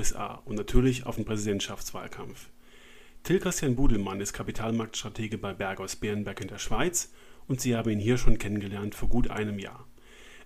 USA 0.00 0.40
und 0.46 0.56
natürlich 0.56 1.04
auf 1.04 1.16
den 1.16 1.26
Präsidentschaftswahlkampf. 1.26 2.48
Till 3.22 3.38
Christian 3.38 3.76
Budelmann 3.76 4.22
ist 4.22 4.32
Kapitalmarktstratege 4.32 5.36
bei 5.36 5.52
Berghaus 5.52 5.94
Bärenberg 5.94 6.40
in 6.40 6.48
der 6.48 6.56
Schweiz 6.56 7.12
und 7.48 7.60
Sie 7.60 7.76
haben 7.76 7.90
ihn 7.90 7.98
hier 7.98 8.16
schon 8.16 8.38
kennengelernt 8.38 8.94
vor 8.94 9.10
gut 9.10 9.28
einem 9.30 9.58
Jahr. 9.58 9.86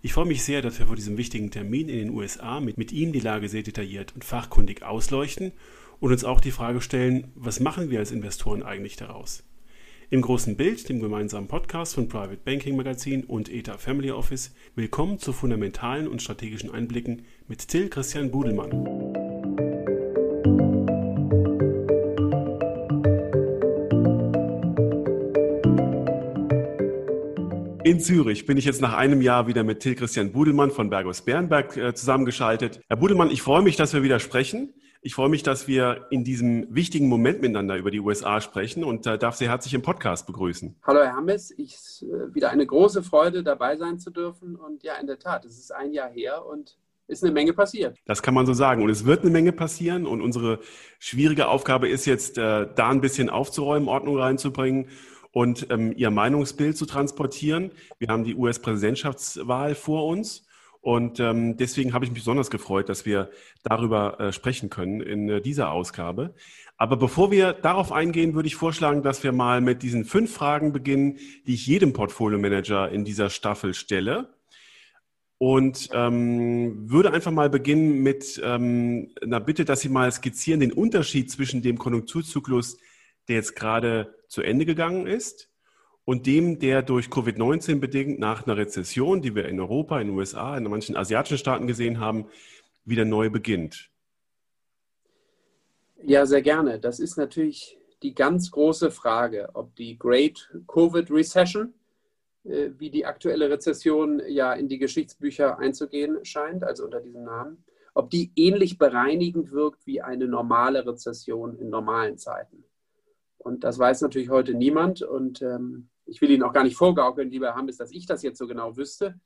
Ich 0.02 0.12
freue 0.12 0.26
mich 0.26 0.42
sehr, 0.42 0.60
dass 0.60 0.80
wir 0.80 0.88
vor 0.88 0.96
diesem 0.96 1.16
wichtigen 1.16 1.52
Termin 1.52 1.88
in 1.88 1.98
den 1.98 2.10
USA 2.10 2.58
mit, 2.58 2.78
mit 2.78 2.90
ihm 2.90 3.12
die 3.12 3.20
Lage 3.20 3.48
sehr 3.48 3.62
detailliert 3.62 4.12
und 4.16 4.24
fachkundig 4.24 4.82
ausleuchten 4.82 5.52
und 6.00 6.10
uns 6.10 6.24
auch 6.24 6.40
die 6.40 6.50
Frage 6.50 6.80
stellen, 6.80 7.30
was 7.36 7.60
machen 7.60 7.90
wir 7.90 8.00
als 8.00 8.10
Investoren 8.10 8.64
eigentlich 8.64 8.96
daraus? 8.96 9.44
Im 10.10 10.20
großen 10.20 10.56
Bild, 10.56 10.88
dem 10.88 10.98
gemeinsamen 10.98 11.46
Podcast 11.46 11.94
von 11.94 12.08
Private 12.08 12.40
Banking 12.44 12.76
Magazin 12.76 13.22
und 13.22 13.48
ETA 13.48 13.78
Family 13.78 14.10
Office, 14.10 14.52
willkommen 14.74 15.20
zu 15.20 15.32
fundamentalen 15.32 16.08
und 16.08 16.22
strategischen 16.22 16.72
Einblicken 16.72 17.22
mit 17.46 17.68
Till 17.68 17.88
Christian 17.88 18.32
Budelmann. 18.32 19.03
In 27.84 28.00
Zürich 28.00 28.46
bin 28.46 28.56
ich 28.56 28.64
jetzt 28.64 28.80
nach 28.80 28.94
einem 28.94 29.20
Jahr 29.20 29.46
wieder 29.46 29.62
mit 29.62 29.80
Till 29.80 29.94
Christian 29.94 30.32
Budelmann 30.32 30.70
von 30.70 30.88
Bergos 30.88 31.20
Bärenberg 31.20 31.76
äh, 31.76 31.94
zusammengeschaltet. 31.94 32.80
Herr 32.88 32.96
Budelmann, 32.96 33.30
ich 33.30 33.42
freue 33.42 33.60
mich, 33.60 33.76
dass 33.76 33.92
wir 33.92 34.02
wieder 34.02 34.20
sprechen. 34.20 34.72
Ich 35.02 35.14
freue 35.14 35.28
mich, 35.28 35.42
dass 35.42 35.68
wir 35.68 36.06
in 36.08 36.24
diesem 36.24 36.74
wichtigen 36.74 37.10
Moment 37.10 37.42
miteinander 37.42 37.76
über 37.76 37.90
die 37.90 38.00
USA 38.00 38.40
sprechen 38.40 38.84
und 38.84 39.06
äh, 39.06 39.18
darf 39.18 39.36
Sie 39.36 39.50
herzlich 39.50 39.74
im 39.74 39.82
Podcast 39.82 40.26
begrüßen. 40.26 40.76
Hallo 40.82 41.00
Herr 41.00 41.14
Hammes, 41.14 41.50
ich 41.58 41.76
äh, 42.00 42.34
wieder 42.34 42.48
eine 42.48 42.64
große 42.64 43.02
Freude 43.02 43.42
dabei 43.42 43.76
sein 43.76 43.98
zu 43.98 44.10
dürfen 44.10 44.56
und 44.56 44.82
ja, 44.82 44.94
in 44.94 45.06
der 45.06 45.18
Tat, 45.18 45.44
es 45.44 45.58
ist 45.58 45.70
ein 45.70 45.92
Jahr 45.92 46.08
her 46.08 46.46
und 46.46 46.78
ist 47.06 47.22
eine 47.22 47.34
Menge 47.34 47.52
passiert. 47.52 47.98
Das 48.06 48.22
kann 48.22 48.32
man 48.32 48.46
so 48.46 48.54
sagen. 48.54 48.82
Und 48.82 48.88
es 48.88 49.04
wird 49.04 49.20
eine 49.20 49.30
Menge 49.30 49.52
passieren. 49.52 50.06
Und 50.06 50.22
unsere 50.22 50.60
schwierige 50.98 51.48
Aufgabe 51.48 51.86
ist 51.86 52.06
jetzt, 52.06 52.38
äh, 52.38 52.66
da 52.74 52.88
ein 52.88 53.02
bisschen 53.02 53.28
aufzuräumen, 53.28 53.90
Ordnung 53.90 54.16
reinzubringen 54.16 54.88
und 55.34 55.66
ähm, 55.70 55.92
ihr 55.96 56.10
Meinungsbild 56.10 56.76
zu 56.76 56.86
transportieren. 56.86 57.72
Wir 57.98 58.08
haben 58.08 58.22
die 58.22 58.36
US-Präsidentschaftswahl 58.36 59.74
vor 59.74 60.06
uns. 60.06 60.46
Und 60.80 61.18
ähm, 61.18 61.56
deswegen 61.56 61.92
habe 61.92 62.04
ich 62.04 62.12
mich 62.12 62.20
besonders 62.20 62.50
gefreut, 62.50 62.88
dass 62.88 63.04
wir 63.04 63.30
darüber 63.64 64.20
äh, 64.20 64.32
sprechen 64.32 64.70
können 64.70 65.00
in 65.00 65.28
äh, 65.28 65.40
dieser 65.40 65.72
Ausgabe. 65.72 66.34
Aber 66.76 66.96
bevor 66.96 67.32
wir 67.32 67.52
darauf 67.52 67.90
eingehen, 67.90 68.34
würde 68.34 68.46
ich 68.46 68.54
vorschlagen, 68.54 69.02
dass 69.02 69.24
wir 69.24 69.32
mal 69.32 69.60
mit 69.60 69.82
diesen 69.82 70.04
fünf 70.04 70.32
Fragen 70.32 70.72
beginnen, 70.72 71.18
die 71.46 71.54
ich 71.54 71.66
jedem 71.66 71.92
Portfolio-Manager 71.94 72.90
in 72.90 73.04
dieser 73.04 73.28
Staffel 73.28 73.74
stelle. 73.74 74.34
Und 75.38 75.88
ähm, 75.92 76.88
würde 76.88 77.12
einfach 77.12 77.32
mal 77.32 77.50
beginnen 77.50 78.04
mit 78.04 78.40
ähm, 78.44 79.10
einer 79.20 79.40
Bitte, 79.40 79.64
dass 79.64 79.80
Sie 79.80 79.88
mal 79.88 80.12
skizzieren 80.12 80.60
den 80.60 80.72
Unterschied 80.72 81.28
zwischen 81.28 81.60
dem 81.60 81.76
Konjunkturzyklus 81.76 82.78
der 83.28 83.36
jetzt 83.36 83.56
gerade 83.56 84.14
zu 84.34 84.42
Ende 84.42 84.66
gegangen 84.66 85.06
ist 85.06 85.48
und 86.04 86.26
dem, 86.26 86.58
der 86.58 86.82
durch 86.82 87.06
Covid-19 87.06 87.80
bedingt 87.80 88.18
nach 88.18 88.46
einer 88.46 88.56
Rezession, 88.56 89.22
die 89.22 89.34
wir 89.34 89.46
in 89.48 89.60
Europa, 89.60 90.00
in 90.00 90.08
den 90.08 90.16
USA, 90.16 90.56
in 90.56 90.64
manchen 90.64 90.96
asiatischen 90.96 91.38
Staaten 91.38 91.66
gesehen 91.66 92.00
haben, 92.00 92.26
wieder 92.84 93.04
neu 93.04 93.30
beginnt? 93.30 93.90
Ja, 96.02 96.26
sehr 96.26 96.42
gerne. 96.42 96.78
Das 96.78 97.00
ist 97.00 97.16
natürlich 97.16 97.78
die 98.02 98.14
ganz 98.14 98.50
große 98.50 98.90
Frage, 98.90 99.48
ob 99.54 99.74
die 99.76 99.98
Great 99.98 100.50
Covid 100.66 101.10
Recession, 101.10 101.72
äh, 102.44 102.70
wie 102.76 102.90
die 102.90 103.06
aktuelle 103.06 103.48
Rezession 103.48 104.20
ja 104.28 104.52
in 104.52 104.68
die 104.68 104.78
Geschichtsbücher 104.78 105.58
einzugehen 105.58 106.22
scheint, 106.24 106.62
also 106.62 106.84
unter 106.84 107.00
diesem 107.00 107.24
Namen, 107.24 107.64
ob 107.94 108.10
die 108.10 108.32
ähnlich 108.36 108.76
bereinigend 108.76 109.52
wirkt 109.52 109.86
wie 109.86 110.02
eine 110.02 110.26
normale 110.26 110.86
Rezession 110.86 111.56
in 111.56 111.70
normalen 111.70 112.18
Zeiten. 112.18 112.64
Und 113.44 113.62
das 113.62 113.78
weiß 113.78 114.00
natürlich 114.00 114.30
heute 114.30 114.54
niemand. 114.54 115.02
Und 115.02 115.42
ähm, 115.42 115.90
ich 116.06 116.20
will 116.20 116.30
Ihnen 116.30 116.42
auch 116.42 116.54
gar 116.54 116.64
nicht 116.64 116.76
vorgaukeln, 116.76 117.30
lieber 117.30 117.54
Hammes, 117.54 117.76
dass 117.76 117.92
ich 117.92 118.06
das 118.06 118.22
jetzt 118.22 118.38
so 118.38 118.46
genau 118.46 118.76
wüsste. 118.76 119.20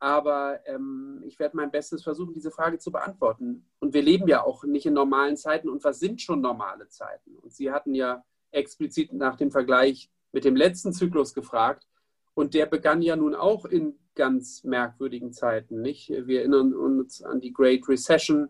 Aber 0.00 0.58
ähm, 0.66 1.22
ich 1.24 1.38
werde 1.38 1.56
mein 1.56 1.70
Bestes 1.70 2.02
versuchen, 2.02 2.34
diese 2.34 2.50
Frage 2.50 2.78
zu 2.78 2.90
beantworten. 2.90 3.64
Und 3.78 3.94
wir 3.94 4.02
leben 4.02 4.26
ja 4.26 4.42
auch 4.42 4.64
nicht 4.64 4.84
in 4.84 4.94
normalen 4.94 5.36
Zeiten. 5.36 5.68
Und 5.68 5.84
was 5.84 6.00
sind 6.00 6.20
schon 6.20 6.40
normale 6.40 6.88
Zeiten? 6.88 7.36
Und 7.36 7.54
Sie 7.54 7.70
hatten 7.70 7.94
ja 7.94 8.24
explizit 8.50 9.12
nach 9.12 9.36
dem 9.36 9.52
Vergleich 9.52 10.10
mit 10.32 10.44
dem 10.44 10.56
letzten 10.56 10.92
Zyklus 10.92 11.32
gefragt. 11.32 11.86
Und 12.34 12.54
der 12.54 12.66
begann 12.66 13.00
ja 13.00 13.14
nun 13.14 13.36
auch 13.36 13.64
in 13.64 13.96
ganz 14.16 14.64
merkwürdigen 14.64 15.32
Zeiten. 15.32 15.80
Nicht? 15.80 16.08
Wir 16.08 16.40
erinnern 16.40 16.74
uns 16.74 17.22
an 17.22 17.40
die 17.40 17.52
Great 17.52 17.88
Recession 17.88 18.48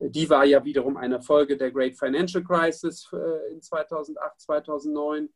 die 0.00 0.30
war 0.30 0.44
ja 0.44 0.64
wiederum 0.64 0.96
eine 0.96 1.20
Folge 1.20 1.56
der 1.56 1.70
Great 1.70 1.98
Financial 1.98 2.42
Crisis 2.42 3.08
äh, 3.12 3.52
in 3.52 3.60
2008, 3.60 4.40
2009. 4.40 5.28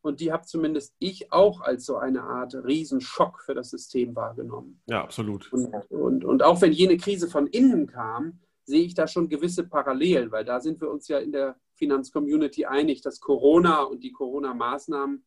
Und 0.00 0.20
die 0.20 0.32
habe 0.32 0.46
zumindest 0.46 0.94
ich 0.98 1.32
auch 1.32 1.60
als 1.60 1.84
so 1.84 1.96
eine 1.96 2.22
Art 2.22 2.54
Riesenschock 2.54 3.42
für 3.42 3.54
das 3.54 3.70
System 3.70 4.14
wahrgenommen. 4.14 4.80
Ja, 4.86 5.02
absolut. 5.02 5.52
Und, 5.52 5.74
und, 5.90 6.24
und 6.24 6.42
auch 6.42 6.60
wenn 6.62 6.72
jene 6.72 6.96
Krise 6.96 7.28
von 7.28 7.46
innen 7.48 7.86
kam, 7.86 8.40
sehe 8.64 8.84
ich 8.84 8.94
da 8.94 9.06
schon 9.06 9.28
gewisse 9.28 9.64
Parallelen, 9.64 10.30
weil 10.30 10.44
da 10.44 10.60
sind 10.60 10.80
wir 10.80 10.90
uns 10.90 11.08
ja 11.08 11.18
in 11.18 11.32
der 11.32 11.56
Finanzcommunity 11.74 12.66
einig, 12.66 13.02
dass 13.02 13.20
Corona 13.20 13.82
und 13.82 14.02
die 14.02 14.12
Corona-Maßnahmen 14.12 15.24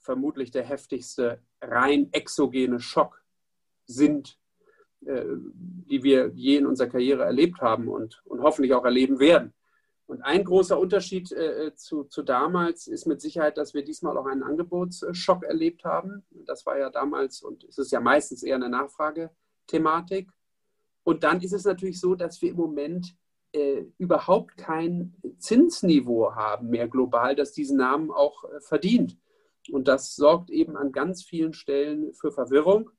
vermutlich 0.00 0.50
der 0.50 0.64
heftigste 0.64 1.40
rein 1.60 2.08
exogene 2.12 2.80
Schock 2.80 3.22
sind, 3.86 4.38
die 5.00 6.02
wir 6.02 6.32
je 6.34 6.56
in 6.56 6.66
unserer 6.66 6.88
Karriere 6.88 7.24
erlebt 7.24 7.60
haben 7.60 7.88
und, 7.88 8.22
und 8.24 8.42
hoffentlich 8.42 8.74
auch 8.74 8.84
erleben 8.84 9.18
werden. 9.18 9.52
Und 10.06 10.22
ein 10.22 10.44
großer 10.44 10.78
Unterschied 10.78 11.32
äh, 11.32 11.74
zu, 11.74 12.04
zu 12.04 12.22
damals 12.22 12.86
ist 12.86 13.06
mit 13.06 13.20
Sicherheit, 13.20 13.58
dass 13.58 13.74
wir 13.74 13.82
diesmal 13.82 14.16
auch 14.16 14.26
einen 14.26 14.44
Angebotsschock 14.44 15.44
erlebt 15.44 15.84
haben. 15.84 16.24
Das 16.46 16.64
war 16.64 16.78
ja 16.78 16.90
damals 16.90 17.42
und 17.42 17.64
es 17.64 17.78
ist 17.78 17.90
ja 17.90 18.00
meistens 18.00 18.44
eher 18.44 18.54
eine 18.54 18.68
Nachfragethematik. 18.68 20.30
Und 21.02 21.24
dann 21.24 21.40
ist 21.40 21.52
es 21.52 21.64
natürlich 21.64 22.00
so, 22.00 22.14
dass 22.14 22.40
wir 22.40 22.50
im 22.50 22.56
Moment 22.56 23.16
äh, 23.52 23.84
überhaupt 23.98 24.56
kein 24.56 25.16
Zinsniveau 25.38 26.34
haben 26.34 26.68
mehr 26.68 26.88
global, 26.88 27.34
das 27.34 27.52
diesen 27.52 27.76
Namen 27.76 28.12
auch 28.12 28.44
äh, 28.44 28.60
verdient. 28.60 29.18
Und 29.72 29.88
das 29.88 30.14
sorgt 30.14 30.50
eben 30.50 30.76
an 30.76 30.92
ganz 30.92 31.24
vielen 31.24 31.52
Stellen 31.52 32.12
für 32.14 32.30
Verwirrung. 32.30 32.90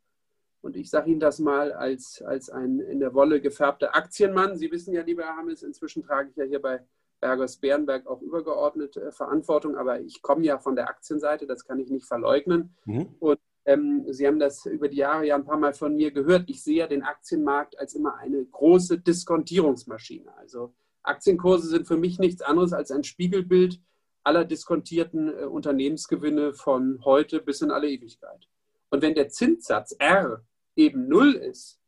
Und 0.61 0.75
ich 0.75 0.89
sage 0.89 1.11
Ihnen 1.11 1.19
das 1.19 1.39
mal 1.39 1.71
als, 1.71 2.21
als 2.21 2.49
ein 2.49 2.79
in 2.79 2.99
der 2.99 3.13
Wolle 3.13 3.41
gefärbter 3.41 3.95
Aktienmann. 3.95 4.57
Sie 4.57 4.71
wissen 4.71 4.93
ja, 4.93 5.03
lieber 5.03 5.23
Herr 5.23 5.37
Hamels, 5.37 5.63
inzwischen 5.63 6.03
trage 6.03 6.29
ich 6.29 6.35
ja 6.35 6.45
hier 6.45 6.61
bei 6.61 6.81
Bergers 7.19 7.57
Bärenberg 7.57 8.07
auch 8.07 8.21
übergeordnete 8.21 9.01
äh, 9.01 9.11
Verantwortung, 9.11 9.75
aber 9.75 10.01
ich 10.01 10.21
komme 10.21 10.45
ja 10.45 10.59
von 10.59 10.75
der 10.75 10.87
Aktienseite, 10.87 11.47
das 11.47 11.65
kann 11.65 11.79
ich 11.79 11.89
nicht 11.89 12.05
verleugnen. 12.05 12.75
Mhm. 12.85 13.15
Und 13.19 13.39
ähm, 13.65 14.05
Sie 14.07 14.27
haben 14.27 14.39
das 14.39 14.65
über 14.65 14.87
die 14.87 14.97
Jahre 14.97 15.25
ja 15.25 15.35
ein 15.35 15.45
paar 15.45 15.57
Mal 15.57 15.73
von 15.73 15.95
mir 15.95 16.11
gehört. 16.11 16.49
Ich 16.49 16.63
sehe 16.63 16.77
ja 16.77 16.87
den 16.87 17.03
Aktienmarkt 17.03 17.79
als 17.79 17.95
immer 17.95 18.15
eine 18.17 18.45
große 18.45 18.99
Diskontierungsmaschine. 18.99 20.35
Also 20.37 20.73
Aktienkurse 21.03 21.67
sind 21.67 21.87
für 21.87 21.97
mich 21.97 22.19
nichts 22.19 22.41
anderes 22.41 22.73
als 22.73 22.91
ein 22.91 23.03
Spiegelbild 23.03 23.81
aller 24.23 24.45
diskontierten 24.45 25.29
äh, 25.29 25.45
Unternehmensgewinne 25.45 26.53
von 26.53 27.03
heute 27.03 27.41
bis 27.41 27.61
in 27.61 27.71
alle 27.71 27.89
Ewigkeit. 27.89 28.47
Und 28.89 29.01
wenn 29.01 29.15
der 29.15 29.29
Zinssatz 29.29 29.95
R 29.99 30.43
eben 30.75 31.07
null 31.07 31.33
ist, 31.33 31.79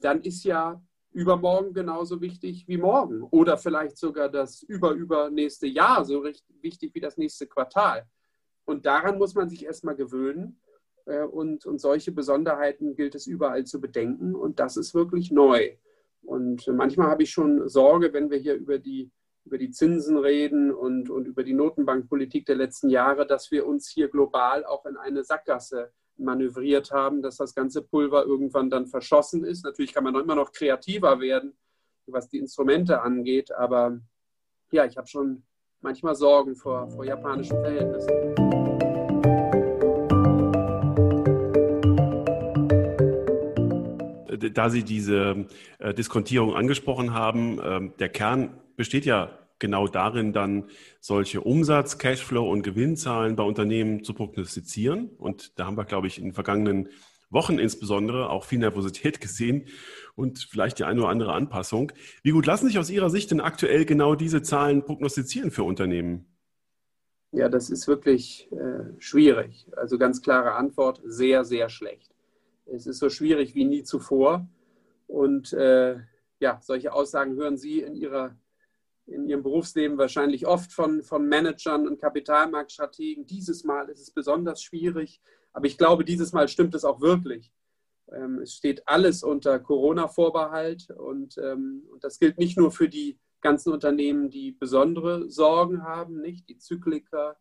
dann 0.00 0.22
ist 0.22 0.44
ja 0.44 0.82
übermorgen 1.12 1.72
genauso 1.72 2.20
wichtig 2.20 2.68
wie 2.68 2.76
morgen 2.76 3.22
oder 3.22 3.56
vielleicht 3.56 3.96
sogar 3.96 4.28
das 4.28 4.62
überübernächste 4.62 5.66
Jahr 5.66 6.04
so 6.04 6.24
wichtig 6.24 6.94
wie 6.94 7.00
das 7.00 7.16
nächste 7.16 7.46
Quartal. 7.46 8.06
Und 8.64 8.86
daran 8.86 9.18
muss 9.18 9.34
man 9.34 9.48
sich 9.48 9.64
erstmal 9.64 9.96
gewöhnen. 9.96 10.60
Äh, 11.06 11.24
und, 11.24 11.64
und 11.66 11.80
solche 11.80 12.12
Besonderheiten 12.12 12.94
gilt 12.94 13.14
es 13.14 13.26
überall 13.26 13.64
zu 13.64 13.80
bedenken. 13.80 14.34
Und 14.34 14.60
das 14.60 14.76
ist 14.76 14.94
wirklich 14.94 15.30
neu. 15.30 15.76
Und 16.22 16.66
manchmal 16.68 17.08
habe 17.08 17.22
ich 17.22 17.30
schon 17.30 17.66
Sorge, 17.68 18.12
wenn 18.12 18.30
wir 18.30 18.38
hier 18.38 18.54
über 18.54 18.78
die, 18.78 19.10
über 19.46 19.56
die 19.56 19.70
Zinsen 19.70 20.18
reden 20.18 20.70
und, 20.70 21.08
und 21.08 21.26
über 21.26 21.42
die 21.42 21.54
Notenbankpolitik 21.54 22.44
der 22.44 22.56
letzten 22.56 22.90
Jahre, 22.90 23.26
dass 23.26 23.50
wir 23.50 23.66
uns 23.66 23.88
hier 23.88 24.08
global 24.08 24.66
auch 24.66 24.84
in 24.84 24.98
eine 24.98 25.24
Sackgasse 25.24 25.90
manövriert 26.18 26.90
haben, 26.90 27.22
dass 27.22 27.36
das 27.36 27.54
ganze 27.54 27.82
Pulver 27.82 28.24
irgendwann 28.24 28.70
dann 28.70 28.86
verschossen 28.86 29.44
ist. 29.44 29.64
Natürlich 29.64 29.92
kann 29.92 30.04
man 30.04 30.12
noch 30.12 30.20
immer 30.20 30.34
noch 30.34 30.52
kreativer 30.52 31.20
werden, 31.20 31.56
was 32.06 32.28
die 32.28 32.38
Instrumente 32.38 33.02
angeht, 33.02 33.52
aber 33.52 34.00
ja, 34.70 34.84
ich 34.84 34.96
habe 34.96 35.06
schon 35.06 35.42
manchmal 35.80 36.14
Sorgen 36.14 36.56
vor, 36.56 36.88
vor 36.90 37.04
japanischen 37.04 37.58
Verhältnissen. 37.58 38.34
Da 44.54 44.70
Sie 44.70 44.84
diese 44.84 45.46
äh, 45.78 45.92
Diskontierung 45.94 46.54
angesprochen 46.54 47.12
haben, 47.12 47.58
äh, 47.58 47.90
der 47.98 48.08
Kern 48.08 48.60
besteht 48.76 49.04
ja 49.04 49.30
genau 49.58 49.88
darin 49.88 50.32
dann 50.32 50.68
solche 51.00 51.40
Umsatz-, 51.40 51.98
Cashflow- 51.98 52.50
und 52.50 52.62
Gewinnzahlen 52.62 53.36
bei 53.36 53.42
Unternehmen 53.42 54.04
zu 54.04 54.14
prognostizieren. 54.14 55.10
Und 55.18 55.58
da 55.58 55.66
haben 55.66 55.76
wir, 55.76 55.84
glaube 55.84 56.06
ich, 56.06 56.18
in 56.18 56.24
den 56.24 56.32
vergangenen 56.32 56.88
Wochen 57.30 57.58
insbesondere 57.58 58.30
auch 58.30 58.44
viel 58.44 58.58
Nervosität 58.58 59.20
gesehen 59.20 59.66
und 60.14 60.38
vielleicht 60.50 60.78
die 60.78 60.84
eine 60.84 61.00
oder 61.00 61.10
andere 61.10 61.32
Anpassung. 61.32 61.92
Wie 62.22 62.30
gut 62.30 62.46
lassen 62.46 62.66
sich 62.66 62.78
aus 62.78 62.90
Ihrer 62.90 63.10
Sicht 63.10 63.30
denn 63.30 63.40
aktuell 63.40 63.84
genau 63.84 64.14
diese 64.14 64.42
Zahlen 64.42 64.84
prognostizieren 64.84 65.50
für 65.50 65.62
Unternehmen? 65.62 66.26
Ja, 67.32 67.48
das 67.48 67.68
ist 67.68 67.86
wirklich 67.86 68.50
äh, 68.52 68.94
schwierig. 68.98 69.66
Also 69.76 69.98
ganz 69.98 70.22
klare 70.22 70.52
Antwort, 70.52 71.02
sehr, 71.04 71.44
sehr 71.44 71.68
schlecht. 71.68 72.14
Es 72.64 72.86
ist 72.86 72.98
so 72.98 73.10
schwierig 73.10 73.54
wie 73.54 73.64
nie 73.64 73.82
zuvor. 73.82 74.48
Und 75.06 75.52
äh, 75.52 75.96
ja, 76.40 76.58
solche 76.62 76.92
Aussagen 76.92 77.36
hören 77.36 77.58
Sie 77.58 77.80
in, 77.80 77.94
ihrer, 77.94 78.34
in 79.08 79.26
Ihrem 79.26 79.42
Berufsleben 79.42 79.98
wahrscheinlich 79.98 80.46
oft 80.46 80.72
von, 80.72 81.02
von 81.02 81.26
Managern 81.26 81.88
und 81.88 82.00
Kapitalmarktstrategen. 82.00 83.26
Dieses 83.26 83.64
Mal 83.64 83.88
ist 83.88 84.00
es 84.00 84.10
besonders 84.10 84.62
schwierig. 84.62 85.20
Aber 85.52 85.66
ich 85.66 85.78
glaube, 85.78 86.04
dieses 86.04 86.32
Mal 86.32 86.48
stimmt 86.48 86.74
es 86.74 86.84
auch 86.84 87.00
wirklich. 87.00 87.52
Ähm, 88.12 88.40
es 88.40 88.54
steht 88.54 88.86
alles 88.86 89.22
unter 89.22 89.58
Corona-Vorbehalt 89.58 90.90
und, 90.90 91.36
ähm, 91.38 91.84
und 91.90 92.04
das 92.04 92.18
gilt 92.18 92.38
nicht 92.38 92.56
nur 92.56 92.70
für 92.70 92.88
die 92.88 93.18
ganzen 93.40 93.72
Unternehmen, 93.72 94.30
die 94.30 94.52
besondere 94.52 95.30
Sorgen 95.30 95.84
haben, 95.84 96.20
nicht 96.20 96.48
die 96.48 96.58
Zykliker, 96.58 97.36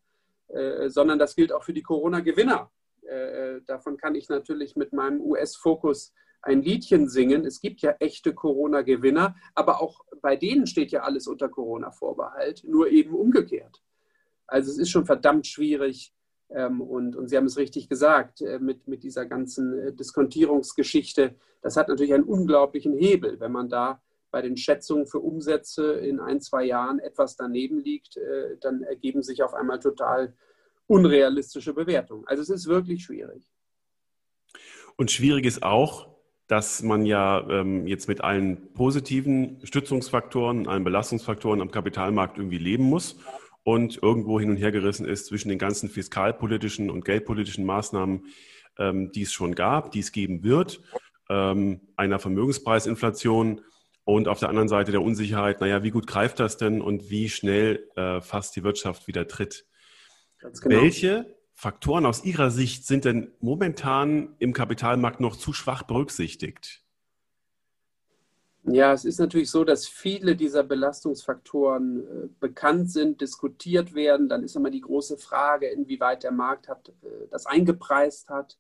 äh, 0.48 0.90
sondern 0.90 1.20
das 1.20 1.36
gilt 1.36 1.52
auch 1.52 1.64
für 1.64 1.74
die 1.74 1.84
Corona-Gewinner. 1.84 2.72
Äh, 3.02 3.62
davon 3.66 3.98
kann 3.98 4.16
ich 4.16 4.30
natürlich 4.30 4.76
mit 4.76 4.94
meinem 4.94 5.22
US-Fokus 5.22 6.14
ein 6.42 6.62
Liedchen 6.62 7.10
singen. 7.10 7.46
Es 7.46 7.60
gibt 7.60 7.82
ja 7.82 7.96
echte 8.00 8.34
Corona-Gewinner, 8.34 9.36
aber 9.56 9.82
auch 9.82 10.06
bei 10.22 10.36
denen 10.36 10.68
steht 10.68 10.92
ja 10.92 11.02
alles 11.02 11.28
unter 11.28 11.50
Corona-Vorbehalt, 11.50 12.64
nur 12.66 12.90
eben 12.90 13.14
umgekehrt. 13.14 13.82
Also 14.46 14.72
es 14.72 14.78
ist 14.78 14.90
schon 14.90 15.06
verdammt 15.06 15.48
schwierig, 15.48 16.14
ähm, 16.50 16.82
und, 16.82 17.16
und, 17.16 17.28
Sie 17.28 17.36
haben 17.36 17.46
es 17.46 17.58
richtig 17.58 17.90
gesagt, 17.90 18.42
äh, 18.42 18.60
mit, 18.60 18.88
mit 18.88 19.04
dieser 19.04 19.26
ganzen 19.26 19.78
äh, 19.80 19.94
Diskontierungsgeschichte, 19.94 21.36
das 21.62 21.76
hat 21.76 21.90
natürlich 21.90 22.14
einen 22.14 22.24
unglaublichen 22.24 22.94
Hebel, 22.94 23.40
wenn 23.40 23.52
man 23.52 23.70
da 23.70 24.02
bei 24.32 24.42
den 24.42 24.56
Schätzungen 24.56 25.08
für 25.08 25.20
Umsätze 25.20 25.94
in 25.94 26.20
ein, 26.20 26.40
zwei 26.42 26.64
Jahren 26.64 27.00
etwas 27.00 27.36
daneben 27.36 27.80
liegt, 27.80 28.18
äh, 28.18 28.58
dann 28.62 28.84
ergeben 28.84 29.24
sich 29.24 29.44
auf 29.44 29.54
einmal 29.54 29.80
total 29.80 30.36
unrealistische 30.88 31.74
Bewertungen. 31.74 32.26
Also 32.28 32.44
es 32.44 32.50
ist 32.50 32.68
wirklich 32.68 33.04
schwierig. 33.04 33.52
Und 34.96 35.12
schwierig 35.12 35.46
ist 35.46 35.64
auch, 35.64 36.17
dass 36.48 36.82
man 36.82 37.06
ja 37.06 37.46
ähm, 37.50 37.88
jetzt 37.88 38.08
mit 38.08 38.22
allen 38.22 38.74
positiven 38.74 39.60
Stützungsfaktoren, 39.64 40.68
allen 40.68 40.84
Belastungsfaktoren 40.84 41.62
am 41.62 41.72
Kapitalmarkt 41.72 42.38
irgendwie 42.38 42.58
leben 42.58 42.84
muss 42.84 43.18
und 43.64 44.02
irgendwo 44.02 44.40
hin 44.40 44.50
und 44.50 44.58
her 44.58 44.72
gerissen 44.72 45.06
ist 45.06 45.26
zwischen 45.26 45.50
den 45.50 45.60
ganzen 45.60 45.90
fiskalpolitischen 45.90 46.90
und 46.90 47.04
geldpolitischen 47.04 47.66
Maßnahmen, 47.66 48.28
ähm, 48.80 49.12
die 49.12 49.24
es 49.24 49.34
schon 49.34 49.56
gab, 49.56 49.92
die 49.92 50.00
es 50.00 50.14
geben 50.14 50.44
wird, 50.44 50.82
ähm, 51.30 51.82
einer 51.98 52.20
Vermögenspreisinflation 52.20 53.62
und 54.06 54.30
auf 54.30 54.40
der 54.40 54.48
anderen 54.48 54.70
Seite 54.70 54.94
der 54.94 55.02
Unsicherheit, 55.02 55.60
naja, 55.60 55.84
wie 55.84 55.92
gut 55.92 56.08
greift 56.08 56.40
das 56.40 56.56
denn 56.56 56.82
und 56.82 57.10
wie 57.10 57.28
schnell 57.28 57.90
äh, 57.98 58.22
fast 58.22 58.56
die 58.56 58.64
Wirtschaft 58.64 59.08
wieder 59.08 59.28
tritt. 59.28 59.66
Genau. 60.40 60.82
Welche 60.82 61.37
Faktoren 61.60 62.06
aus 62.06 62.24
Ihrer 62.24 62.52
Sicht 62.52 62.86
sind 62.86 63.04
denn 63.04 63.32
momentan 63.40 64.36
im 64.38 64.54
Kapitalmarkt 64.54 65.20
noch 65.20 65.36
zu 65.36 65.54
schwach 65.54 65.82
berücksichtigt? 65.82 66.84
Ja, 68.62 68.94
es 68.94 69.06
ist 69.06 69.18
natürlich 69.18 69.50
so, 69.50 69.64
dass 69.64 69.88
viele 69.88 70.36
dieser 70.36 70.62
Belastungsfaktoren 70.62 72.02
äh, 72.02 72.30
bekannt 72.40 72.92
sind, 72.92 73.22
diskutiert 73.22 73.96
werden. 73.96 74.30
Dann 74.30 74.44
ist 74.44 74.56
immer 74.56 74.70
die 74.70 74.82
große 74.82 75.18
Frage, 75.18 75.66
inwieweit 75.66 76.22
der 76.22 76.32
Markt 76.32 76.68
hat, 76.68 76.90
äh, 76.90 77.28
das 77.32 77.48
eingepreist 77.48 78.30
hat. 78.30 78.60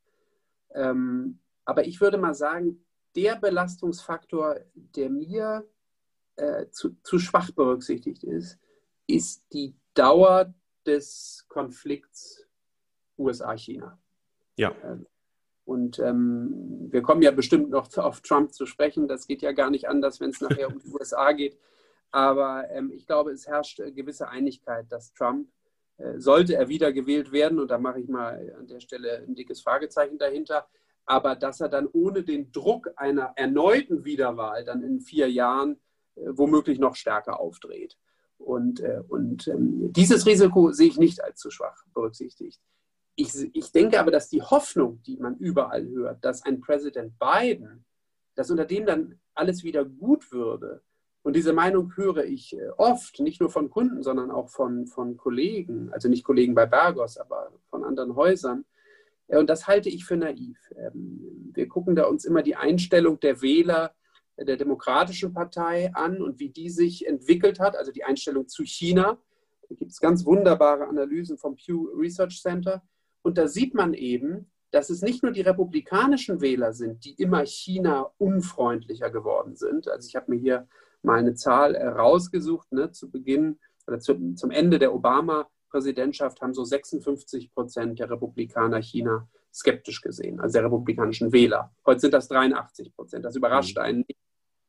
Ähm, 0.74 1.38
aber 1.66 1.86
ich 1.86 2.02
würde 2.02 2.18
mal 2.18 2.34
sagen, 2.34 2.84
der 3.16 3.36
Belastungsfaktor, 3.36 4.56
der 4.74 5.12
mir 5.12 5.70
äh, 6.36 6.66
zu, 6.72 6.98
zu 7.04 7.20
schwach 7.20 7.52
berücksichtigt 7.52 8.24
ist, 8.24 8.58
ist 9.06 9.46
die 9.54 9.76
Dauer 9.94 10.52
des 10.88 11.46
Konflikts 11.48 12.47
USA-China. 13.18 14.00
Ja. 14.56 14.76
Ähm, 14.84 15.06
und 15.66 16.00
ähm, 16.00 16.88
wir 16.90 17.02
kommen 17.02 17.22
ja 17.22 17.32
bestimmt 17.32 17.70
noch 17.70 17.96
auf 17.98 18.22
Trump 18.22 18.54
zu 18.54 18.66
sprechen. 18.66 19.08
Das 19.08 19.28
geht 19.28 19.42
ja 19.42 19.52
gar 19.52 19.70
nicht 19.70 19.90
anders, 19.90 20.22
wenn 20.22 20.30
es 20.30 20.40
nachher 20.40 20.70
um 20.70 20.80
die 20.80 20.90
USA 20.94 21.34
geht. 21.34 21.58
Aber 22.12 22.70
ähm, 22.72 22.92
ich 22.96 23.06
glaube, 23.06 23.32
es 23.32 23.48
herrscht 23.48 23.80
äh, 23.80 23.92
gewisse 23.92 24.30
Einigkeit, 24.30 24.90
dass 24.90 25.14
Trump, 25.14 25.50
äh, 25.98 26.20
sollte 26.20 26.56
er 26.56 26.70
wiedergewählt 26.70 27.32
werden, 27.32 27.60
und 27.60 27.70
da 27.70 27.78
mache 27.78 28.00
ich 28.00 28.08
mal 28.08 28.56
an 28.58 28.68
der 28.68 28.80
Stelle 28.80 29.24
ein 29.28 29.36
dickes 29.36 29.62
Fragezeichen 29.62 30.18
dahinter, 30.18 30.68
aber 31.06 31.36
dass 31.36 31.60
er 31.60 31.70
dann 31.70 31.88
ohne 31.92 32.24
den 32.24 32.52
Druck 32.52 32.90
einer 32.96 33.34
erneuten 33.36 34.06
Wiederwahl 34.06 34.64
dann 34.64 34.84
in 34.84 35.02
vier 35.02 35.30
Jahren 35.30 35.80
äh, 36.16 36.22
womöglich 36.30 36.80
noch 36.80 36.96
stärker 36.96 37.40
aufdreht. 37.40 37.98
Und, 38.38 38.80
äh, 38.82 39.02
und 39.08 39.48
ähm, 39.48 39.92
dieses 39.92 40.26
Risiko 40.26 40.72
sehe 40.72 40.88
ich 40.88 40.98
nicht 40.98 41.24
als 41.24 41.40
zu 41.40 41.50
schwach 41.50 41.84
berücksichtigt. 41.94 42.62
Ich, 43.20 43.34
ich 43.54 43.72
denke 43.72 44.00
aber, 44.00 44.12
dass 44.12 44.30
die 44.30 44.42
Hoffnung, 44.42 45.02
die 45.02 45.18
man 45.18 45.36
überall 45.38 45.86
hört, 45.90 46.24
dass 46.24 46.44
ein 46.44 46.62
Präsident 46.62 47.18
Biden, 47.20 47.84
dass 48.36 48.52
unter 48.52 48.66
dem 48.66 48.86
dann 48.86 49.20
alles 49.34 49.64
wieder 49.64 49.84
gut 49.84 50.32
würde, 50.32 50.82
und 51.28 51.36
diese 51.36 51.52
Meinung 51.52 51.94
höre 51.98 52.24
ich 52.24 52.56
äh, 52.56 52.70
oft, 52.78 53.20
nicht 53.20 53.42
nur 53.42 53.50
von 53.50 53.70
Kunden, 53.70 54.02
sondern 54.02 54.32
auch 54.32 54.48
von, 54.48 54.88
von 54.88 55.18
Kollegen, 55.18 55.92
also 55.92 56.08
nicht 56.08 56.24
Kollegen 56.24 56.56
bei 56.56 56.66
Bergos, 56.66 57.18
aber 57.18 57.52
von 57.70 57.84
anderen 57.84 58.16
Häusern. 58.16 58.64
Und 59.28 59.50
das 59.50 59.68
halte 59.68 59.90
ich 59.90 60.06
für 60.06 60.16
naiv. 60.16 60.58
Ähm, 60.78 61.52
wir 61.54 61.68
gucken 61.68 61.98
da 61.98 62.06
uns 62.06 62.24
immer 62.24 62.44
die 62.44 62.56
Einstellung 62.56 63.20
der 63.20 63.42
Wähler 63.42 63.94
der 64.38 64.56
Demokratischen 64.56 65.34
Partei 65.34 65.92
an 65.94 66.22
und 66.22 66.40
wie 66.40 66.48
die 66.48 66.70
sich 66.70 67.06
entwickelt 67.06 67.60
hat, 67.60 67.76
also 67.76 67.92
die 67.92 68.06
Einstellung 68.06 68.48
zu 68.48 68.64
China. 68.64 69.18
Da 69.68 69.76
gibt 69.76 69.92
es 69.92 70.00
ganz 70.00 70.26
wunderbare 70.26 70.88
Analysen 70.88 71.38
vom 71.38 71.58
Pew 71.58 71.90
Research 71.94 72.42
Center. 72.42 72.82
Und 73.28 73.38
da 73.38 73.50
sieht 73.50 73.74
man 73.74 73.94
eben, 73.94 74.50
dass 74.72 74.90
es 74.90 75.02
nicht 75.02 75.22
nur 75.22 75.34
die 75.34 75.42
republikanischen 75.42 76.40
Wähler 76.40 76.72
sind, 76.72 77.04
die 77.04 77.12
immer 77.16 77.46
China 77.46 78.10
unfreundlicher 78.18 79.10
geworden 79.10 79.58
sind. 79.58 79.90
Also 79.90 80.08
ich 80.08 80.16
habe 80.16 80.32
mir 80.32 80.40
hier 80.40 80.66
mal 81.02 81.20
eine 81.20 81.34
Zahl 81.34 81.76
rausgesucht, 81.76 82.72
ne, 82.72 82.94
zu 82.94 83.12
Beginn 83.12 83.60
oder 83.86 84.00
zu, 84.00 84.34
zum 84.36 84.50
Ende 84.50 84.80
der 84.80 84.96
Obama-Präsidentschaft 84.96 86.40
haben 86.40 86.54
so 86.54 86.64
56 86.64 87.52
Prozent 87.54 88.00
der 88.00 88.10
Republikaner 88.10 88.82
China 88.82 89.28
skeptisch 89.54 90.00
gesehen, 90.00 90.40
also 90.40 90.54
der 90.54 90.64
republikanischen 90.64 91.34
Wähler. 91.34 91.76
Heute 91.86 92.00
sind 92.00 92.14
das 92.14 92.30
83 92.30 92.96
Prozent. 92.96 93.26
Das 93.26 93.36
überrascht 93.36 93.76
mhm. 93.76 93.84
einen 93.84 94.06
nicht. 94.08 94.22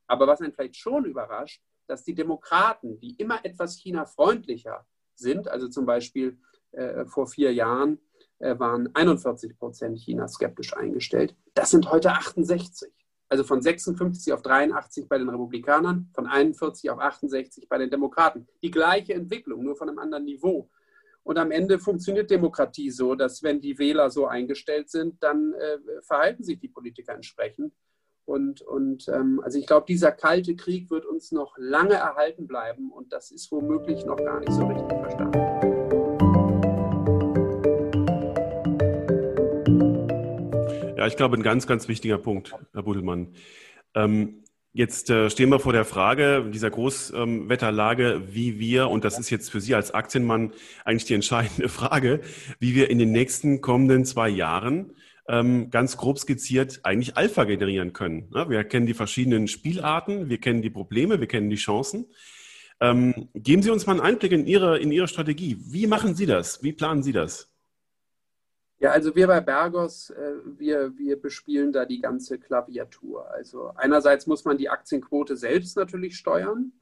Aber 0.09 0.27
was 0.27 0.41
einen 0.41 0.53
vielleicht 0.53 0.75
schon 0.75 1.05
überrascht, 1.05 1.63
dass 1.87 2.03
die 2.03 2.15
Demokraten, 2.17 2.99
die 2.99 3.15
immer 3.19 3.45
etwas 3.45 3.77
China-freundlicher 3.77 4.85
sind, 5.15 5.47
also 5.47 5.69
zum 5.69 5.87
Beispiel 5.87 6.41
äh, 6.73 7.05
vor 7.07 7.29
vier 7.29 7.55
Jahren 7.55 8.01
waren 8.41 8.95
41 8.95 9.59
Prozent 9.59 9.99
China 9.99 10.29
skeptisch 10.29 10.77
eingestellt. 10.77 11.35
Das 11.55 11.71
sind 11.71 11.91
heute 11.91 12.13
68. 12.13 12.93
Also 13.29 13.45
von 13.45 13.61
56 13.61 14.33
auf 14.33 14.43
83 14.43 15.09
bei 15.09 15.19
den 15.19 15.29
Republikanern, 15.29 16.11
von 16.15 16.27
41 16.27 16.91
auf 16.91 16.99
68 16.99 17.69
bei 17.69 17.77
den 17.79 17.91
Demokraten. 17.91 18.49
Die 18.63 18.71
gleiche 18.71 19.15
Entwicklung, 19.15 19.65
nur 19.65 19.77
von 19.77 19.89
einem 19.89 19.99
anderen 19.99 20.25
Niveau. 20.25 20.71
Und 21.25 21.37
am 21.37 21.51
Ende 21.51 21.79
funktioniert 21.79 22.31
Demokratie 22.31 22.91
so, 22.91 23.15
dass 23.15 23.43
wenn 23.43 23.61
die 23.61 23.79
Wähler 23.79 24.09
so 24.09 24.27
eingestellt 24.27 24.89
sind, 24.89 25.23
dann 25.23 25.53
äh, 25.53 25.79
verhalten 26.01 26.43
sich 26.43 26.59
die 26.59 26.69
Politiker 26.69 27.15
entsprechend. 27.15 27.75
Und, 28.25 28.63
und 28.63 29.09
ähm, 29.09 29.41
also 29.45 29.59
ich 29.59 29.67
glaube, 29.67 29.85
dieser 29.87 30.13
kalte 30.13 30.57
Krieg 30.57 30.91
wird 30.91 31.05
uns 31.05 31.31
noch 31.31 31.55
lange 31.59 31.95
erhalten 31.95 32.47
bleiben 32.47 32.91
und 32.93 33.13
das 33.13 33.31
ist 33.31 33.51
womöglich 33.53 34.05
noch 34.07 34.17
gar 34.17 34.41
nicht 34.41 34.53
so 34.53 34.67
richtig 34.67 34.99
verstanden. 34.99 35.78
Ja, 40.99 41.07
ich 41.07 41.15
glaube, 41.15 41.37
ein 41.37 41.45
ganz, 41.45 41.69
ganz 41.69 41.87
wichtiger 41.87 42.19
Punkt, 42.19 42.57
Herr 42.73 42.83
Budelmann. 42.83 43.29
Ähm, 43.95 44.43
jetzt 44.73 45.11
äh, 45.11 45.31
stehen 45.31 45.49
wir 45.49 45.61
vor 45.61 45.73
der 45.73 45.85
Frage 45.85 46.51
dieser 46.53 46.71
Großwetterlage, 46.71 48.15
ähm, 48.15 48.23
wie 48.33 48.59
wir, 48.59 48.91
und 48.91 49.05
das 49.05 49.17
ist 49.17 49.31
jetzt 49.31 49.49
für 49.49 49.61
Sie 49.61 49.77
als 49.77 49.93
Aktienmann 49.93 50.53
eigentlich 50.85 51.05
die 51.05 51.15
entscheidende 51.15 51.69
Frage, 51.69 52.21
wie 52.59 52.75
wir 52.75 52.91
in 52.91 52.99
den 52.99 53.13
nächsten 53.13 53.61
kommenden 53.61 54.05
zwei 54.07 54.29
Jahren 54.29 54.97
ähm, 55.29 55.71
ganz 55.71 55.97
grob 55.97 56.19
skizziert 56.19 56.81
eigentlich 56.83 57.17
Alpha 57.17 57.45
generieren 57.45 57.93
können. 57.93 58.29
Wir 58.33 58.65
kennen 58.65 58.87
die 58.87 58.95
verschiedenen 58.95 59.47
Spielarten, 59.47 60.29
wir 60.29 60.39
kennen 60.39 60.63
die 60.63 60.71
Probleme, 60.71 61.21
wir 61.21 61.29
kennen 61.29 61.49
die 61.49 61.55
Chancen. 61.55 62.07
Ähm, 62.81 63.29
geben 63.35 63.63
Sie 63.63 63.71
uns 63.71 63.87
mal 63.87 63.93
einen 63.93 64.01
Einblick 64.01 64.33
in 64.33 64.49
Ihre, 64.49 64.81
in 64.81 64.91
Ihre 64.91 65.07
Strategie. 65.07 65.59
Wie 65.61 65.87
machen 65.87 66.17
Sie 66.17 66.27
das? 66.27 66.61
Wie 66.65 66.73
planen 66.73 67.05
Sie 67.05 67.13
das? 67.13 67.53
Ja, 68.81 68.93
also 68.93 69.17
wir 69.17 69.27
bei 69.27 69.41
Bergos, 69.41 70.11
äh, 70.11 70.35
wir, 70.45 70.97
wir 70.97 71.21
bespielen 71.21 71.73
da 71.73 71.85
die 71.85 72.01
ganze 72.01 72.39
Klaviatur. 72.39 73.29
Also 73.33 73.73
einerseits 73.75 74.27
muss 74.29 74.45
man 74.45 74.57
die 74.57 74.69
Aktienquote 74.69 75.37
selbst 75.37 75.77
natürlich 75.77 76.17
steuern. 76.17 76.73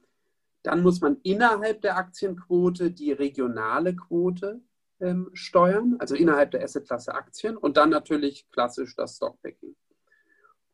Dann 0.61 0.83
muss 0.83 1.01
man 1.01 1.17
innerhalb 1.23 1.81
der 1.81 1.97
Aktienquote 1.97 2.91
die 2.91 3.11
regionale 3.11 3.95
Quote 3.95 4.61
ähm, 4.99 5.29
steuern, 5.33 5.95
also 5.99 6.13
innerhalb 6.13 6.51
der 6.51 6.63
Assetklasse 6.63 7.15
Aktien 7.15 7.57
und 7.57 7.77
dann 7.77 7.89
natürlich 7.89 8.47
klassisch 8.51 8.95
das 8.95 9.15
Stockpicking. 9.15 9.75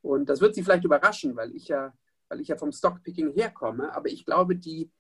Und 0.02 0.28
das 0.28 0.42
wird 0.42 0.56
Sie 0.56 0.64
vielleicht 0.64 0.84
überraschen, 0.84 1.36
weil 1.38 1.56
ich 1.56 1.70
ja, 1.70 1.94
weil 2.28 2.42
ich 2.42 2.50
ja 2.50 2.58
vom 2.58 2.74
Stockpicking 2.74 3.32
herkomme, 3.34 3.94
aber 3.96 4.10
ich 4.10 4.26
glaube, 4.26 4.58
die, 4.58 4.92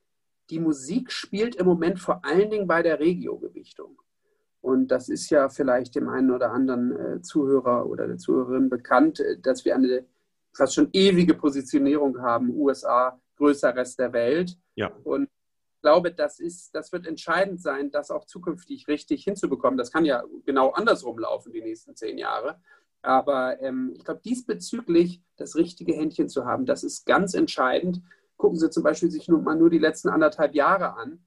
die 0.50 0.60
Musik 0.60 1.12
spielt 1.12 1.56
im 1.56 1.66
Moment 1.66 2.00
vor 2.00 2.24
allen 2.24 2.50
Dingen 2.50 2.68
bei 2.68 2.82
der 2.82 3.00
Regio-Gewichtung. 3.00 3.98
Und 4.64 4.88
das 4.88 5.10
ist 5.10 5.30
ja 5.30 5.50
vielleicht 5.50 5.94
dem 5.94 6.08
einen 6.08 6.32
oder 6.32 6.54
anderen 6.54 6.96
äh, 6.96 7.22
Zuhörer 7.22 7.86
oder 7.86 8.08
der 8.08 8.18
Zuhörerin 8.18 8.70
bekannt, 8.70 9.20
äh, 9.20 9.38
dass 9.38 9.66
wir 9.66 9.76
eine 9.76 10.06
fast 10.54 10.76
schon 10.76 10.88
ewige 10.94 11.34
Positionierung 11.34 12.22
haben, 12.22 12.50
USA, 12.50 13.20
größer 13.36 13.76
Rest 13.76 14.00
der 14.00 14.14
Welt. 14.14 14.58
Ja. 14.76 14.90
Und 15.04 15.24
ich 15.24 15.82
glaube, 15.82 16.14
das, 16.14 16.40
ist, 16.40 16.74
das 16.74 16.94
wird 16.94 17.06
entscheidend 17.06 17.62
sein, 17.62 17.92
das 17.92 18.10
auch 18.10 18.24
zukünftig 18.24 18.88
richtig 18.88 19.26
hinzubekommen. 19.26 19.78
Das 19.78 19.92
kann 19.92 20.06
ja 20.06 20.24
genau 20.46 20.70
andersrum 20.70 21.20
laufen, 21.20 21.52
die 21.52 21.62
nächsten 21.62 21.98
zehn 21.98 22.18
Jahre. 22.18 22.62
Aber 23.02 23.62
ähm, 23.62 23.92
ich 23.98 24.06
glaube, 24.06 24.22
diesbezüglich 24.24 25.22
das 25.36 25.58
richtige 25.58 25.94
Händchen 25.94 26.30
zu 26.30 26.46
haben, 26.46 26.66
das 26.66 26.86
ist 26.86 27.06
ganz 27.06 27.34
entscheidend. 27.34 28.02
Gucken 28.38 28.58
Sie 28.58 28.70
zum 28.70 28.84
Beispiel 28.84 29.12
sich 29.12 29.28
nur 29.28 29.42
mal 29.42 29.58
nur 29.58 29.70
die 29.70 29.78
letzten 29.80 30.08
anderthalb 30.08 30.56
Jahre 30.56 30.96
an 30.96 31.20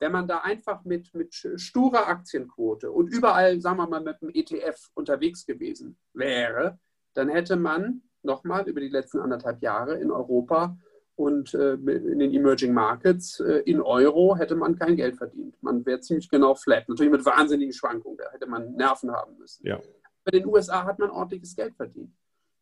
wenn 0.00 0.12
man 0.12 0.26
da 0.26 0.38
einfach 0.38 0.84
mit, 0.84 1.14
mit 1.14 1.34
sturer 1.34 2.08
Aktienquote 2.08 2.90
und 2.90 3.08
überall, 3.08 3.60
sagen 3.60 3.76
wir 3.76 3.86
mal, 3.86 4.00
mit 4.00 4.20
dem 4.20 4.30
ETF 4.30 4.88
unterwegs 4.94 5.46
gewesen 5.46 5.96
wäre, 6.14 6.78
dann 7.14 7.28
hätte 7.28 7.56
man 7.56 8.02
nochmal 8.22 8.68
über 8.68 8.80
die 8.80 8.88
letzten 8.88 9.20
anderthalb 9.20 9.62
Jahre 9.62 9.98
in 9.98 10.10
Europa 10.10 10.76
und 11.16 11.52
äh, 11.52 11.74
in 11.74 12.18
den 12.18 12.32
Emerging 12.32 12.72
Markets 12.72 13.40
äh, 13.40 13.62
in 13.66 13.82
Euro 13.82 14.36
hätte 14.36 14.56
man 14.56 14.78
kein 14.78 14.96
Geld 14.96 15.16
verdient. 15.16 15.62
Man 15.62 15.84
wäre 15.84 16.00
ziemlich 16.00 16.30
genau 16.30 16.54
flat. 16.54 16.88
Natürlich 16.88 17.12
mit 17.12 17.26
wahnsinnigen 17.26 17.74
Schwankungen, 17.74 18.16
da 18.16 18.30
hätte 18.32 18.46
man 18.46 18.72
Nerven 18.72 19.10
haben 19.12 19.36
müssen. 19.36 19.66
Ja. 19.66 19.78
Bei 20.24 20.30
den 20.30 20.46
USA 20.46 20.84
hat 20.84 20.98
man 20.98 21.10
ordentliches 21.10 21.54
Geld 21.54 21.74
verdient. 21.76 22.14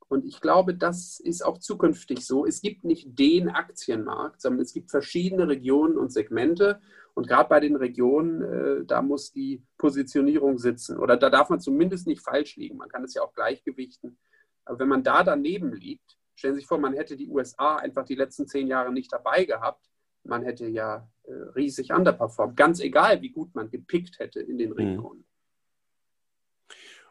Und 0.09 0.25
ich 0.25 0.41
glaube, 0.41 0.75
das 0.75 1.21
ist 1.21 1.45
auch 1.45 1.59
zukünftig 1.59 2.27
so. 2.27 2.47
Es 2.47 2.63
gibt 2.63 2.85
nicht 2.85 3.19
den 3.19 3.51
Aktienmarkt, 3.51 4.41
sondern 4.41 4.63
es 4.63 4.73
gibt 4.73 4.91
verschiedene 4.91 5.47
Regionen 5.47 5.99
und 5.99 6.13
Segmente. 6.13 6.81
Und 7.15 7.29
gerade 7.29 7.49
bei 7.49 7.61
den 7.61 7.77
Regionen, 7.77 8.43
äh, 8.43 8.85
da 8.87 9.03
muss 9.03 9.33
die 9.33 9.63
Positionierung 9.77 10.59
sitzen. 10.59 10.99
Oder 10.99 11.17
da 11.17 11.29
darf 11.29 11.51
man 11.51 11.61
zumindest 11.61 12.07
nicht 12.07 12.23
falsch 12.23 12.57
liegen. 12.57 12.79
Man 12.79 12.89
kann 12.89 13.05
es 13.05 13.15
ja 13.15 13.23
auch 13.23 13.35
gleichgewichten. 13.35 14.19
Aber 14.65 14.79
wenn 14.79 14.89
man 14.89 15.03
da 15.03 15.23
daneben 15.23 15.75
liegt, 15.75 16.17
stellen 16.35 16.55
Sie 16.55 16.61
sich 16.61 16.69
vor, 16.69 16.79
man 16.79 16.95
hätte 16.95 17.17
die 17.17 17.29
USA 17.29 17.77
einfach 17.77 18.05
die 18.05 18.15
letzten 18.15 18.47
zehn 18.47 18.67
Jahre 18.67 18.93
nicht 18.93 19.13
dabei 19.13 19.45
gehabt. 19.45 19.85
Man 20.25 20.43
hätte 20.43 20.69
ja 20.69 21.11
äh, 21.25 21.33
riesig 21.55 21.93
underperformt. 21.93 22.57
Ganz 22.57 22.81
egal, 22.81 23.21
wie 23.21 23.31
gut 23.31 23.55
man 23.55 23.71
gepickt 23.71 24.19
hätte 24.19 24.41
in 24.41 24.57
den 24.57 24.71
mhm. 24.71 24.77
Regionen. 24.77 25.25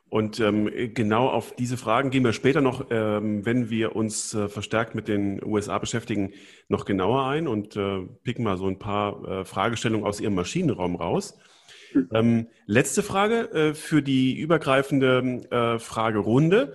Und 0.10 0.40
ähm, 0.40 0.70
genau 0.94 1.28
auf 1.28 1.54
diese 1.56 1.76
Fragen 1.76 2.12
gehen 2.12 2.24
wir 2.24 2.32
später 2.32 2.62
noch, 2.62 2.88
ähm, 2.92 3.46
wenn 3.46 3.70
wir 3.70 3.96
uns 3.96 4.34
äh, 4.34 4.48
verstärkt 4.48 4.96
mit 4.96 5.08
den 5.10 5.44
USA 5.44 5.78
beschäftigen, 5.80 6.32
noch 6.70 6.86
genauer 6.86 7.26
ein 7.26 7.48
und 7.48 7.76
äh, 7.76 8.04
picken 8.24 8.46
mal 8.46 8.58
so 8.58 8.68
ein 8.68 8.80
paar 8.80 9.28
äh, 9.28 9.46
Fragestellungen 9.46 10.06
aus 10.06 10.22
Ihrem 10.22 10.36
Maschinenraum 10.36 10.96
raus. 10.96 11.38
Mhm. 11.94 12.10
Ähm, 12.14 12.48
letzte 12.66 13.04
Frage 13.04 13.52
äh, 13.52 13.74
für 13.74 14.02
die 14.02 14.38
übergreifende 14.38 15.42
äh, 15.52 15.80
Fragerunde. 15.80 16.74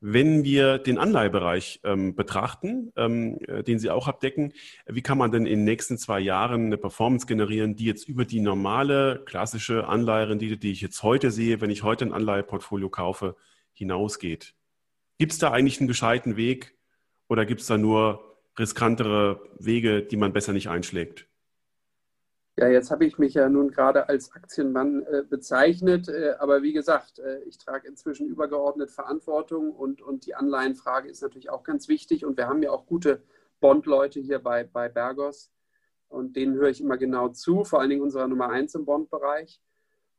Wenn 0.00 0.44
wir 0.44 0.78
den 0.78 0.98
Anleihebereich 0.98 1.80
ähm, 1.82 2.14
betrachten, 2.14 2.92
ähm, 2.96 3.38
äh, 3.48 3.62
den 3.62 3.78
Sie 3.78 3.90
auch 3.90 4.08
abdecken, 4.08 4.52
wie 4.86 5.00
kann 5.00 5.16
man 5.16 5.32
denn 5.32 5.46
in 5.46 5.60
den 5.60 5.64
nächsten 5.64 5.96
zwei 5.96 6.20
Jahren 6.20 6.66
eine 6.66 6.76
Performance 6.76 7.26
generieren, 7.26 7.76
die 7.76 7.86
jetzt 7.86 8.06
über 8.06 8.26
die 8.26 8.40
normale 8.40 9.22
klassische 9.24 9.88
Anleiherendite, 9.88 10.58
die 10.58 10.70
ich 10.72 10.82
jetzt 10.82 11.02
heute 11.02 11.30
sehe, 11.30 11.60
wenn 11.62 11.70
ich 11.70 11.82
heute 11.82 12.04
ein 12.04 12.12
Anleiheportfolio 12.12 12.90
kaufe, 12.90 13.36
hinausgeht? 13.72 14.54
Gibt 15.18 15.32
es 15.32 15.38
da 15.38 15.50
eigentlich 15.50 15.80
einen 15.80 15.88
gescheiten 15.88 16.36
Weg 16.36 16.76
oder 17.28 17.46
gibt 17.46 17.62
es 17.62 17.66
da 17.66 17.78
nur 17.78 18.36
riskantere 18.58 19.40
Wege, 19.58 20.02
die 20.02 20.16
man 20.16 20.34
besser 20.34 20.52
nicht 20.52 20.68
einschlägt? 20.68 21.25
Ja, 22.58 22.68
jetzt 22.68 22.90
habe 22.90 23.04
ich 23.04 23.18
mich 23.18 23.34
ja 23.34 23.50
nun 23.50 23.70
gerade 23.70 24.08
als 24.08 24.32
Aktienmann 24.32 25.02
äh, 25.02 25.22
bezeichnet, 25.28 26.08
äh, 26.08 26.36
aber 26.38 26.62
wie 26.62 26.72
gesagt, 26.72 27.18
äh, 27.18 27.42
ich 27.42 27.58
trage 27.58 27.86
inzwischen 27.86 28.26
übergeordnet 28.28 28.90
Verantwortung 28.90 29.72
und, 29.72 30.00
und 30.00 30.24
die 30.24 30.34
Anleihenfrage 30.34 31.10
ist 31.10 31.20
natürlich 31.20 31.50
auch 31.50 31.64
ganz 31.64 31.86
wichtig 31.88 32.24
und 32.24 32.38
wir 32.38 32.48
haben 32.48 32.62
ja 32.62 32.70
auch 32.70 32.86
gute 32.86 33.22
Bond-Leute 33.60 34.20
hier 34.20 34.38
bei, 34.38 34.64
bei 34.64 34.88
Bergos 34.88 35.50
und 36.08 36.34
denen 36.36 36.54
höre 36.54 36.70
ich 36.70 36.80
immer 36.80 36.96
genau 36.96 37.28
zu, 37.28 37.62
vor 37.64 37.80
allen 37.80 37.90
Dingen 37.90 38.02
unserer 38.02 38.26
Nummer 38.26 38.48
1 38.48 38.74
im 38.74 38.86
Bond-Bereich. 38.86 39.60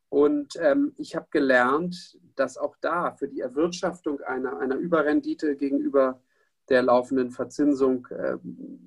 Und 0.08 0.54
ähm, 0.60 0.94
ich 0.96 1.16
habe 1.16 1.26
gelernt, 1.30 2.18
dass 2.36 2.56
auch 2.56 2.76
da 2.80 3.12
für 3.12 3.28
die 3.28 3.40
Erwirtschaftung 3.40 4.20
einer, 4.20 4.58
einer 4.58 4.76
Überrendite 4.76 5.56
gegenüber 5.56 6.22
der 6.68 6.82
laufenden 6.82 7.30
Verzinsung, 7.32 8.06
äh, 8.10 8.38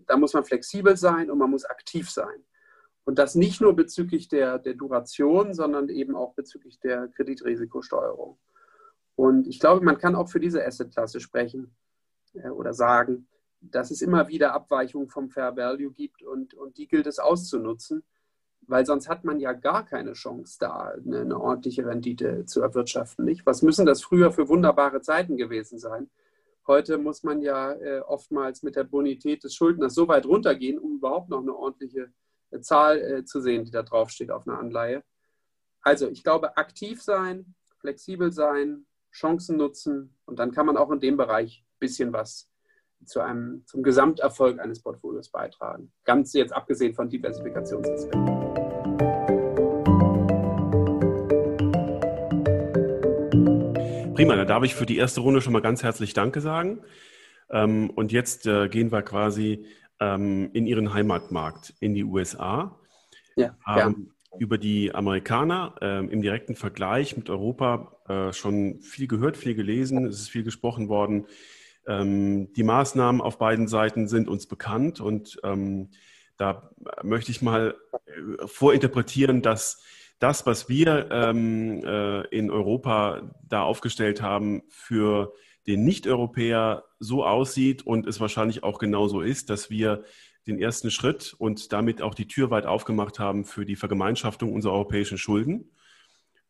da 0.08 0.15
muss 0.15 0.34
man 0.34 0.46
flexibel 0.46 0.96
sein 0.96 1.29
und 1.29 1.38
man 1.38 1.51
muss 1.51 1.65
aktiv 1.65 2.10
sein. 2.10 2.46
Und 3.03 3.17
das 3.17 3.36
nicht 3.36 3.62
nur 3.62 3.75
bezüglich 3.75 4.27
der, 4.27 4.60
der 4.60 4.75
Duration, 4.75 5.53
sondern 5.53 5.89
eben 5.89 6.15
auch 6.15 6.34
bezüglich 6.34 6.79
der 6.79 7.08
Kreditrisikosteuerung. 7.08 8.38
Und 9.15 9.48
ich 9.48 9.60
glaube, 9.60 9.84
man 9.84 9.98
kann 9.98 10.15
auch 10.15 10.29
für 10.29 10.39
diese 10.39 10.65
Assetklasse 10.65 11.20
sprechen 11.20 11.75
äh, 12.34 12.50
oder 12.50 12.74
sagen, 12.74 13.27
dass 13.62 13.91
es 13.91 14.01
immer 14.01 14.27
wieder 14.27 14.53
Abweichungen 14.53 15.08
vom 15.08 15.29
Fair 15.29 15.55
Value 15.55 15.91
gibt 15.91 16.24
und, 16.24 16.53
und 16.53 16.77
die 16.77 16.88
gilt 16.88 17.05
es 17.05 17.20
auszunutzen, 17.20 18.03
weil 18.62 18.86
sonst 18.86 19.10
hat 19.10 19.24
man 19.24 19.39
ja 19.39 19.53
gar 19.53 19.86
keine 19.86 20.13
Chance 20.13 20.58
da, 20.60 20.93
eine, 21.05 21.22
eine 21.22 21.39
ordentliche 21.39 21.86
Rendite 21.86 22.46
zu 22.46 22.62
erwirtschaften. 22.62 23.25
Nicht? 23.25 23.46
Was 23.46 23.62
müssen 23.62 23.86
das 23.86 24.01
früher 24.01 24.31
für 24.31 24.48
wunderbare 24.48 25.01
Zeiten 25.01 25.38
gewesen 25.38 25.77
sein? 25.77 26.10
Heute 26.67 26.98
muss 26.98 27.24
man 27.24 27.41
ja 27.41 27.74
äh, 27.74 28.00
oftmals 28.00 28.63
mit 28.63 28.75
der 28.75 28.84
Bonität 28.84 29.43
des 29.43 29.55
Schuldners 29.55 29.93
so 29.93 30.08
weit 30.08 30.25
runtergehen, 30.25 30.79
um 30.79 30.96
überhaupt 30.96 31.29
noch 31.29 31.41
eine 31.41 31.55
ordentliche 31.55 32.12
Zahl 32.60 33.00
äh, 33.00 33.24
zu 33.24 33.39
sehen, 33.39 33.63
die 33.63 33.72
da 33.72 33.84
draufsteht 33.84 34.31
auf 34.31 34.46
einer 34.46 34.60
Anleihe. 34.60 35.03
Also 35.81 36.10
ich 36.10 36.24
glaube, 36.24 36.58
aktiv 36.58 37.01
sein, 37.01 37.55
flexibel 37.79 38.31
sein, 38.31 38.86
Chancen 39.13 39.58
nutzen 39.58 40.17
und 40.25 40.39
dann 40.39 40.51
kann 40.51 40.65
man 40.65 40.77
auch 40.77 40.91
in 40.91 41.00
dem 41.00 41.17
Bereich 41.17 41.63
ein 41.63 41.79
bisschen 41.79 42.13
was 42.13 42.50
zu 43.05 43.20
einem, 43.22 43.63
zum 43.65 43.84
Gesamterfolg 43.84 44.60
eines 44.60 44.81
Portfolios 44.81 45.29
beitragen. 45.29 45.91
Ganz 46.03 46.34
jetzt 46.34 46.53
abgesehen 46.53 46.93
von 46.93 47.10
Diversifikationsaspekten. 47.10 48.41
Prima, 54.13 54.36
da 54.36 54.46
darf 54.46 54.63
ich 54.63 54.75
für 54.75 54.86
die 54.86 54.98
erste 54.98 55.22
Runde 55.22 55.41
schon 55.41 55.53
mal 55.53 55.63
ganz 55.63 55.81
herzlich 55.81 56.13
Danke 56.13 56.41
sagen. 56.41 56.84
Ähm, 57.50 57.89
und 57.89 58.12
jetzt 58.12 58.46
äh, 58.46 58.70
gehen 58.70 58.91
wir 58.91 59.01
quasi 59.01 59.65
ähm, 60.01 60.50
in 60.51 60.65
ihren 60.65 60.93
Heimatmarkt, 60.93 61.74
in 61.79 61.93
die 61.93 62.03
USA. 62.03 62.77
Ja, 63.38 63.55
haben 63.63 64.12
ja. 64.34 64.39
über 64.39 64.58
die 64.58 64.93
Amerikaner 64.93 65.75
ähm, 65.79 66.10
im 66.10 66.22
direkten 66.22 66.55
Vergleich 66.55 67.15
mit 67.15 67.29
Europa 67.29 67.96
äh, 68.10 68.34
schon 68.34 68.81
viel 68.81 69.08
gehört, 69.08 69.38
viel 69.38 69.55
gelesen, 69.55 70.05
es 70.05 70.20
ist 70.20 70.29
viel 70.29 70.43
gesprochen 70.43 70.89
worden. 70.89 71.27
Ähm, 71.88 72.51
die 72.53 72.63
Maßnahmen 72.63 73.22
auf 73.22 73.38
beiden 73.38 73.67
Seiten 73.70 74.10
sind 74.10 74.27
uns 74.27 74.48
bekannt 74.48 75.00
und 75.00 75.39
ähm, 75.43 75.91
da 76.38 76.72
möchte 77.03 77.31
ich 77.31 77.41
mal 77.41 77.75
äh, 77.93 78.48
vorinterpretieren, 78.48 79.41
dass 79.41 79.81
das, 80.20 80.46
was 80.46 80.70
wir 80.70 81.10
ähm, 81.12 81.84
äh, 81.84 82.22
in 82.27 82.51
Europa 82.51 83.31
da 83.48 83.63
aufgestellt 83.63 84.22
haben, 84.22 84.63
für 84.70 85.34
den 85.68 85.84
Nicht-Europäer 85.84 86.84
so 87.00 87.25
aussieht 87.25 87.86
und 87.86 88.08
es 88.08 88.20
wahrscheinlich 88.20 88.63
auch 88.63 88.80
genauso 88.80 89.22
ist, 89.22 89.50
dass 89.50 89.70
wir 89.70 90.03
den 90.48 90.60
ersten 90.60 90.89
Schritt 90.89 91.36
und 91.38 91.72
damit 91.72 92.01
auch 92.01 92.15
die 92.15 92.27
Tür 92.27 92.50
weit 92.50 92.65
aufgemacht 92.65 93.20
haben 93.20 93.46
für 93.46 93.65
die 93.65 93.75
Vergemeinschaftung 93.75 94.53
unserer 94.53 94.74
europäischen 94.74 95.18
Schulden. 95.18 95.72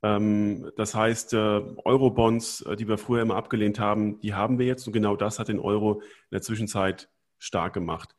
Ähm, 0.03 0.71
das 0.77 0.95
heißt, 0.95 1.33
äh, 1.33 1.37
Eurobonds, 1.37 2.61
äh, 2.61 2.75
die 2.75 2.87
wir 2.87 2.97
früher 2.97 3.21
immer 3.21 3.35
abgelehnt 3.35 3.79
haben, 3.79 4.19
die 4.21 4.33
haben 4.33 4.59
wir 4.59 4.65
jetzt 4.65 4.87
und 4.87 4.93
genau 4.93 5.15
das 5.15 5.39
hat 5.39 5.49
den 5.49 5.59
Euro 5.59 6.01
in 6.01 6.31
der 6.31 6.41
Zwischenzeit 6.41 7.09
stark 7.37 7.73
gemacht. 7.73 8.15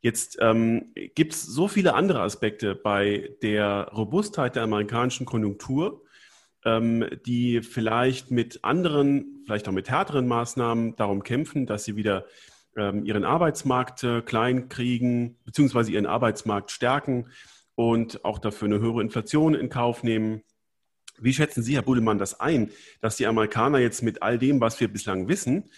Jetzt 0.00 0.38
ähm, 0.40 0.94
gibt 1.14 1.34
es 1.34 1.42
so 1.42 1.68
viele 1.68 1.94
andere 1.94 2.22
Aspekte 2.22 2.74
bei 2.74 3.36
der 3.42 3.90
Robustheit 3.94 4.56
der 4.56 4.62
amerikanischen 4.62 5.26
Konjunktur, 5.26 6.02
die 6.64 7.62
vielleicht 7.62 8.30
mit 8.30 8.64
anderen, 8.64 9.42
vielleicht 9.46 9.66
auch 9.66 9.72
mit 9.72 9.88
härteren 9.88 10.28
Maßnahmen 10.28 10.94
darum 10.96 11.22
kämpfen, 11.22 11.64
dass 11.64 11.84
sie 11.84 11.96
wieder 11.96 12.26
ähm, 12.76 13.04
ihren 13.04 13.24
Arbeitsmarkt 13.24 14.04
äh, 14.04 14.20
klein 14.22 14.68
kriegen, 14.68 15.38
beziehungsweise 15.44 15.90
ihren 15.90 16.06
Arbeitsmarkt 16.06 16.70
stärken 16.70 17.30
und 17.74 18.24
auch 18.24 18.38
dafür 18.38 18.66
eine 18.66 18.80
höhere 18.80 19.00
Inflation 19.00 19.54
in 19.54 19.68
Kauf 19.70 20.02
nehmen. 20.02 20.42
Wie 21.18 21.32
schätzen 21.32 21.62
Sie, 21.62 21.74
Herr 21.74 21.82
Budelmann, 21.82 22.18
das 22.18 22.40
ein, 22.40 22.70
dass 23.00 23.16
die 23.16 23.26
Amerikaner 23.26 23.78
jetzt 23.78 24.02
mit 24.02 24.22
all 24.22 24.38
dem, 24.38 24.60
was 24.60 24.80
wir 24.80 24.88
bislang 24.88 25.28
wissen, 25.28 25.70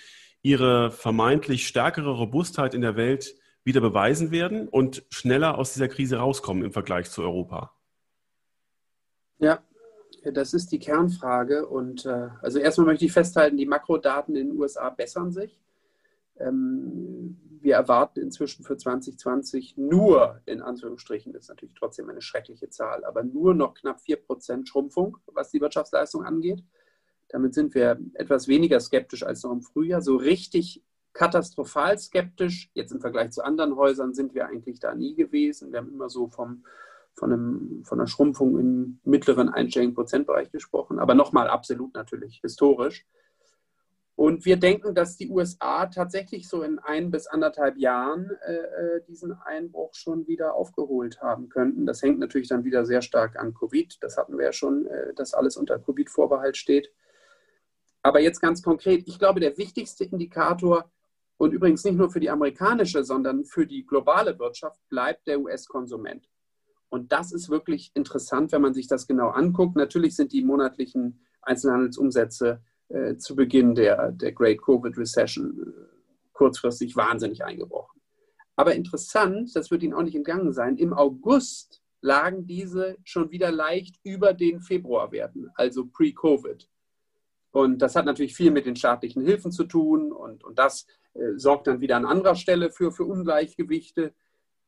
ihre 0.42 0.90
vermeintlich 0.90 1.66
stärkere 1.66 2.10
Robustheit 2.10 2.74
in 2.74 2.80
der 2.80 2.96
Welt 2.96 3.34
wieder 3.64 3.80
beweisen 3.80 4.30
werden 4.30 4.68
und 4.68 5.04
schneller 5.10 5.56
aus 5.56 5.72
dieser 5.72 5.88
Krise 5.88 6.16
rauskommen 6.16 6.64
im 6.64 6.72
Vergleich 6.72 7.10
zu 7.10 7.22
Europa? 7.22 7.72
Ja, 9.38 9.62
Das 10.24 10.54
ist 10.54 10.70
die 10.70 10.78
Kernfrage. 10.78 11.66
Und 11.66 12.06
äh, 12.06 12.28
also 12.40 12.58
erstmal 12.58 12.86
möchte 12.86 13.04
ich 13.04 13.12
festhalten, 13.12 13.56
die 13.56 13.66
Makrodaten 13.66 14.36
in 14.36 14.48
den 14.50 14.58
USA 14.58 14.90
bessern 14.90 15.32
sich. 15.32 15.60
Ähm, 16.38 17.38
wir 17.60 17.76
erwarten 17.76 18.20
inzwischen 18.20 18.64
für 18.64 18.76
2020 18.76 19.76
nur, 19.76 20.40
in 20.46 20.62
Anführungsstrichen, 20.62 21.32
das 21.32 21.44
ist 21.44 21.48
natürlich 21.48 21.74
trotzdem 21.74 22.08
eine 22.10 22.20
schreckliche 22.20 22.68
Zahl, 22.70 23.04
aber 23.04 23.22
nur 23.22 23.54
noch 23.54 23.74
knapp 23.74 24.00
4% 24.00 24.66
Schrumpfung, 24.66 25.18
was 25.26 25.50
die 25.50 25.60
Wirtschaftsleistung 25.60 26.24
angeht. 26.24 26.64
Damit 27.28 27.54
sind 27.54 27.74
wir 27.74 27.98
etwas 28.14 28.48
weniger 28.48 28.80
skeptisch 28.80 29.22
als 29.22 29.42
noch 29.42 29.52
im 29.52 29.62
Frühjahr. 29.62 30.02
So 30.02 30.16
richtig 30.16 30.82
katastrophal 31.12 31.98
skeptisch, 31.98 32.70
jetzt 32.74 32.92
im 32.92 33.00
Vergleich 33.00 33.30
zu 33.30 33.44
anderen 33.44 33.76
Häusern, 33.76 34.14
sind 34.14 34.34
wir 34.34 34.46
eigentlich 34.46 34.80
da 34.80 34.94
nie 34.94 35.14
gewesen. 35.14 35.72
Wir 35.72 35.78
haben 35.78 35.92
immer 35.92 36.08
so 36.08 36.28
vom, 36.28 36.64
von, 37.14 37.32
einem, 37.32 37.84
von 37.84 38.00
einer 38.00 38.08
Schrumpfung 38.08 38.58
im 38.58 39.00
mittleren 39.04 39.48
einstelligen 39.48 39.94
Prozentbereich 39.94 40.50
gesprochen, 40.50 40.98
aber 40.98 41.14
nochmal 41.14 41.48
absolut 41.48 41.94
natürlich 41.94 42.40
historisch. 42.40 43.06
Und 44.14 44.44
wir 44.44 44.56
denken, 44.56 44.94
dass 44.94 45.16
die 45.16 45.30
USA 45.30 45.86
tatsächlich 45.86 46.46
so 46.46 46.62
in 46.62 46.78
ein 46.78 47.10
bis 47.10 47.26
anderthalb 47.26 47.78
Jahren 47.78 48.30
äh, 48.46 48.52
äh, 48.52 49.04
diesen 49.08 49.32
Einbruch 49.32 49.94
schon 49.94 50.26
wieder 50.26 50.54
aufgeholt 50.54 51.22
haben 51.22 51.48
könnten. 51.48 51.86
Das 51.86 52.02
hängt 52.02 52.18
natürlich 52.18 52.48
dann 52.48 52.64
wieder 52.64 52.84
sehr 52.84 53.00
stark 53.02 53.38
an 53.38 53.54
Covid. 53.54 53.96
Das 54.02 54.18
hatten 54.18 54.36
wir 54.36 54.46
ja 54.46 54.52
schon, 54.52 54.86
äh, 54.86 55.14
dass 55.14 55.32
alles 55.32 55.56
unter 55.56 55.78
Covid-Vorbehalt 55.78 56.56
steht. 56.56 56.92
Aber 58.02 58.20
jetzt 58.20 58.40
ganz 58.40 58.62
konkret, 58.62 59.04
ich 59.06 59.18
glaube, 59.18 59.40
der 59.40 59.56
wichtigste 59.56 60.04
Indikator 60.04 60.90
und 61.38 61.52
übrigens 61.52 61.82
nicht 61.84 61.96
nur 61.96 62.10
für 62.10 62.20
die 62.20 62.30
amerikanische, 62.30 63.04
sondern 63.04 63.44
für 63.44 63.66
die 63.66 63.86
globale 63.86 64.38
Wirtschaft 64.38 64.80
bleibt 64.88 65.26
der 65.26 65.40
US-Konsument. 65.40 66.28
Und 66.92 67.10
das 67.10 67.32
ist 67.32 67.48
wirklich 67.48 67.90
interessant, 67.94 68.52
wenn 68.52 68.60
man 68.60 68.74
sich 68.74 68.86
das 68.86 69.06
genau 69.06 69.30
anguckt. 69.30 69.76
Natürlich 69.76 70.14
sind 70.14 70.30
die 70.30 70.44
monatlichen 70.44 71.22
Einzelhandelsumsätze 71.40 72.60
äh, 72.88 73.16
zu 73.16 73.34
Beginn 73.34 73.74
der, 73.74 74.12
der 74.12 74.32
Great 74.32 74.60
Covid 74.60 74.98
Recession 74.98 75.58
äh, 75.58 75.96
kurzfristig 76.34 76.94
wahnsinnig 76.94 77.42
eingebrochen. 77.46 77.98
Aber 78.56 78.74
interessant, 78.74 79.56
das 79.56 79.70
wird 79.70 79.82
Ihnen 79.82 79.94
auch 79.94 80.02
nicht 80.02 80.16
entgangen 80.16 80.52
sein, 80.52 80.76
im 80.76 80.92
August 80.92 81.82
lagen 82.02 82.46
diese 82.46 82.98
schon 83.04 83.30
wieder 83.30 83.50
leicht 83.50 83.98
über 84.02 84.34
den 84.34 84.60
Februarwerten, 84.60 85.50
also 85.54 85.86
pre-Covid. 85.86 86.68
Und 87.52 87.80
das 87.80 87.96
hat 87.96 88.04
natürlich 88.04 88.36
viel 88.36 88.50
mit 88.50 88.66
den 88.66 88.76
staatlichen 88.76 89.24
Hilfen 89.24 89.50
zu 89.50 89.64
tun 89.64 90.12
und, 90.12 90.44
und 90.44 90.58
das 90.58 90.86
äh, 91.14 91.36
sorgt 91.36 91.68
dann 91.68 91.80
wieder 91.80 91.96
an 91.96 92.04
anderer 92.04 92.34
Stelle 92.34 92.70
für, 92.70 92.92
für 92.92 93.04
Ungleichgewichte. 93.04 94.12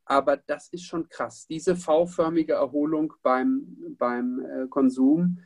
Aber 0.04 0.36
das 0.36 0.68
ist 0.68 0.84
schon 0.84 1.08
krass, 1.08 1.46
diese 1.46 1.76
V-förmige 1.76 2.54
Erholung 2.54 3.14
beim, 3.22 3.76
beim 3.98 4.40
äh, 4.40 4.66
Konsum 4.68 5.38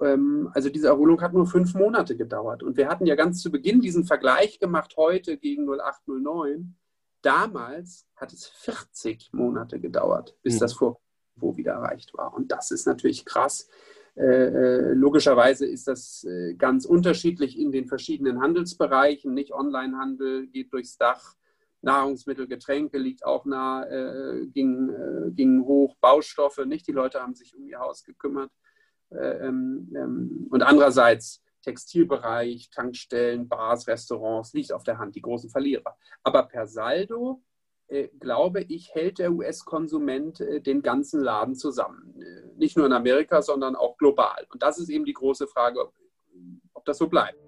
ähm, 0.00 0.50
also 0.52 0.68
diese 0.68 0.88
Erholung 0.88 1.20
hat 1.20 1.32
nur 1.32 1.46
fünf 1.46 1.74
Monate 1.74 2.16
gedauert. 2.16 2.62
Und 2.62 2.76
wir 2.76 2.88
hatten 2.88 3.06
ja 3.06 3.14
ganz 3.14 3.40
zu 3.40 3.50
Beginn 3.50 3.80
diesen 3.80 4.04
Vergleich 4.04 4.58
gemacht 4.58 4.94
heute 4.96 5.36
gegen 5.38 5.66
0809. 5.66 6.76
Damals 7.22 8.06
hat 8.14 8.32
es 8.32 8.46
40 8.46 9.30
Monate 9.32 9.80
gedauert, 9.80 10.36
bis 10.42 10.56
mhm. 10.56 10.60
das 10.60 10.72
Vorniveau 10.74 11.56
wieder 11.56 11.72
erreicht 11.72 12.14
war. 12.14 12.34
Und 12.34 12.52
das 12.52 12.70
ist 12.70 12.86
natürlich 12.86 13.24
krass. 13.24 13.68
Äh, 14.14 14.24
äh, 14.24 14.92
logischerweise 14.92 15.66
ist 15.66 15.88
das 15.88 16.24
äh, 16.24 16.54
ganz 16.54 16.84
unterschiedlich 16.84 17.58
in 17.58 17.70
den 17.70 17.86
verschiedenen 17.86 18.40
Handelsbereichen. 18.40 19.34
Nicht 19.34 19.52
Onlinehandel 19.52 20.46
geht 20.46 20.72
durchs 20.72 20.96
Dach. 20.96 21.34
Nahrungsmittel, 21.86 22.48
Getränke 22.48 22.98
liegt 22.98 23.24
auch 23.24 23.44
nah, 23.44 23.84
äh, 23.84 24.46
ging, 24.48 24.90
äh, 24.90 25.30
ging 25.30 25.64
hoch, 25.64 25.94
Baustoffe, 26.00 26.66
nicht? 26.66 26.86
Die 26.86 26.92
Leute 26.92 27.22
haben 27.22 27.34
sich 27.34 27.56
um 27.56 27.64
ihr 27.66 27.78
Haus 27.78 28.02
gekümmert. 28.02 28.50
Äh, 29.10 29.46
ähm, 29.46 29.92
ähm, 29.96 30.48
und 30.50 30.62
andererseits 30.62 31.42
Textilbereich, 31.62 32.70
Tankstellen, 32.70 33.48
Bars, 33.48 33.86
Restaurants, 33.86 34.52
liegt 34.52 34.72
auf 34.72 34.82
der 34.82 34.98
Hand, 34.98 35.14
die 35.14 35.22
großen 35.22 35.48
Verlierer. 35.48 35.96
Aber 36.24 36.42
per 36.42 36.66
Saldo, 36.66 37.42
äh, 37.86 38.08
glaube 38.18 38.62
ich, 38.62 38.92
hält 38.92 39.20
der 39.20 39.32
US-Konsument 39.32 40.40
äh, 40.40 40.60
den 40.60 40.82
ganzen 40.82 41.20
Laden 41.20 41.54
zusammen. 41.54 42.14
Nicht 42.56 42.76
nur 42.76 42.86
in 42.86 42.92
Amerika, 42.92 43.42
sondern 43.42 43.76
auch 43.76 43.96
global. 43.96 44.44
Und 44.52 44.62
das 44.62 44.78
ist 44.78 44.88
eben 44.88 45.04
die 45.04 45.12
große 45.12 45.46
Frage, 45.46 45.80
ob, 45.80 45.94
ob 46.74 46.84
das 46.84 46.98
so 46.98 47.06
bleibt. 47.06 47.45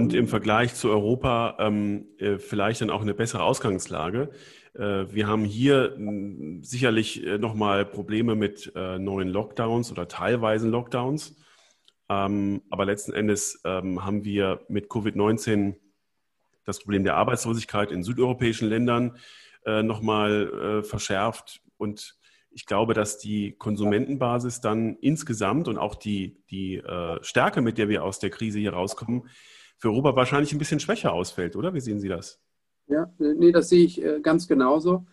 Und 0.00 0.14
im 0.14 0.28
Vergleich 0.28 0.74
zu 0.74 0.88
Europa 0.88 1.56
ähm, 1.58 2.06
äh, 2.16 2.38
vielleicht 2.38 2.80
dann 2.80 2.88
auch 2.88 3.02
eine 3.02 3.12
bessere 3.12 3.42
Ausgangslage. 3.42 4.30
Äh, 4.72 5.04
wir 5.12 5.26
haben 5.26 5.44
hier 5.44 5.94
sicherlich 6.62 7.22
äh, 7.26 7.36
nochmal 7.36 7.84
Probleme 7.84 8.34
mit 8.34 8.72
äh, 8.74 8.98
neuen 8.98 9.28
Lockdowns 9.28 9.92
oder 9.92 10.08
teilweisen 10.08 10.70
Lockdowns. 10.70 11.36
Ähm, 12.08 12.62
aber 12.70 12.86
letzten 12.86 13.12
Endes 13.12 13.60
ähm, 13.66 14.02
haben 14.02 14.24
wir 14.24 14.62
mit 14.68 14.86
Covid-19 14.86 15.76
das 16.64 16.78
Problem 16.80 17.04
der 17.04 17.16
Arbeitslosigkeit 17.16 17.92
in 17.92 18.02
südeuropäischen 18.02 18.70
Ländern 18.70 19.18
äh, 19.66 19.82
nochmal 19.82 20.80
äh, 20.80 20.82
verschärft. 20.82 21.60
Und 21.76 22.16
ich 22.50 22.64
glaube, 22.64 22.94
dass 22.94 23.18
die 23.18 23.52
Konsumentenbasis 23.52 24.62
dann 24.62 24.96
insgesamt 25.02 25.68
und 25.68 25.76
auch 25.76 25.94
die, 25.94 26.42
die 26.50 26.76
äh, 26.76 27.22
Stärke, 27.22 27.60
mit 27.60 27.76
der 27.76 27.90
wir 27.90 28.02
aus 28.02 28.18
der 28.18 28.30
Krise 28.30 28.60
hier 28.60 28.72
rauskommen, 28.72 29.28
für 29.80 29.88
Europa 29.88 30.14
wahrscheinlich 30.14 30.52
ein 30.52 30.58
bisschen 30.58 30.78
schwächer 30.78 31.12
ausfällt, 31.12 31.56
oder? 31.56 31.74
Wie 31.74 31.80
sehen 31.80 31.98
Sie 31.98 32.08
das? 32.08 32.38
Ja, 32.86 33.10
nee, 33.18 33.50
das 33.50 33.70
sehe 33.70 33.84
ich 33.84 34.04
äh, 34.04 34.20
ganz 34.20 34.46
genauso. 34.46 35.06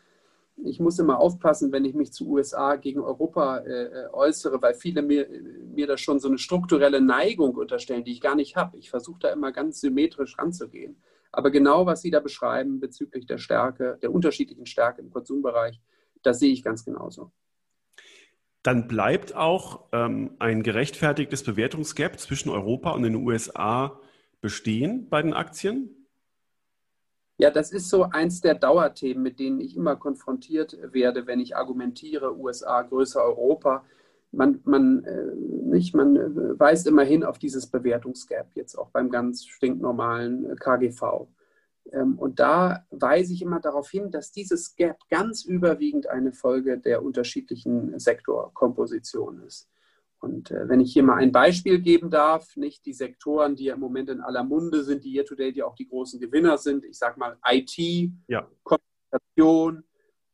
Ich 0.64 0.80
muss 0.80 1.00
immer 1.00 1.20
aufpassen, 1.20 1.72
wenn 1.72 1.86
ich 1.86 1.94
mich 1.94 2.12
zu 2.12 2.28
USA 2.28 2.76
gegen 2.76 3.00
Europa 3.00 3.60
äh, 3.60 3.84
äh, 3.84 4.08
äußere, 4.12 4.62
weil 4.62 4.74
viele 4.74 5.04
mir, 5.04 5.28
mir 5.74 5.88
da 5.88 5.98
schon 5.98 6.20
so 6.20 6.28
eine 6.28 6.40
strukturelle 6.40 7.00
Neigung 7.00 7.56
unterstellen, 7.56 8.04
die 8.04 8.12
ich 8.12 8.22
gar 8.22 8.36
nicht 8.36 8.56
habe. 8.56 8.78
Ich 8.78 8.90
versuche 8.90 9.20
da 9.20 9.30
immer 9.32 9.52
ganz 9.52 9.80
symmetrisch 9.80 10.38
ranzugehen. 10.38 11.02
Aber 11.32 11.52
genau, 11.52 11.86
was 11.86 12.02
Sie 12.02 12.12
da 12.12 12.20
beschreiben 12.20 12.80
bezüglich 12.80 13.26
der 13.26 13.38
Stärke, 13.38 14.00
der 14.02 14.12
unterschiedlichen 14.12 14.66
Stärke 14.66 15.02
im 15.02 15.12
Konsumbereich, 15.12 15.80
das 16.24 16.40
sehe 16.40 16.52
ich 16.52 16.64
ganz 16.64 16.84
genauso. 16.84 17.32
Dann 18.64 18.88
bleibt 18.88 19.36
auch 19.36 19.86
ähm, 19.94 20.32
ein 20.40 20.64
gerechtfertigtes 20.64 21.44
Bewertungsgap 21.44 22.20
zwischen 22.20 22.50
Europa 22.50 22.92
und 22.92 23.04
den 23.04 23.16
USA 23.16 24.02
bestehen 24.42 25.10
bei 25.10 25.22
den 25.22 25.34
Aktien? 25.34 25.98
Ja, 27.40 27.52
das 27.52 27.72
ist 27.72 27.90
so 27.90 28.04
eins 28.04 28.42
der 28.42 28.56
Dauerthemen, 28.56 29.22
mit 29.22 29.40
denen 29.40 29.62
ich 29.62 29.76
immer 29.76 29.96
konfrontiert 29.96 30.78
werde, 30.92 31.28
wenn 31.28 31.40
ich 31.40 31.56
argumentiere, 31.56 32.36
USA 32.36 32.82
größer 32.82 33.24
Europa. 33.24 33.86
Man, 34.32 34.60
man, 34.66 35.04
äh, 35.04 35.36
nicht, 35.36 35.96
man 35.96 36.16
äh, 36.16 36.60
weist 36.60 36.88
immer 36.88 37.04
hin 37.04 37.24
auf 37.24 37.38
dieses 37.38 37.68
Bewertungsgap, 37.68 38.48
jetzt 38.56 38.76
auch 38.76 38.90
beim 38.90 39.10
ganz 39.10 39.46
stinknormalen 39.46 40.50
äh, 40.50 40.56
KGV. 40.56 41.28
Ähm, 41.92 42.18
und 42.18 42.40
da 42.40 42.86
weise 42.90 43.34
ich 43.34 43.42
immer 43.44 43.60
darauf 43.60 43.90
hin, 43.90 44.12
dass 44.12 44.32
dieses 44.32 44.76
Gap 44.76 44.98
ganz 45.10 45.46
überwiegend 45.46 46.08
eine 46.08 46.34
Folge 46.34 46.78
der 46.80 47.04
unterschiedlichen 47.04 47.98
Sektorkomposition 48.00 49.44
ist. 49.44 49.70
Und 50.20 50.52
äh, 50.52 50.68
wenn 50.68 50.80
ich 50.80 50.94
hier 50.94 51.04
mal 51.04 51.18
ein 51.18 51.32
Beispiel 51.32 51.80
geben 51.80 52.10
darf, 52.10 52.56
nicht 52.56 52.86
die 52.86 52.94
Sektoren, 52.94 53.56
die 53.56 53.66
ja 53.66 53.76
im 53.76 53.80
Moment 53.80 54.10
in 54.10 54.22
aller 54.22 54.44
Munde 54.44 54.84
sind, 54.84 55.04
die 55.04 55.14
year-to-date 55.14 55.58
ja 55.58 55.66
auch 55.66 55.76
die 55.76 55.88
großen 55.88 56.20
Gewinner 56.20 56.58
sind, 56.58 56.86
ich 56.86 56.98
sage 56.98 57.20
mal 57.20 57.38
IT, 57.46 57.78
ja. 58.28 58.48
Kommunikation 58.64 59.84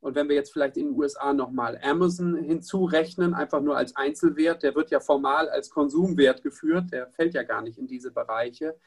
und 0.04 0.16
wenn 0.16 0.28
wir 0.28 0.36
jetzt 0.36 0.52
vielleicht 0.52 0.76
in 0.76 0.88
den 0.88 1.00
USA 1.00 1.32
nochmal 1.32 1.80
Amazon 1.82 2.36
hinzurechnen, 2.36 3.34
einfach 3.34 3.62
nur 3.62 3.78
als 3.78 3.96
Einzelwert, 3.96 4.62
der 4.62 4.76
wird 4.76 4.92
ja 4.92 5.00
formal 5.00 5.48
als 5.48 5.70
Konsumwert 5.70 6.44
geführt, 6.44 6.92
der 6.92 7.08
fällt 7.08 7.34
ja 7.34 7.44
gar 7.44 7.62
nicht 7.62 7.78
in 7.78 7.88
diese 7.88 8.12
Bereiche, 8.12 8.78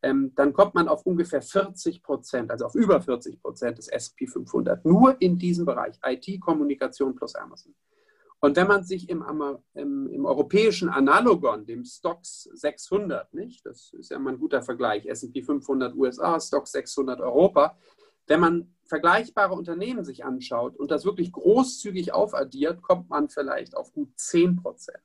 ähm, 0.00 0.32
dann 0.36 0.54
kommt 0.54 0.74
man 0.74 0.88
auf 0.88 1.04
ungefähr 1.04 1.42
40 1.42 2.02
Prozent, 2.02 2.50
also 2.50 2.64
auf 2.64 2.74
über 2.74 2.98
40 3.02 3.42
Prozent 3.42 3.76
des 3.76 3.88
SP 3.92 4.24
500, 4.26 4.86
nur 4.86 5.20
in 5.20 5.36
diesem 5.36 5.66
Bereich, 5.66 5.98
IT, 6.02 6.40
Kommunikation 6.40 7.14
plus 7.14 7.34
Amazon. 7.34 7.74
Und 8.44 8.56
wenn 8.56 8.66
man 8.66 8.84
sich 8.84 9.08
im, 9.08 9.24
im, 9.72 10.06
im, 10.12 10.26
europäischen 10.26 10.90
Analogon, 10.90 11.64
dem 11.64 11.82
Stocks 11.82 12.42
600, 12.52 13.32
nicht, 13.32 13.64
das 13.64 13.94
ist 13.94 14.10
ja 14.10 14.18
mal 14.18 14.34
ein 14.34 14.38
guter 14.38 14.60
Vergleich, 14.60 15.06
S&P 15.06 15.40
500 15.40 15.94
USA, 15.94 16.38
Stocks 16.38 16.72
600 16.72 17.22
Europa, 17.22 17.78
wenn 18.26 18.40
man 18.40 18.74
vergleichbare 18.84 19.54
Unternehmen 19.54 20.04
sich 20.04 20.26
anschaut 20.26 20.76
und 20.76 20.90
das 20.90 21.06
wirklich 21.06 21.32
großzügig 21.32 22.12
aufaddiert, 22.12 22.82
kommt 22.82 23.08
man 23.08 23.30
vielleicht 23.30 23.78
auf 23.78 23.94
gut 23.94 24.10
10 24.16 24.56
Prozent. 24.56 24.98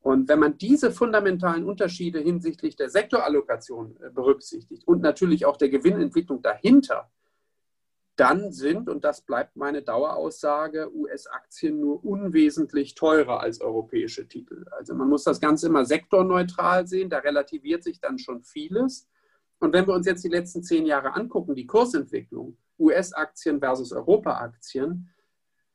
Und 0.00 0.28
wenn 0.28 0.40
man 0.40 0.58
diese 0.58 0.90
fundamentalen 0.90 1.64
Unterschiede 1.64 2.18
hinsichtlich 2.18 2.74
der 2.74 2.90
Sektorallokation 2.90 3.96
äh, 4.02 4.10
berücksichtigt 4.10 4.82
und 4.88 5.00
natürlich 5.00 5.46
auch 5.46 5.58
der 5.58 5.68
Gewinnentwicklung 5.68 6.42
dahinter, 6.42 7.08
dann 8.16 8.52
sind, 8.52 8.88
und 8.88 9.04
das 9.04 9.22
bleibt 9.22 9.56
meine 9.56 9.82
Daueraussage, 9.82 10.94
US-Aktien 10.94 11.80
nur 11.80 12.04
unwesentlich 12.04 12.94
teurer 12.94 13.40
als 13.40 13.60
europäische 13.60 14.28
Titel. 14.28 14.66
Also 14.72 14.94
man 14.94 15.08
muss 15.08 15.24
das 15.24 15.40
Ganze 15.40 15.68
immer 15.68 15.84
sektorneutral 15.84 16.86
sehen, 16.86 17.08
da 17.08 17.18
relativiert 17.18 17.82
sich 17.82 18.00
dann 18.00 18.18
schon 18.18 18.42
vieles. 18.42 19.08
Und 19.60 19.72
wenn 19.72 19.86
wir 19.86 19.94
uns 19.94 20.06
jetzt 20.06 20.24
die 20.24 20.28
letzten 20.28 20.62
zehn 20.62 20.84
Jahre 20.84 21.14
angucken, 21.14 21.54
die 21.54 21.66
Kursentwicklung, 21.66 22.58
US-Aktien 22.78 23.60
versus 23.60 23.92
Europa-Aktien, 23.92 25.08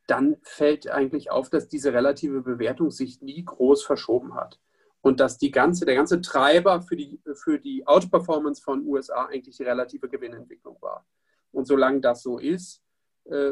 dann 0.07 0.37
fällt 0.43 0.89
eigentlich 0.89 1.31
auf, 1.31 1.49
dass 1.49 1.67
diese 1.67 1.93
relative 1.93 2.41
Bewertung 2.41 2.91
sich 2.91 3.21
nie 3.21 3.43
groß 3.43 3.83
verschoben 3.83 4.35
hat. 4.35 4.59
Und 5.01 5.19
dass 5.19 5.37
die 5.37 5.51
ganze, 5.51 5.85
der 5.85 5.95
ganze 5.95 6.21
Treiber 6.21 6.81
für 6.81 6.95
die, 6.95 7.21
für 7.35 7.59
die 7.59 7.87
Outperformance 7.87 8.61
von 8.61 8.85
USA 8.85 9.25
eigentlich 9.25 9.57
die 9.57 9.63
relative 9.63 10.09
Gewinnentwicklung 10.09 10.77
war. 10.81 11.05
Und 11.51 11.67
solange 11.67 12.01
das 12.01 12.21
so 12.21 12.37
ist, 12.37 12.83
äh, 13.25 13.51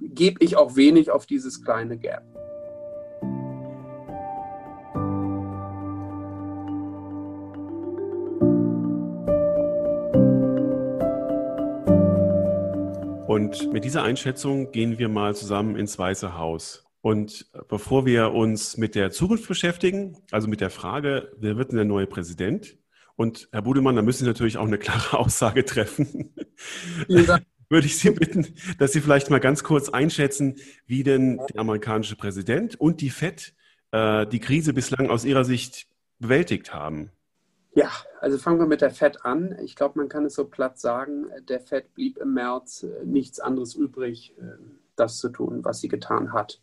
gebe 0.00 0.42
ich 0.44 0.56
auch 0.56 0.76
wenig 0.76 1.10
auf 1.10 1.26
dieses 1.26 1.62
kleine 1.62 1.98
Gap. 1.98 2.24
Und 13.26 13.70
mit 13.70 13.84
dieser 13.84 14.02
Einschätzung 14.02 14.72
gehen 14.72 14.98
wir 14.98 15.10
mal 15.10 15.34
zusammen 15.34 15.76
ins 15.76 15.98
Weiße 15.98 16.38
Haus. 16.38 16.86
Und 17.02 17.46
bevor 17.68 18.06
wir 18.06 18.32
uns 18.32 18.78
mit 18.78 18.94
der 18.94 19.10
Zukunft 19.10 19.46
beschäftigen, 19.46 20.16
also 20.30 20.48
mit 20.48 20.60
der 20.60 20.70
Frage, 20.70 21.30
wer 21.36 21.56
wird 21.56 21.70
denn 21.70 21.76
der 21.76 21.84
neue 21.84 22.06
Präsident? 22.06 22.78
Und 23.16 23.48
Herr 23.50 23.62
Budemann, 23.62 23.96
da 23.96 24.02
müssen 24.02 24.24
Sie 24.24 24.30
natürlich 24.30 24.58
auch 24.58 24.66
eine 24.66 24.78
klare 24.78 25.18
Aussage 25.18 25.64
treffen. 25.64 26.34
Würde 27.68 27.86
ich 27.86 27.98
Sie 27.98 28.10
bitten, 28.10 28.54
dass 28.78 28.92
Sie 28.92 29.00
vielleicht 29.00 29.28
mal 29.28 29.40
ganz 29.40 29.64
kurz 29.64 29.88
einschätzen, 29.88 30.56
wie 30.86 31.02
denn 31.02 31.40
der 31.52 31.60
amerikanische 31.60 32.14
Präsident 32.14 32.80
und 32.80 33.00
die 33.00 33.10
FED 33.10 33.54
äh, 33.90 34.26
die 34.26 34.38
Krise 34.38 34.72
bislang 34.72 35.10
aus 35.10 35.24
Ihrer 35.24 35.44
Sicht 35.44 35.88
bewältigt 36.18 36.72
haben. 36.72 37.10
Ja, 37.74 37.90
also 38.20 38.38
fangen 38.38 38.58
wir 38.58 38.66
mit 38.66 38.80
der 38.80 38.90
FED 38.90 39.24
an. 39.24 39.58
Ich 39.62 39.76
glaube, 39.76 39.98
man 39.98 40.08
kann 40.08 40.24
es 40.24 40.34
so 40.34 40.46
platt 40.46 40.78
sagen, 40.78 41.26
der 41.48 41.60
FED 41.60 41.92
blieb 41.94 42.18
im 42.18 42.34
März 42.34 42.84
äh, 42.84 43.04
nichts 43.04 43.40
anderes 43.40 43.74
übrig, 43.74 44.34
äh, 44.38 44.56
das 44.94 45.18
zu 45.18 45.28
tun, 45.28 45.64
was 45.64 45.80
sie 45.80 45.88
getan 45.88 46.32
hat. 46.32 46.60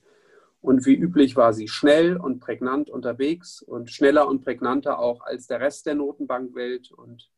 Und 0.64 0.86
wie 0.86 0.96
üblich 0.96 1.36
war 1.36 1.52
sie 1.52 1.68
schnell 1.68 2.16
und 2.16 2.40
prägnant 2.40 2.90
unterwegs 2.90 3.62
und 3.62 3.92
schneller 3.92 4.30
und 4.30 4.46
prägnanter 4.46 4.98
auch 4.98 5.20
als 5.20 5.46
der 5.46 5.60
Rest 5.60 5.86
der 5.86 5.96
Notenbankwelt. 5.96 6.90
Und 6.90 7.30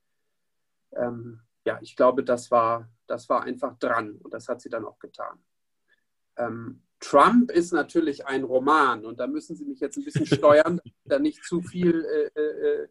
ähm, 0.96 1.42
ja, 1.66 1.80
ich 1.82 1.96
glaube, 1.96 2.24
das 2.24 2.52
war, 2.52 2.88
das 3.08 3.28
war 3.28 3.42
einfach 3.42 3.80
dran 3.80 4.12
und 4.22 4.32
das 4.32 4.48
hat 4.48 4.62
sie 4.62 4.70
dann 4.70 4.86
auch 4.86 5.00
getan. 5.00 5.44
Ähm, 6.38 6.84
Trump 7.00 7.50
ist 7.50 7.74
natürlich 7.74 8.28
ein 8.28 8.44
Roman 8.44 9.04
und 9.04 9.20
da 9.20 9.26
müssen 9.26 9.56
Sie 9.56 9.66
mich 9.66 9.80
jetzt 9.80 9.98
ein 9.98 10.06
bisschen 10.06 10.26
steuern, 10.28 10.80
da 11.06 11.18
nicht 11.18 11.44
zu 11.44 11.64
viel 11.64 12.06
äh, 12.06 12.40
äh, 12.40 12.84
äh 12.84 12.88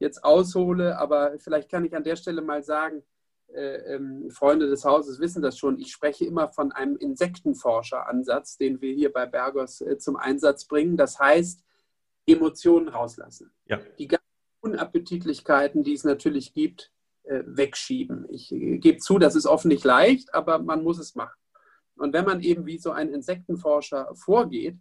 jetzt 0.00 0.24
aushole, 0.24 0.98
aber 0.98 1.38
vielleicht 1.38 1.70
kann 1.70 1.84
ich 1.84 1.94
an 1.94 2.04
der 2.04 2.16
Stelle 2.16 2.42
mal 2.42 2.64
sagen, 2.64 3.04
ähm, 3.54 4.30
Freunde 4.30 4.68
des 4.68 4.84
Hauses 4.84 5.20
wissen 5.20 5.42
das 5.42 5.58
schon, 5.58 5.78
ich 5.78 5.92
spreche 5.92 6.24
immer 6.24 6.48
von 6.48 6.72
einem 6.72 6.96
Insektenforscher-Ansatz, 6.96 8.56
den 8.58 8.80
wir 8.80 8.92
hier 8.92 9.12
bei 9.12 9.26
Bergos 9.26 9.80
äh, 9.80 9.98
zum 9.98 10.16
Einsatz 10.16 10.66
bringen. 10.66 10.96
Das 10.96 11.18
heißt, 11.18 11.62
Emotionen 12.26 12.88
rauslassen. 12.88 13.52
Ja. 13.66 13.80
Die 13.98 14.08
ganzen 14.08 14.24
Unappetitlichkeiten, 14.60 15.84
die 15.84 15.94
es 15.94 16.04
natürlich 16.04 16.52
gibt, 16.52 16.92
äh, 17.22 17.42
wegschieben. 17.46 18.26
Ich 18.30 18.52
äh, 18.52 18.78
gebe 18.78 18.98
zu, 18.98 19.18
das 19.18 19.36
ist 19.36 19.46
oft 19.46 19.64
nicht 19.64 19.84
leicht, 19.84 20.34
aber 20.34 20.58
man 20.58 20.82
muss 20.82 20.98
es 20.98 21.14
machen. 21.14 21.38
Und 21.96 22.12
wenn 22.12 22.24
man 22.24 22.40
eben 22.40 22.66
wie 22.66 22.78
so 22.78 22.90
ein 22.90 23.08
Insektenforscher 23.08 24.14
vorgeht, 24.14 24.76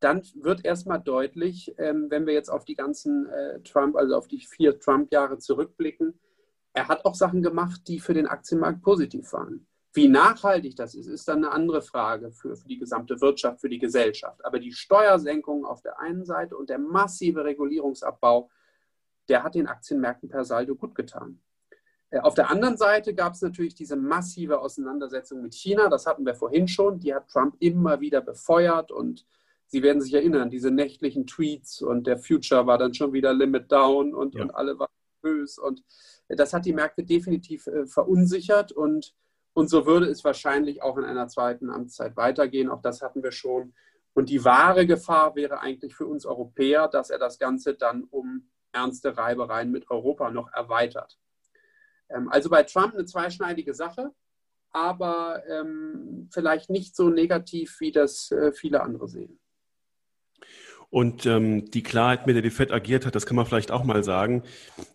dann 0.00 0.22
wird 0.34 0.64
erstmal 0.64 1.00
deutlich, 1.00 1.74
ähm, 1.78 2.06
wenn 2.10 2.26
wir 2.26 2.34
jetzt 2.34 2.50
auf 2.50 2.64
die 2.64 2.76
ganzen 2.76 3.26
äh, 3.26 3.60
Trump, 3.60 3.96
also 3.96 4.14
auf 4.14 4.28
die 4.28 4.40
vier 4.40 4.78
Trump-Jahre 4.78 5.38
zurückblicken, 5.38 6.18
er 6.76 6.88
hat 6.88 7.06
auch 7.06 7.14
Sachen 7.14 7.42
gemacht, 7.42 7.88
die 7.88 7.98
für 7.98 8.12
den 8.12 8.26
Aktienmarkt 8.26 8.82
positiv 8.82 9.32
waren. 9.32 9.66
Wie 9.94 10.08
nachhaltig 10.08 10.76
das 10.76 10.94
ist, 10.94 11.06
ist 11.06 11.26
dann 11.26 11.38
eine 11.38 11.50
andere 11.50 11.80
Frage 11.80 12.30
für, 12.30 12.54
für 12.54 12.68
die 12.68 12.78
gesamte 12.78 13.18
Wirtschaft, 13.22 13.62
für 13.62 13.70
die 13.70 13.78
Gesellschaft. 13.78 14.44
Aber 14.44 14.58
die 14.58 14.72
Steuersenkung 14.72 15.64
auf 15.64 15.80
der 15.80 15.98
einen 16.00 16.26
Seite 16.26 16.54
und 16.54 16.68
der 16.68 16.78
massive 16.78 17.44
Regulierungsabbau, 17.44 18.50
der 19.30 19.42
hat 19.42 19.54
den 19.54 19.68
Aktienmärkten 19.68 20.28
per 20.28 20.44
Saldo 20.44 20.74
gut 20.74 20.94
getan. 20.94 21.40
Äh, 22.10 22.20
auf 22.20 22.34
der 22.34 22.50
anderen 22.50 22.76
Seite 22.76 23.14
gab 23.14 23.32
es 23.32 23.40
natürlich 23.40 23.74
diese 23.74 23.96
massive 23.96 24.60
Auseinandersetzung 24.60 25.40
mit 25.40 25.54
China. 25.54 25.88
Das 25.88 26.04
hatten 26.04 26.26
wir 26.26 26.34
vorhin 26.34 26.68
schon. 26.68 26.98
Die 26.98 27.14
hat 27.14 27.30
Trump 27.30 27.56
immer 27.58 28.00
wieder 28.00 28.20
befeuert 28.20 28.92
und 28.92 29.24
Sie 29.68 29.82
werden 29.82 30.00
sich 30.00 30.14
erinnern, 30.14 30.48
diese 30.48 30.70
nächtlichen 30.70 31.26
Tweets 31.26 31.82
und 31.82 32.06
der 32.06 32.18
Future 32.18 32.68
war 32.68 32.78
dann 32.78 32.94
schon 32.94 33.12
wieder 33.12 33.34
Limit 33.34 33.72
Down 33.72 34.14
und, 34.14 34.36
ja. 34.36 34.42
und 34.42 34.54
alle 34.54 34.78
waren 34.78 34.90
böse. 35.26 35.60
Und 35.60 35.82
das 36.28 36.52
hat 36.52 36.64
die 36.66 36.72
Märkte 36.72 37.02
definitiv 37.04 37.66
äh, 37.66 37.86
verunsichert 37.86 38.72
und, 38.72 39.14
und 39.54 39.68
so 39.68 39.86
würde 39.86 40.06
es 40.06 40.22
wahrscheinlich 40.24 40.82
auch 40.82 40.96
in 40.98 41.04
einer 41.04 41.28
zweiten 41.28 41.70
Amtszeit 41.70 42.16
weitergehen. 42.16 42.68
Auch 42.68 42.82
das 42.82 43.02
hatten 43.02 43.22
wir 43.22 43.32
schon. 43.32 43.74
Und 44.14 44.30
die 44.30 44.44
wahre 44.44 44.86
Gefahr 44.86 45.34
wäre 45.34 45.60
eigentlich 45.60 45.94
für 45.94 46.06
uns 46.06 46.24
Europäer, 46.24 46.88
dass 46.88 47.10
er 47.10 47.18
das 47.18 47.38
Ganze 47.38 47.74
dann 47.74 48.04
um 48.04 48.48
ernste 48.72 49.16
Reibereien 49.16 49.70
mit 49.70 49.90
Europa 49.90 50.30
noch 50.30 50.52
erweitert. 50.52 51.18
Ähm, 52.08 52.28
also 52.30 52.48
bei 52.48 52.62
Trump 52.62 52.94
eine 52.94 53.04
zweischneidige 53.04 53.74
Sache, 53.74 54.12
aber 54.70 55.42
ähm, 55.48 56.28
vielleicht 56.32 56.70
nicht 56.70 56.94
so 56.94 57.08
negativ, 57.08 57.80
wie 57.80 57.92
das 57.92 58.30
äh, 58.30 58.52
viele 58.52 58.82
andere 58.82 59.08
sehen. 59.08 59.38
Und 60.90 61.26
ähm, 61.26 61.70
die 61.70 61.82
Klarheit, 61.82 62.26
mit 62.26 62.36
der 62.36 62.42
die 62.42 62.50
FED 62.50 62.72
agiert 62.72 63.06
hat, 63.06 63.14
das 63.14 63.26
kann 63.26 63.36
man 63.36 63.46
vielleicht 63.46 63.70
auch 63.70 63.84
mal 63.84 64.04
sagen, 64.04 64.42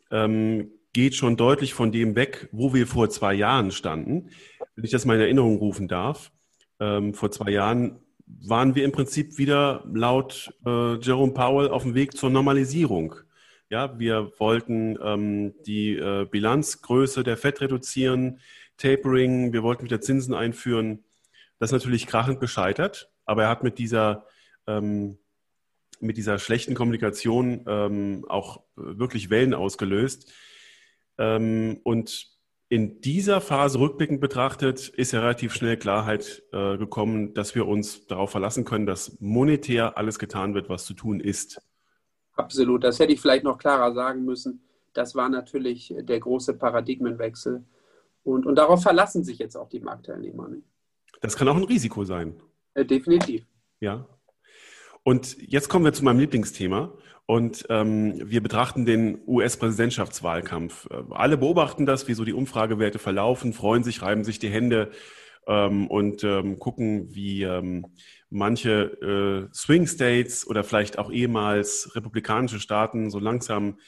ähm, 0.10 0.72
geht 0.94 1.16
schon 1.16 1.38
deutlich 1.38 1.74
von 1.74 1.92
dem 1.92 2.16
weg, 2.16 2.50
wo 2.52 2.74
wir 2.74 2.88
vor 2.88 3.10
zwei 3.10 3.34
Jahren 3.34 3.72
standen. 3.72 4.30
Wenn 4.76 4.86
ich 4.86 4.92
das 4.92 5.06
mal 5.06 5.16
in 5.16 5.22
Erinnerung 5.22 5.58
rufen 5.58 5.88
darf, 5.88 6.32
ähm, 6.80 7.14
vor 7.14 7.32
zwei 7.32 7.52
Jahren 7.52 8.00
waren 8.26 8.76
wir 8.76 8.86
im 8.86 8.92
Prinzip 8.92 9.38
wieder 9.38 9.84
laut 9.92 10.54
äh, 10.66 10.96
Jerome 10.96 11.34
Powell 11.34 11.70
auf 11.70 11.84
dem 11.84 11.96
Weg 11.96 12.16
zur 12.16 12.30
Normalisierung. 12.30 13.16
Ja, 13.70 13.98
wir 14.00 14.34
wollten 14.38 14.98
ähm, 15.02 15.54
die 15.66 15.96
äh, 15.96 16.26
Bilanzgröße 16.30 17.24
der 17.24 17.38
FED 17.38 17.62
reduzieren, 17.62 18.40
Tapering, 18.78 19.54
wir 19.54 19.64
wollten 19.64 19.86
wieder 19.86 20.02
Zinsen 20.02 20.34
einführen. 20.34 21.04
Das 21.60 21.70
ist 21.70 21.74
natürlich 21.74 22.08
krachend 22.08 22.40
gescheitert, 22.40 23.12
aber 23.26 23.44
er 23.44 23.50
hat 23.50 23.64
mit 23.64 23.78
dieser 23.78 24.26
ähm, 24.68 25.18
mit 26.02 26.18
dieser 26.18 26.40
schlechten 26.40 26.74
Kommunikation 26.74 27.66
ähm, 27.68 28.26
auch 28.28 28.64
wirklich 28.76 29.30
Wellen 29.30 29.54
ausgelöst. 29.54 30.32
Ähm, 31.18 31.80
und 31.84 32.32
in 32.70 33.02
dieser 33.02 33.42
Phase 33.42 33.80
rückblickend 33.80 34.22
betrachtet 34.22 34.88
ist 34.88 35.12
ja 35.12 35.20
relativ 35.20 35.54
schnell 35.54 35.76
Klarheit 35.76 36.44
äh, 36.54 36.78
gekommen, 36.78 37.34
dass 37.34 37.54
wir 37.54 37.68
uns 37.68 38.08
darauf 38.08 38.32
verlassen 38.32 38.64
können, 38.64 38.86
dass 38.86 39.20
monetär 39.20 39.98
alles 39.98 40.20
getan 40.20 40.54
wird, 40.54 40.70
was 40.70 40.86
zu 40.86 40.94
tun 40.94 41.20
ist. 41.20 41.62
Absolut, 42.34 42.84
das 42.84 43.00
hätte 43.00 43.12
ich 43.12 43.20
vielleicht 43.20 43.44
noch 43.44 43.58
klarer 43.58 43.94
sagen 43.94 44.24
müssen. 44.24 44.64
Das 44.94 45.16
war 45.16 45.28
natürlich 45.28 45.94
der 46.00 46.20
große 46.20 46.54
Paradigmenwechsel. 46.54 47.66
Und, 48.24 48.46
und 48.46 48.56
darauf 48.56 48.82
verlassen 48.82 49.24
sich 49.24 49.40
jetzt 49.40 49.56
auch 49.56 49.68
die 49.68 49.80
Marktteilnehmer. 49.80 50.48
Nicht? 50.48 50.68
Das 51.22 51.36
kann 51.36 51.48
auch 51.50 51.56
ein 51.56 51.64
Risiko 51.64 52.06
sein. 52.06 52.42
Äh, 52.74 52.86
definitiv. 52.86 53.46
Ja, 53.80 54.08
und 55.04 55.38
jetzt 55.40 55.70
kommen 55.70 55.86
wir 55.86 55.94
zu 55.94 56.04
meinem 56.04 56.20
Lieblingsthema. 56.20 56.94
Und 57.26 57.66
ähm, 57.70 58.30
wir 58.30 58.44
betrachten 58.44 58.86
den 58.86 59.22
US-Präsidentschaftswahlkampf. 59.26 60.88
Äh, 60.90 61.04
alle 61.12 61.38
beobachten 61.38 61.86
das, 61.86 62.08
wie 62.08 62.14
so 62.14 62.26
die 62.26 62.34
Umfragewerte 62.34 63.00
verlaufen, 63.00 63.54
freuen 63.54 63.84
sich, 63.84 64.02
reiben 64.02 64.26
sich 64.26 64.40
die 64.40 64.50
Hände 64.50 64.92
ähm, 65.48 65.88
und 65.88 66.24
ähm, 66.24 66.60
gucken, 66.60 67.08
wie 67.16 67.44
ähm, 67.44 67.86
manche 68.30 69.48
äh, 69.50 69.54
Swing 69.54 69.88
States 69.88 70.46
oder 70.46 70.64
vielleicht 70.64 71.00
auch 71.00 71.12
ehemals 71.12 71.92
republikanische 71.96 72.60
Staaten 72.60 73.10
so 73.10 73.20
langsam 73.20 73.80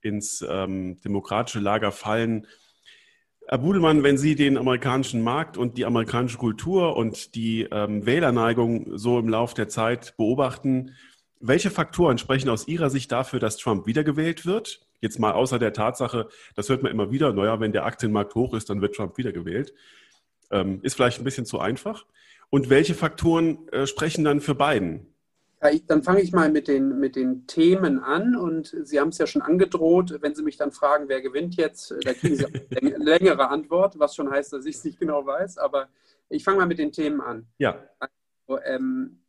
ins 0.00 0.44
ähm, 0.48 1.00
demokratische 1.00 1.60
Lager 1.60 1.92
fallen. 1.92 2.46
Herr 3.48 3.58
Budelmann, 3.58 4.02
wenn 4.02 4.18
Sie 4.18 4.34
den 4.34 4.56
amerikanischen 4.56 5.20
Markt 5.22 5.56
und 5.56 5.76
die 5.76 5.84
amerikanische 5.84 6.38
Kultur 6.38 6.96
und 6.96 7.34
die 7.34 7.62
ähm, 7.70 8.06
Wählerneigung 8.06 8.96
so 8.96 9.18
im 9.18 9.28
Laufe 9.28 9.54
der 9.54 9.68
Zeit 9.68 10.16
beobachten, 10.16 10.94
welche 11.40 11.70
Faktoren 11.70 12.18
sprechen 12.18 12.48
aus 12.48 12.68
Ihrer 12.68 12.88
Sicht 12.88 13.10
dafür, 13.10 13.40
dass 13.40 13.56
Trump 13.56 13.86
wiedergewählt 13.86 14.46
wird? 14.46 14.86
Jetzt 15.00 15.18
mal 15.18 15.32
außer 15.32 15.58
der 15.58 15.72
Tatsache, 15.72 16.28
das 16.54 16.68
hört 16.68 16.84
man 16.84 16.92
immer 16.92 17.10
wieder, 17.10 17.32
naja, 17.32 17.58
wenn 17.58 17.72
der 17.72 17.84
Aktienmarkt 17.84 18.36
hoch 18.36 18.54
ist, 18.54 18.70
dann 18.70 18.80
wird 18.80 18.94
Trump 18.94 19.18
wiedergewählt. 19.18 19.74
Ähm, 20.52 20.78
ist 20.82 20.94
vielleicht 20.94 21.20
ein 21.20 21.24
bisschen 21.24 21.44
zu 21.44 21.58
einfach. 21.58 22.06
Und 22.48 22.70
welche 22.70 22.94
Faktoren 22.94 23.68
äh, 23.68 23.86
sprechen 23.86 24.24
dann 24.24 24.40
für 24.40 24.54
Biden? 24.54 25.11
Ja, 25.62 25.70
ich, 25.70 25.86
dann 25.86 26.02
fange 26.02 26.20
ich 26.20 26.32
mal 26.32 26.50
mit 26.50 26.66
den, 26.66 26.98
mit 26.98 27.14
den 27.14 27.46
Themen 27.46 28.00
an 28.00 28.34
und 28.34 28.76
Sie 28.82 28.98
haben 28.98 29.10
es 29.10 29.18
ja 29.18 29.28
schon 29.28 29.42
angedroht. 29.42 30.18
Wenn 30.20 30.34
Sie 30.34 30.42
mich 30.42 30.56
dann 30.56 30.72
fragen, 30.72 31.08
wer 31.08 31.22
gewinnt 31.22 31.54
jetzt, 31.54 31.94
da 32.04 32.14
kriegen 32.14 32.36
Sie 32.36 32.46
eine 32.80 32.96
längere 32.96 33.48
Antwort, 33.48 33.96
was 33.98 34.16
schon 34.16 34.28
heißt, 34.28 34.52
dass 34.52 34.66
ich 34.66 34.76
es 34.76 34.84
nicht 34.84 34.98
genau 34.98 35.24
weiß. 35.24 35.58
Aber 35.58 35.88
ich 36.28 36.42
fange 36.42 36.58
mal 36.58 36.66
mit 36.66 36.80
den 36.80 36.90
Themen 36.90 37.20
an. 37.20 37.46
Ja. 37.58 37.78
Also, 38.00 38.60
ähm, 38.64 39.20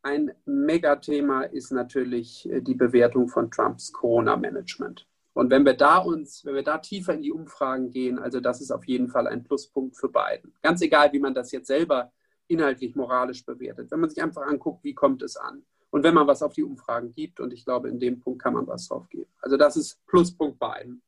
ein 0.00 0.32
Megathema 0.46 1.42
ist 1.42 1.72
natürlich 1.72 2.50
äh, 2.50 2.62
die 2.62 2.74
Bewertung 2.74 3.28
von 3.28 3.50
Trumps 3.50 3.92
Corona-Management. 3.92 5.06
Und 5.34 5.50
wenn 5.50 5.64
wir 5.64 5.74
da 5.74 5.98
uns, 5.98 6.44
wenn 6.44 6.54
wir 6.54 6.64
da 6.64 6.78
tiefer 6.78 7.14
in 7.14 7.22
die 7.22 7.32
Umfragen 7.32 7.90
gehen, 7.90 8.18
also 8.18 8.40
das 8.40 8.62
ist 8.62 8.70
auf 8.70 8.84
jeden 8.86 9.08
Fall 9.08 9.26
ein 9.26 9.44
Pluspunkt 9.44 9.96
für 9.96 10.08
Biden. 10.08 10.54
Ganz 10.62 10.80
egal, 10.80 11.12
wie 11.12 11.20
man 11.20 11.34
das 11.34 11.52
jetzt 11.52 11.68
selber 11.68 12.12
inhaltlich 12.48 12.96
moralisch 12.96 13.44
bewertet. 13.44 13.90
Wenn 13.90 14.00
man 14.00 14.10
sich 14.10 14.22
einfach 14.22 14.46
anguckt, 14.46 14.84
wie 14.84 14.94
kommt 14.94 15.22
es 15.22 15.36
an? 15.36 15.64
Und 15.92 16.04
wenn 16.04 16.14
man 16.14 16.26
was 16.26 16.42
auf 16.42 16.54
die 16.54 16.64
Umfragen 16.64 17.12
gibt, 17.12 17.38
und 17.38 17.52
ich 17.52 17.66
glaube, 17.66 17.90
in 17.90 18.00
dem 18.00 18.18
Punkt 18.18 18.42
kann 18.42 18.54
man 18.54 18.66
was 18.66 18.88
drauf 18.88 19.10
geben. 19.10 19.30
Also 19.42 19.58
das 19.58 19.76
ist 19.76 20.04
Pluspunkt 20.06 20.58
Biden. 20.58 21.02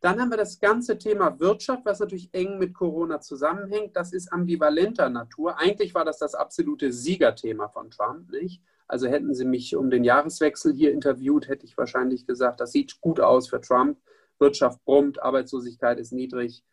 Dann 0.00 0.20
haben 0.20 0.30
wir 0.30 0.36
das 0.36 0.58
ganze 0.58 0.98
Thema 0.98 1.38
Wirtschaft, 1.38 1.84
was 1.84 2.00
natürlich 2.00 2.28
eng 2.32 2.58
mit 2.58 2.74
Corona 2.74 3.20
zusammenhängt. 3.20 3.96
Das 3.96 4.12
ist 4.12 4.32
ambivalenter 4.32 5.08
Natur. 5.08 5.56
Eigentlich 5.56 5.94
war 5.94 6.04
das 6.04 6.18
das 6.18 6.34
absolute 6.34 6.92
Siegerthema 6.92 7.68
von 7.68 7.90
Trump, 7.90 8.28
nicht? 8.32 8.60
Also 8.88 9.06
hätten 9.06 9.34
Sie 9.34 9.44
mich 9.44 9.76
um 9.76 9.88
den 9.88 10.02
Jahreswechsel 10.02 10.74
hier 10.74 10.90
interviewt, 10.90 11.46
hätte 11.46 11.64
ich 11.64 11.78
wahrscheinlich 11.78 12.26
gesagt, 12.26 12.60
das 12.60 12.72
sieht 12.72 13.00
gut 13.00 13.20
aus 13.20 13.48
für 13.48 13.60
Trump. 13.60 13.98
Wirtschaft 14.40 14.84
brummt, 14.84 15.22
Arbeitslosigkeit 15.22 16.00
ist 16.00 16.12
niedrig. 16.12 16.64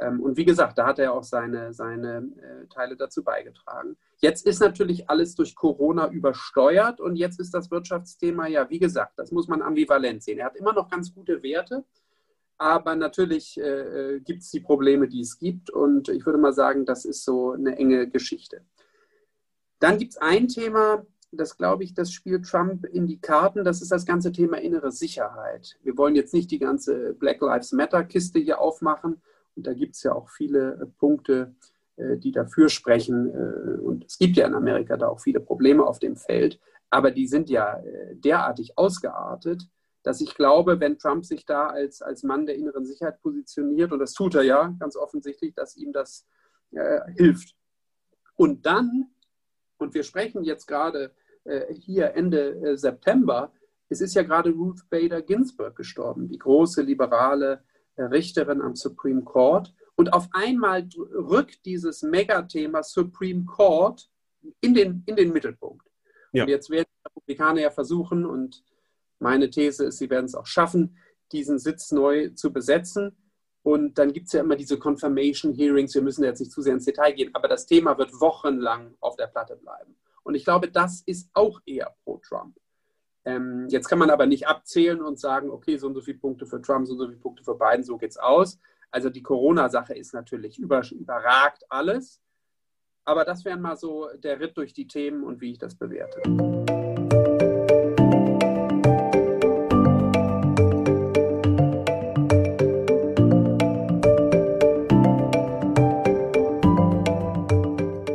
Ähm, 0.00 0.20
und 0.20 0.36
wie 0.36 0.44
gesagt, 0.44 0.78
da 0.78 0.86
hat 0.86 0.98
er 0.98 1.12
auch 1.12 1.24
seine, 1.24 1.72
seine 1.72 2.28
äh, 2.40 2.66
Teile 2.68 2.96
dazu 2.96 3.22
beigetragen. 3.22 3.96
Jetzt 4.18 4.46
ist 4.46 4.60
natürlich 4.60 5.08
alles 5.08 5.34
durch 5.34 5.54
Corona 5.54 6.08
übersteuert 6.10 7.00
und 7.00 7.16
jetzt 7.16 7.40
ist 7.40 7.54
das 7.54 7.70
Wirtschaftsthema 7.70 8.46
ja, 8.46 8.68
wie 8.70 8.78
gesagt, 8.78 9.18
das 9.18 9.30
muss 9.32 9.48
man 9.48 9.62
ambivalent 9.62 10.22
sehen. 10.22 10.38
Er 10.38 10.46
hat 10.46 10.56
immer 10.56 10.72
noch 10.72 10.88
ganz 10.88 11.14
gute 11.14 11.42
Werte, 11.42 11.84
aber 12.58 12.96
natürlich 12.96 13.58
äh, 13.58 14.16
äh, 14.16 14.20
gibt 14.20 14.42
es 14.42 14.50
die 14.50 14.60
Probleme, 14.60 15.08
die 15.08 15.20
es 15.20 15.38
gibt. 15.38 15.70
Und 15.70 16.08
ich 16.08 16.26
würde 16.26 16.38
mal 16.38 16.52
sagen, 16.52 16.84
das 16.84 17.04
ist 17.04 17.24
so 17.24 17.52
eine 17.52 17.76
enge 17.76 18.08
Geschichte. 18.08 18.62
Dann 19.78 19.98
gibt 19.98 20.12
es 20.12 20.18
ein 20.18 20.48
Thema, 20.48 21.06
das 21.30 21.56
glaube 21.56 21.84
ich, 21.84 21.94
das 21.94 22.12
spielt 22.12 22.46
Trump 22.46 22.84
in 22.84 23.06
die 23.06 23.20
Karten. 23.20 23.64
Das 23.64 23.80
ist 23.80 23.92
das 23.92 24.06
ganze 24.06 24.32
Thema 24.32 24.58
innere 24.60 24.90
Sicherheit. 24.90 25.78
Wir 25.82 25.96
wollen 25.96 26.16
jetzt 26.16 26.34
nicht 26.34 26.50
die 26.50 26.58
ganze 26.58 27.14
Black 27.14 27.40
Lives 27.40 27.72
Matter-Kiste 27.72 28.40
hier 28.40 28.60
aufmachen. 28.60 29.22
Und 29.58 29.66
da 29.66 29.74
gibt 29.74 29.96
es 29.96 30.04
ja 30.04 30.14
auch 30.14 30.30
viele 30.30 30.80
äh, 30.80 30.86
Punkte, 30.86 31.56
äh, 31.96 32.16
die 32.16 32.30
dafür 32.30 32.68
sprechen. 32.68 33.28
Äh, 33.28 33.80
und 33.80 34.04
es 34.04 34.16
gibt 34.16 34.36
ja 34.36 34.46
in 34.46 34.54
Amerika 34.54 34.96
da 34.96 35.08
auch 35.08 35.20
viele 35.20 35.40
Probleme 35.40 35.84
auf 35.84 35.98
dem 35.98 36.14
Feld. 36.16 36.60
Aber 36.90 37.10
die 37.10 37.26
sind 37.26 37.50
ja 37.50 37.82
derartig 38.14 38.78
ausgeartet, 38.78 39.62
dass 40.02 40.22
ich 40.22 40.34
glaube, 40.34 40.80
wenn 40.80 40.96
Trump 40.96 41.26
sich 41.26 41.44
da 41.44 41.66
als, 41.66 42.00
als 42.00 42.22
Mann 42.22 42.46
der 42.46 42.54
inneren 42.54 42.86
Sicherheit 42.86 43.20
positioniert, 43.20 43.92
und 43.92 43.98
das 43.98 44.14
tut 44.14 44.36
er 44.36 44.42
ja 44.42 44.74
ganz 44.78 44.96
offensichtlich, 44.96 45.52
dass 45.52 45.76
ihm 45.76 45.92
das 45.92 46.26
äh, 46.70 47.00
hilft. 47.12 47.54
Und 48.36 48.64
dann, 48.64 49.10
und 49.76 49.92
wir 49.92 50.02
sprechen 50.02 50.44
jetzt 50.44 50.66
gerade 50.66 51.12
äh, 51.44 51.74
hier 51.74 52.14
Ende 52.14 52.54
äh, 52.54 52.76
September, 52.78 53.52
es 53.90 54.00
ist 54.00 54.14
ja 54.14 54.22
gerade 54.22 54.50
Ruth 54.50 54.88
Bader 54.88 55.20
Ginsburg 55.20 55.76
gestorben, 55.76 56.26
die 56.28 56.38
große 56.38 56.80
liberale 56.80 57.64
Richterin 58.06 58.62
am 58.62 58.76
Supreme 58.76 59.22
Court. 59.22 59.74
Und 59.96 60.12
auf 60.12 60.28
einmal 60.32 60.88
rückt 60.96 61.64
dieses 61.66 62.02
Megathema 62.02 62.82
Supreme 62.82 63.44
Court 63.44 64.08
in 64.60 64.74
den, 64.74 65.02
in 65.06 65.16
den 65.16 65.32
Mittelpunkt. 65.32 65.86
Ja. 66.32 66.44
Und 66.44 66.50
jetzt 66.50 66.70
werden 66.70 66.86
die 66.88 67.08
Republikaner 67.08 67.60
ja 67.60 67.70
versuchen, 67.70 68.24
und 68.24 68.62
meine 69.18 69.50
These 69.50 69.86
ist, 69.86 69.98
sie 69.98 70.10
werden 70.10 70.26
es 70.26 70.34
auch 70.34 70.46
schaffen, 70.46 70.96
diesen 71.32 71.58
Sitz 71.58 71.90
neu 71.90 72.30
zu 72.30 72.52
besetzen. 72.52 73.16
Und 73.62 73.98
dann 73.98 74.12
gibt 74.12 74.28
es 74.28 74.32
ja 74.32 74.40
immer 74.40 74.56
diese 74.56 74.78
Confirmation 74.78 75.52
Hearings. 75.52 75.94
Wir 75.94 76.02
müssen 76.02 76.24
jetzt 76.24 76.40
nicht 76.40 76.52
zu 76.52 76.62
sehr 76.62 76.74
ins 76.74 76.84
Detail 76.84 77.12
gehen, 77.12 77.34
aber 77.34 77.48
das 77.48 77.66
Thema 77.66 77.98
wird 77.98 78.12
wochenlang 78.20 78.94
auf 79.00 79.16
der 79.16 79.26
Platte 79.26 79.56
bleiben. 79.56 79.96
Und 80.22 80.34
ich 80.34 80.44
glaube, 80.44 80.70
das 80.70 81.02
ist 81.04 81.28
auch 81.34 81.60
eher 81.66 81.94
pro 82.04 82.18
Trump. 82.18 82.56
Ähm, 83.28 83.66
jetzt 83.68 83.90
kann 83.90 83.98
man 83.98 84.08
aber 84.08 84.24
nicht 84.24 84.48
abzählen 84.48 85.02
und 85.02 85.20
sagen, 85.20 85.50
okay, 85.50 85.76
so 85.76 85.86
und 85.86 85.92
so 85.92 86.00
viele 86.00 86.16
Punkte 86.16 86.46
für 86.46 86.62
Trump, 86.62 86.86
so 86.86 86.94
und 86.94 86.98
so 86.98 87.06
viele 87.08 87.18
Punkte 87.18 87.44
für 87.44 87.58
Biden, 87.58 87.84
so 87.84 87.98
geht's 87.98 88.16
aus. 88.16 88.58
Also 88.90 89.10
die 89.10 89.22
Corona-Sache 89.22 89.92
ist 89.94 90.14
natürlich 90.14 90.58
über, 90.58 90.82
überragt 90.92 91.62
alles. 91.68 92.22
Aber 93.04 93.26
das 93.26 93.44
wäre 93.44 93.58
mal 93.58 93.76
so 93.76 94.08
der 94.16 94.40
Ritt 94.40 94.56
durch 94.56 94.72
die 94.72 94.88
Themen 94.88 95.24
und 95.24 95.42
wie 95.42 95.52
ich 95.52 95.58
das 95.58 95.74
bewerte. 95.74 96.22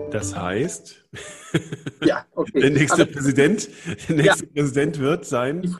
Das 0.09 0.35
heißt, 0.35 1.05
ja, 2.03 2.25
okay. 2.33 2.59
der 2.59 2.69
nächste, 2.71 3.05
Präsident, 3.05 3.69
der 4.07 4.15
nächste 4.15 4.45
ja. 4.45 4.51
Präsident 4.53 4.99
wird 4.99 5.25
sein. 5.25 5.77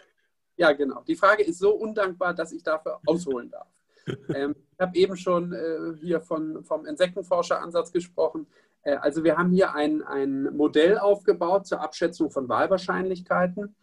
Ja, 0.56 0.72
genau. 0.72 1.04
Die 1.08 1.16
Frage 1.16 1.44
ist 1.44 1.60
so 1.60 1.72
undankbar, 1.72 2.34
dass 2.34 2.52
ich 2.52 2.64
dafür 2.64 3.00
ausholen 3.06 3.50
darf. 3.50 3.68
ähm, 4.36 4.56
ich 4.74 4.80
habe 4.80 4.98
eben 4.98 5.18
schon 5.18 5.54
äh, 5.54 5.96
hier 6.00 6.22
von, 6.22 6.64
vom 6.64 6.86
Insektenforscheransatz 6.86 7.92
gesprochen. 7.92 8.48
Äh, 8.84 8.96
also 8.96 9.24
wir 9.24 9.38
haben 9.38 9.52
hier 9.52 9.74
ein, 9.74 10.02
ein 10.04 10.56
Modell 10.56 10.98
aufgebaut 10.98 11.68
zur 11.68 11.82
Abschätzung 11.82 12.30
von 12.30 12.50
Wahlwahrscheinlichkeiten. 12.50 13.76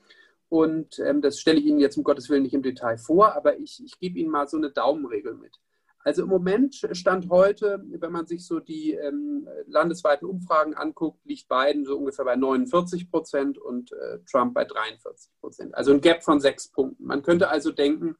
Und 0.49 0.99
ähm, 0.99 1.23
das 1.23 1.39
stelle 1.39 1.61
ich 1.61 1.67
Ihnen 1.67 1.79
jetzt 1.79 1.97
um 1.97 2.05
Gottes 2.05 2.29
Willen 2.29 2.43
nicht 2.43 2.55
im 2.55 2.63
Detail 2.63 2.99
vor, 2.99 3.35
aber 3.37 3.59
ich, 3.59 3.83
ich 3.85 3.99
gebe 3.99 4.19
Ihnen 4.19 4.31
mal 4.31 4.49
so 4.49 4.57
eine 4.57 4.71
Daumenregel 4.71 5.35
mit. 5.35 5.61
Also 6.03 6.23
im 6.23 6.29
Moment 6.29 6.75
stand 6.93 7.29
heute, 7.29 7.83
wenn 7.85 8.13
man 8.13 8.27
sich 8.27 8.47
so 8.47 8.59
die 8.59 8.93
ähm, 8.93 9.47
landesweiten 9.67 10.27
Umfragen 10.27 10.75
anguckt, 10.75 11.25
liegt 11.27 11.49
Biden 11.49 11.85
so 11.85 11.99
ungefähr 11.99 12.25
bei 12.25 12.37
49 12.37 13.11
Prozent 13.11 13.59
und 13.59 13.93
äh, 13.93 14.19
Trump 14.31 14.55
bei 14.55 14.65
43 14.65 15.31
Prozent. 15.41 15.75
Also 15.75 15.93
ein 15.93 16.01
Gap 16.01 16.23
von 16.23 16.41
sechs 16.41 16.69
Punkten. 16.69 17.05
Man 17.05 17.23
könnte 17.23 17.49
also 17.49 17.71
denken, 17.71 18.17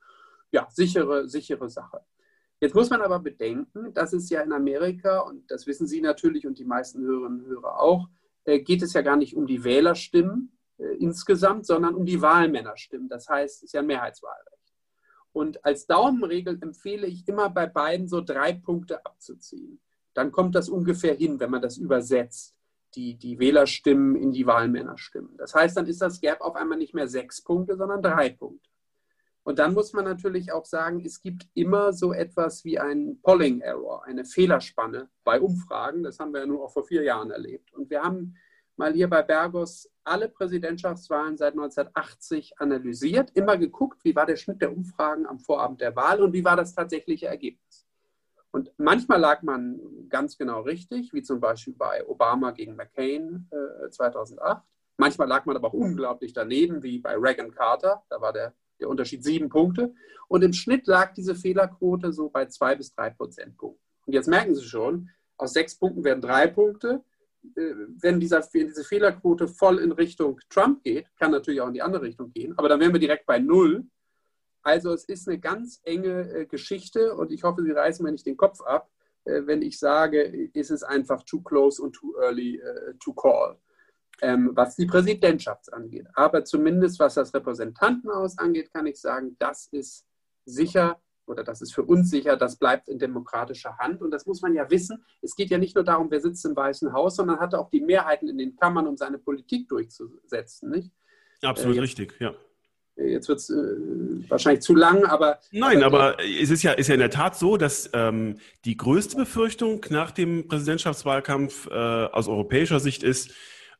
ja, 0.51 0.69
sichere, 0.71 1.29
sichere 1.29 1.71
Sache. 1.71 2.01
Jetzt 2.61 2.75
muss 2.75 2.91
man 2.91 3.01
aber 3.01 3.19
bedenken, 3.21 3.95
dass 3.95 4.13
es 4.13 4.29
ja 4.29 4.43
in 4.43 4.53
Amerika, 4.53 5.21
und 5.21 5.51
das 5.51 5.67
wissen 5.67 5.87
Sie 5.87 6.03
natürlich 6.03 6.47
und 6.47 6.59
die 6.59 6.67
meisten 6.67 7.01
Hörerinnen 7.01 7.41
und 7.41 7.47
Hörer 7.47 7.81
auch, 7.81 8.09
äh, 8.45 8.61
geht 8.61 8.83
es 8.83 8.93
ja 8.93 9.01
gar 9.01 9.17
nicht 9.17 9.35
um 9.35 9.47
die 9.47 9.65
Wählerstimmen 9.65 10.53
äh, 10.77 10.97
insgesamt, 10.99 11.65
sondern 11.65 11.95
um 11.95 12.05
die 12.05 12.21
Wahlmännerstimmen. 12.21 13.09
Das 13.09 13.29
heißt, 13.29 13.57
es 13.57 13.63
ist 13.63 13.73
ja 13.73 13.81
ein 13.81 13.87
Mehrheitswahlrecht. 13.87 14.60
Und 15.33 15.65
als 15.65 15.87
Daumenregel 15.87 16.59
empfehle 16.61 17.07
ich 17.07 17.27
immer 17.29 17.51
bei 17.51 17.67
beiden 17.67 18.09
so 18.09 18.21
drei 18.21 18.53
Punkte 18.53 19.05
abzuziehen. 19.07 19.81
Dann 20.15 20.33
kommt 20.33 20.55
das 20.55 20.69
ungefähr 20.69 21.15
hin, 21.15 21.39
wenn 21.39 21.51
man 21.51 21.63
das 21.63 21.77
übersetzt, 21.77 22.57
die, 22.95 23.17
die 23.17 23.39
Wählerstimmen 23.39 24.17
in 24.17 24.33
die 24.33 24.47
Wahlmännerstimmen. 24.47 25.37
Das 25.37 25.55
heißt, 25.55 25.77
dann 25.77 25.87
ist 25.87 26.03
das 26.03 26.21
Gap 26.21 26.41
auf 26.41 26.57
einmal 26.57 26.79
nicht 26.79 26.95
mehr 26.95 27.07
sechs 27.07 27.43
Punkte, 27.43 27.77
sondern 27.77 28.03
drei 28.03 28.31
Punkte. 28.31 28.69
Und 29.43 29.59
dann 29.59 29.73
muss 29.73 29.93
man 29.93 30.05
natürlich 30.05 30.53
auch 30.53 30.67
sagen, 30.67 31.03
es 31.05 31.23
gibt 31.23 31.49
immer 31.55 31.93
so 31.93 32.13
etwas 32.13 32.65
wie 32.65 32.79
einen 32.79 33.21
Polling 33.23 33.61
Error, 33.61 34.05
eine 34.05 34.25
Fehlerspanne 34.25 35.09
bei 35.25 35.41
Umfragen. 35.41 36.03
Das 36.03 36.19
haben 36.19 36.33
wir 36.33 36.41
ja 36.41 36.47
nur 36.47 36.65
auch 36.65 36.73
vor 36.73 36.85
vier 36.85 37.03
Jahren 37.03 37.31
erlebt. 37.31 37.73
Und 37.73 37.89
wir 37.89 38.03
haben 38.03 38.37
mal 38.81 38.95
hier 38.95 39.09
bei 39.09 39.23
Bergos 39.23 39.91
alle 40.05 40.29
Präsidentschaftswahlen 40.29 41.37
seit 41.37 41.53
1980 41.53 42.59
analysiert, 42.59 43.31
immer 43.35 43.59
geguckt, 43.59 44.03
wie 44.05 44.17
war 44.17 44.25
der 44.25 44.37
Schnitt 44.37 44.63
der 44.63 44.73
Umfragen 44.73 45.27
am 45.27 45.39
Vorabend 45.39 45.83
der 45.83 45.95
Wahl 45.95 46.23
und 46.23 46.33
wie 46.33 46.45
war 46.45 46.57
das 46.57 46.75
tatsächliche 46.75 47.27
Ergebnis. 47.27 47.87
Und 48.53 48.73
manchmal 48.79 49.21
lag 49.21 49.43
man 49.43 49.79
ganz 50.09 50.39
genau 50.39 50.63
richtig, 50.63 51.13
wie 51.13 51.23
zum 51.23 51.41
Beispiel 51.41 51.75
bei 51.75 52.09
Obama 52.09 52.53
gegen 52.53 52.75
McCain 52.75 53.49
äh, 53.53 53.91
2008. 53.91 54.65
Manchmal 54.97 55.29
lag 55.29 55.45
man 55.45 55.57
aber 55.57 55.69
auch 55.69 55.75
unglaublich 55.75 56.33
daneben, 56.33 56.83
wie 56.83 56.99
bei 56.99 57.15
Reagan 57.17 57.53
Carter. 57.53 58.03
Da 58.09 58.21
war 58.21 58.33
der, 58.33 58.55
der 58.81 58.89
Unterschied 58.89 59.23
sieben 59.23 59.51
Punkte. 59.51 59.95
Und 60.27 60.43
im 60.43 60.55
Schnitt 60.55 60.87
lag 60.87 61.13
diese 61.13 61.35
Fehlerquote 61.35 62.13
so 62.13 62.31
bei 62.31 62.47
zwei 62.47 62.75
bis 62.75 62.95
drei 62.95 63.11
Prozentpunkten. 63.11 63.85
Und 64.07 64.15
jetzt 64.15 64.27
merken 64.27 64.55
Sie 64.55 64.65
schon, 64.65 65.11
aus 65.37 65.53
sechs 65.53 65.77
Punkten 65.77 66.03
werden 66.03 66.23
drei 66.23 66.47
Punkte. 66.47 67.05
Äh, 67.57 67.75
wenn 68.01 68.21
dieser, 68.21 68.41
diese 68.53 68.85
Fehlerquote 68.85 69.49
voll 69.49 69.79
in 69.79 69.93
Richtung 69.93 70.41
Trump 70.49 70.83
geht, 70.83 71.07
kann 71.19 71.31
natürlich 71.31 71.61
auch 71.61 71.69
in 71.69 71.75
die 71.75 71.83
andere 71.83 72.03
Richtung 72.03 72.33
gehen, 72.33 72.55
aber 72.57 72.69
dann 72.69 72.81
wären 72.81 72.93
wir 72.93 73.01
direkt 73.01 73.27
bei 73.27 73.39
Null. 73.39 73.87
Also 74.63 74.93
es 74.93 75.05
ist 75.05 75.27
eine 75.27 75.39
ganz 75.39 75.81
enge 75.85 76.31
äh, 76.31 76.47
Geschichte 76.47 77.15
und 77.15 77.33
ich 77.33 77.43
hoffe, 77.43 77.63
Sie 77.63 77.71
reißen 77.71 78.05
mir 78.05 78.13
nicht 78.13 78.27
den 78.27 78.37
Kopf 78.37 78.61
ab, 78.61 78.91
äh, 79.25 79.43
wenn 79.47 79.63
ich 79.63 79.79
sage, 79.79 80.23
ist 80.53 80.71
es 80.71 80.83
einfach 80.83 81.23
too 81.23 81.41
close 81.41 81.81
und 81.83 81.93
too 81.93 82.15
early 82.21 82.61
to 83.03 83.13
call, 83.15 83.57
ähm, 84.21 84.51
was 84.55 84.77
die 84.77 84.87
Präsidentschaft 84.87 85.73
angeht. 85.73 86.07
Aber 86.15 86.45
zumindest 86.45 87.01
was 87.01 87.15
das 87.15 87.33
Repräsentantenhaus 87.33 88.37
angeht, 88.37 88.71
kann 88.73 88.87
ich 88.87 89.01
sagen, 89.01 89.37
das 89.39 89.69
ist 89.73 90.07
sicher 90.45 91.01
oder 91.31 91.45
das 91.45 91.63
ist 91.63 91.73
für 91.73 91.83
uns 91.83 92.11
sicher, 92.11 92.37
das 92.37 92.57
bleibt 92.57 92.89
in 92.89 92.99
demokratischer 92.99 93.79
Hand. 93.79 94.03
Und 94.03 94.11
das 94.11 94.27
muss 94.27 94.43
man 94.43 94.55
ja 94.55 94.71
wissen. 94.71 95.05
Es 95.23 95.35
geht 95.35 95.51
ja 95.51 95.59
nicht 95.59 95.75
nur 95.75 95.85
darum, 95.85 96.11
wer 96.11 96.21
sitzt 96.21 96.45
im 96.45 96.57
Weißen 96.57 96.93
Haus, 96.93 97.17
sondern 97.17 97.39
hat 97.39 97.55
auch 97.55 97.71
die 97.71 97.81
Mehrheiten 97.81 98.29
in 98.29 98.39
den 98.39 98.57
Kammern, 98.57 98.87
um 98.87 98.97
seine 98.97 99.19
Politik 99.19 99.69
durchzusetzen. 99.69 100.71
Nicht? 100.71 100.91
Absolut 101.43 101.77
äh, 101.77 101.81
richtig, 101.81 102.15
ja. 102.21 102.35
Jetzt 102.97 103.29
wird 103.29 103.39
es 103.39 103.49
äh, 103.49 103.55
wahrscheinlich 104.29 104.63
zu 104.63 104.75
lang, 104.75 105.05
aber. 105.05 105.39
Nein, 105.53 105.83
aber, 105.83 106.15
aber 106.15 106.23
es 106.23 106.51
ist 106.51 106.63
ja, 106.63 106.73
ist 106.73 106.89
ja 106.89 106.95
in 106.95 107.01
der 107.01 107.11
Tat 107.11 107.37
so, 107.37 107.57
dass 107.57 107.89
ähm, 107.95 108.39
die 108.67 108.77
größte 108.77 109.17
Befürchtung 109.17 109.87
nach 109.89 110.11
dem 110.11 110.49
Präsidentschaftswahlkampf 110.49 111.69
äh, 111.69 111.73
aus 111.73 112.29
europäischer 112.29 112.79
Sicht 112.79 113.03
ist, 113.03 113.33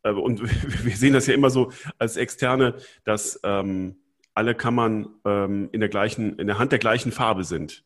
äh, 0.03 0.11
und 0.11 0.41
wir 0.85 0.97
sehen 0.97 1.13
das 1.13 1.27
ja 1.27 1.35
immer 1.35 1.51
so 1.51 1.71
als 1.99 2.17
Externe, 2.17 2.77
dass 3.05 3.39
ähm, 3.43 3.97
alle 4.41 4.55
Kammern 4.55 5.21
ähm, 5.27 5.69
in, 5.71 5.81
der 5.81 5.91
gleichen, 5.91 6.39
in 6.39 6.47
der 6.47 6.59
Hand 6.59 6.73
der 6.73 6.79
gleichen 6.79 7.13
Farbe 7.13 7.45
sind. 7.45 7.85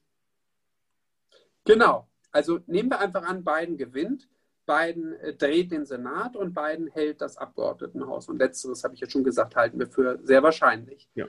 Genau. 1.65 2.09
Also 2.31 2.61
nehmen 2.69 2.91
wir 2.91 3.01
einfach 3.01 3.25
an, 3.25 3.43
Biden 3.43 3.77
gewinnt. 3.77 4.29
Biden 4.67 5.15
äh, 5.15 5.35
dreht 5.35 5.73
den 5.73 5.85
Senat 5.85 6.37
und 6.37 6.55
Biden 6.55 6.87
hält 6.87 7.21
das 7.21 7.37
Abgeordnetenhaus. 7.37 8.29
Und 8.29 8.39
letzteres 8.39 8.85
habe 8.85 8.95
ich 8.95 9.01
ja 9.01 9.11
schon 9.11 9.25
gesagt, 9.25 9.57
halten 9.57 9.81
wir 9.81 9.89
für 9.89 10.21
sehr 10.23 10.45
wahrscheinlich. 10.45 11.09
Ja. 11.17 11.27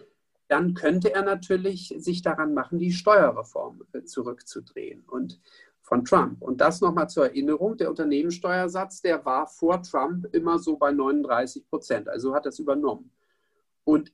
Dann 0.47 0.75
könnte 0.75 1.11
er 1.11 1.23
natürlich 1.23 1.95
sich 1.97 2.21
daran 2.21 2.53
machen, 2.53 2.77
die 2.77 2.91
Steuerreform 2.91 3.81
äh, 3.93 4.03
zurückzudrehen 4.03 5.05
und 5.07 5.41
von 5.81 6.05
Trump. 6.05 6.43
Und 6.43 6.61
das 6.61 6.81
nochmal 6.81 7.09
zur 7.09 7.25
Erinnerung, 7.25 7.77
der 7.77 7.89
Unternehmenssteuersatz, 7.89 9.01
der 9.01 9.25
war 9.25 9.47
vor 9.47 9.81
Trump 9.81 10.27
immer 10.35 10.59
so 10.59 10.77
bei 10.77 10.91
39 10.91 11.67
Prozent. 11.67 12.09
Also 12.09 12.35
hat 12.35 12.45
das 12.45 12.59
übernommen. 12.59 13.09
Und 13.83 14.13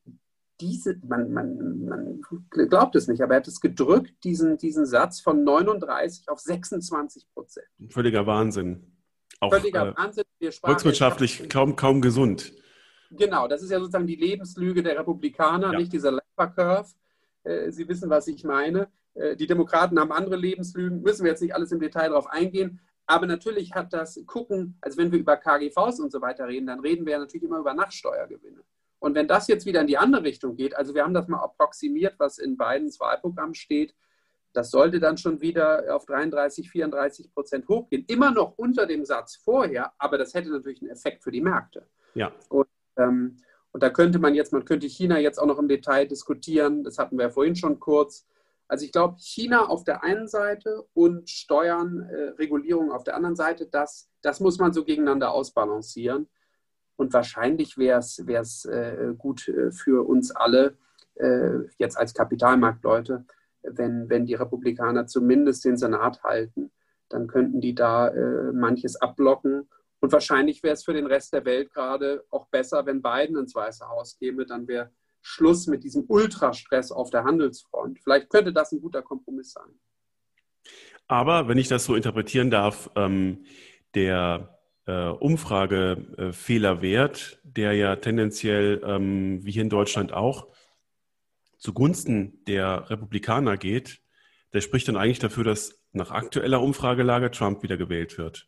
diese, 0.62 0.98
man, 1.08 1.34
man, 1.34 1.86
man 1.86 2.22
glaubt 2.50 2.96
es 2.96 3.08
nicht, 3.08 3.22
aber 3.22 3.34
er 3.34 3.38
hat 3.38 3.48
es 3.48 3.60
gedrückt, 3.60 4.24
diesen, 4.24 4.58
diesen 4.58 4.86
Satz 4.86 5.20
von 5.20 5.44
39 5.44 6.30
auf 6.30 6.40
26 6.40 7.28
Prozent. 7.34 7.66
Völliger 7.90 8.28
Wahnsinn. 8.28 8.86
Auch, 9.40 9.52
Völliger 9.52 9.90
äh, 9.90 9.98
Wahnsinn. 9.98 10.24
volkswirtschaftlich 10.62 11.50
kaum, 11.50 11.76
kaum 11.76 12.02
gesund. 12.02 12.54
Genau, 13.10 13.48
das 13.48 13.64
ist 13.64 13.72
ja 13.72 13.80
sozusagen 13.80 14.08
die 14.08 14.16
Lebenslüge 14.16 14.84
der 14.84 14.98
Republikaner, 15.00 15.74
ja. 15.74 15.80
nicht 15.80 15.92
dieser 15.92 16.12
Laffer 16.12 16.54
Curve. 16.54 16.90
Äh, 17.44 17.72
Sie 17.72 17.88
wissen, 17.90 18.10
was 18.10 18.28
ich 18.28 18.44
meine. 18.44 18.88
Äh, 19.16 19.36
die 19.36 19.48
Demokraten 19.48 20.00
haben 20.00 20.12
andere 20.12 20.36
Lebenslügen, 20.36 21.02
müssen 21.02 21.24
wir 21.24 21.32
jetzt 21.32 21.42
nicht 21.42 21.56
alles 21.56 21.72
im 21.72 21.80
Detail 21.80 22.10
darauf 22.10 22.28
eingehen. 22.28 22.80
Aber 23.08 23.26
natürlich 23.26 23.74
hat 23.74 23.92
das 23.92 24.24
Gucken, 24.26 24.78
also 24.80 24.98
wenn 24.98 25.12
wir 25.12 25.20
über 25.20 25.36
KGVs 25.36 26.00
und 26.00 26.12
so 26.12 26.22
weiter 26.22 26.48
reden, 26.48 26.68
dann 26.68 26.80
reden 26.80 27.06
wir 27.06 27.14
ja 27.14 27.20
natürlich 27.20 27.44
immer 27.44 27.60
über 27.60 27.74
Nachsteuergewinne. 27.74 28.62
Und 29.02 29.16
wenn 29.16 29.28
das 29.28 29.48
jetzt 29.48 29.66
wieder 29.66 29.82
in 29.82 29.88
die 29.88 29.98
andere 29.98 30.24
Richtung 30.24 30.56
geht, 30.56 30.78
also 30.78 30.94
wir 30.94 31.04
haben 31.04 31.16
das 31.16 31.28
mal 31.28 31.40
approximiert, 31.40 32.14
was 32.20 32.38
in 32.38 32.56
Bidens 32.56 33.00
Wahlprogramm 33.00 33.56
steht, 33.56 33.96
das 34.54 34.70
sollte 34.70 35.00
dann 35.00 35.18
schon 35.18 35.42
wieder 35.42 35.96
auf 35.96 36.06
33, 36.06 36.70
34 36.70 37.34
Prozent 37.34 37.68
hochgehen. 37.68 38.06
Immer 38.08 38.30
noch 38.32 38.60
unter 38.60 38.86
dem 38.86 39.04
Satz 39.04 39.38
vorher, 39.38 39.92
aber 39.98 40.20
das 40.20 40.36
hätte 40.36 40.52
natürlich 40.52 40.82
einen 40.82 40.92
Effekt 40.92 41.24
für 41.24 41.32
die 41.32 41.42
Märkte. 41.42 41.88
Ja. 42.14 42.32
Und, 42.50 42.68
ähm, 42.96 43.38
und 43.72 43.82
da 43.82 43.90
könnte 43.90 44.20
man 44.20 44.36
jetzt, 44.36 44.54
man 44.54 44.66
könnte 44.66 44.86
China 44.88 45.18
jetzt 45.18 45.40
auch 45.40 45.48
noch 45.48 45.58
im 45.58 45.68
Detail 45.68 46.06
diskutieren. 46.06 46.84
Das 46.84 47.00
hatten 47.00 47.18
wir 47.18 47.24
ja 47.24 47.30
vorhin 47.32 47.56
schon 47.56 47.80
kurz. 47.80 48.28
Also 48.68 48.86
ich 48.86 48.92
glaube, 48.92 49.18
China 49.18 49.66
auf 49.68 49.84
der 49.84 50.04
einen 50.04 50.28
Seite 50.28 50.86
und 50.94 51.28
Steuern, 51.28 52.02
äh, 52.02 52.36
Regulierung 52.38 52.92
auf 52.92 53.04
der 53.04 53.16
anderen 53.16 53.36
Seite, 53.36 53.66
das, 53.66 54.12
das 54.22 54.40
muss 54.40 54.60
man 54.60 54.74
so 54.74 54.86
gegeneinander 54.86 55.32
ausbalancieren. 55.32 56.30
Und 57.02 57.14
wahrscheinlich 57.14 57.80
wäre 57.80 57.98
es 57.98 58.66
äh, 58.66 59.16
gut 59.18 59.48
äh, 59.48 59.72
für 59.72 60.08
uns 60.08 60.30
alle, 60.30 60.78
äh, 61.16 61.58
jetzt 61.80 61.98
als 61.98 62.14
Kapitalmarktleute, 62.14 63.26
wenn, 63.64 64.08
wenn 64.08 64.28
die 64.28 64.36
Republikaner 64.36 65.08
zumindest 65.08 65.66
den 65.66 65.78
Senat 65.78 66.22
halten. 66.22 66.72
Dann 67.10 67.26
könnten 67.26 67.60
die 67.60 67.74
da 67.74 68.10
äh, 68.10 68.52
manches 68.54 69.02
abblocken. 69.02 69.68
Und 70.00 70.12
wahrscheinlich 70.12 70.62
wäre 70.62 70.76
es 70.76 70.84
für 70.84 70.94
den 70.94 71.08
Rest 71.08 71.34
der 71.34 71.44
Welt 71.44 71.74
gerade 71.74 72.24
auch 72.30 72.46
besser, 72.50 72.86
wenn 72.86 73.02
Biden 73.02 73.36
ins 73.36 73.56
Weiße 73.56 73.90
Haus 73.90 74.20
käme. 74.20 74.46
Dann 74.46 74.68
wäre 74.68 74.92
Schluss 75.24 75.66
mit 75.66 75.84
diesem 75.84 76.06
Ultrastress 76.08 76.92
auf 76.92 77.10
der 77.10 77.24
Handelsfront. 77.24 77.98
Vielleicht 78.04 78.30
könnte 78.30 78.54
das 78.54 78.74
ein 78.74 78.80
guter 78.80 79.02
Kompromiss 79.02 79.54
sein. 79.54 79.74
Aber 81.08 81.48
wenn 81.48 81.58
ich 81.58 81.68
das 81.68 81.84
so 81.84 81.96
interpretieren 81.96 82.52
darf, 82.52 82.92
ähm, 82.96 83.44
der 83.96 84.61
äh, 84.86 85.08
Umfragefehlerwert, 85.08 87.40
der 87.44 87.74
ja 87.74 87.98
tendenziell, 87.98 88.82
ähm, 88.86 89.46
wie 89.46 89.52
hier 89.52 89.62
in 89.62 89.70
Deutschland 89.70 90.14
auch, 90.14 90.48
zugunsten 91.58 92.42
der 92.48 92.90
Republikaner 92.90 93.58
geht, 93.58 94.02
der 94.54 94.62
spricht 94.62 94.88
dann 94.88 94.96
eigentlich 94.98 95.20
dafür, 95.20 95.44
dass 95.44 95.80
nach 95.92 96.10
aktueller 96.12 96.62
Umfragelage 96.62 97.32
Trump 97.32 97.64
wieder 97.64 97.76
gewählt 97.78 98.18
wird. 98.18 98.48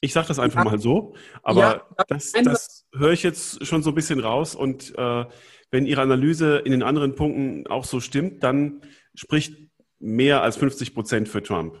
Ich 0.00 0.12
sage 0.12 0.28
das 0.28 0.38
einfach 0.38 0.64
ja. 0.64 0.70
mal 0.70 0.78
so, 0.78 1.16
aber 1.42 1.60
ja, 1.60 1.84
das, 2.06 2.30
das 2.32 2.86
höre 2.94 3.10
ich 3.12 3.24
jetzt 3.24 3.66
schon 3.66 3.82
so 3.82 3.90
ein 3.90 3.96
bisschen 3.96 4.20
raus. 4.20 4.54
Und 4.54 4.96
äh, 4.96 5.24
wenn 5.70 5.86
Ihre 5.86 6.02
Analyse 6.02 6.58
in 6.58 6.70
den 6.70 6.84
anderen 6.84 7.16
Punkten 7.16 7.66
auch 7.66 7.84
so 7.84 7.98
stimmt, 7.98 8.44
dann 8.44 8.82
spricht 9.14 9.56
mehr 9.98 10.42
als 10.42 10.56
50 10.56 10.94
Prozent 10.94 11.28
für 11.28 11.42
Trump. 11.42 11.76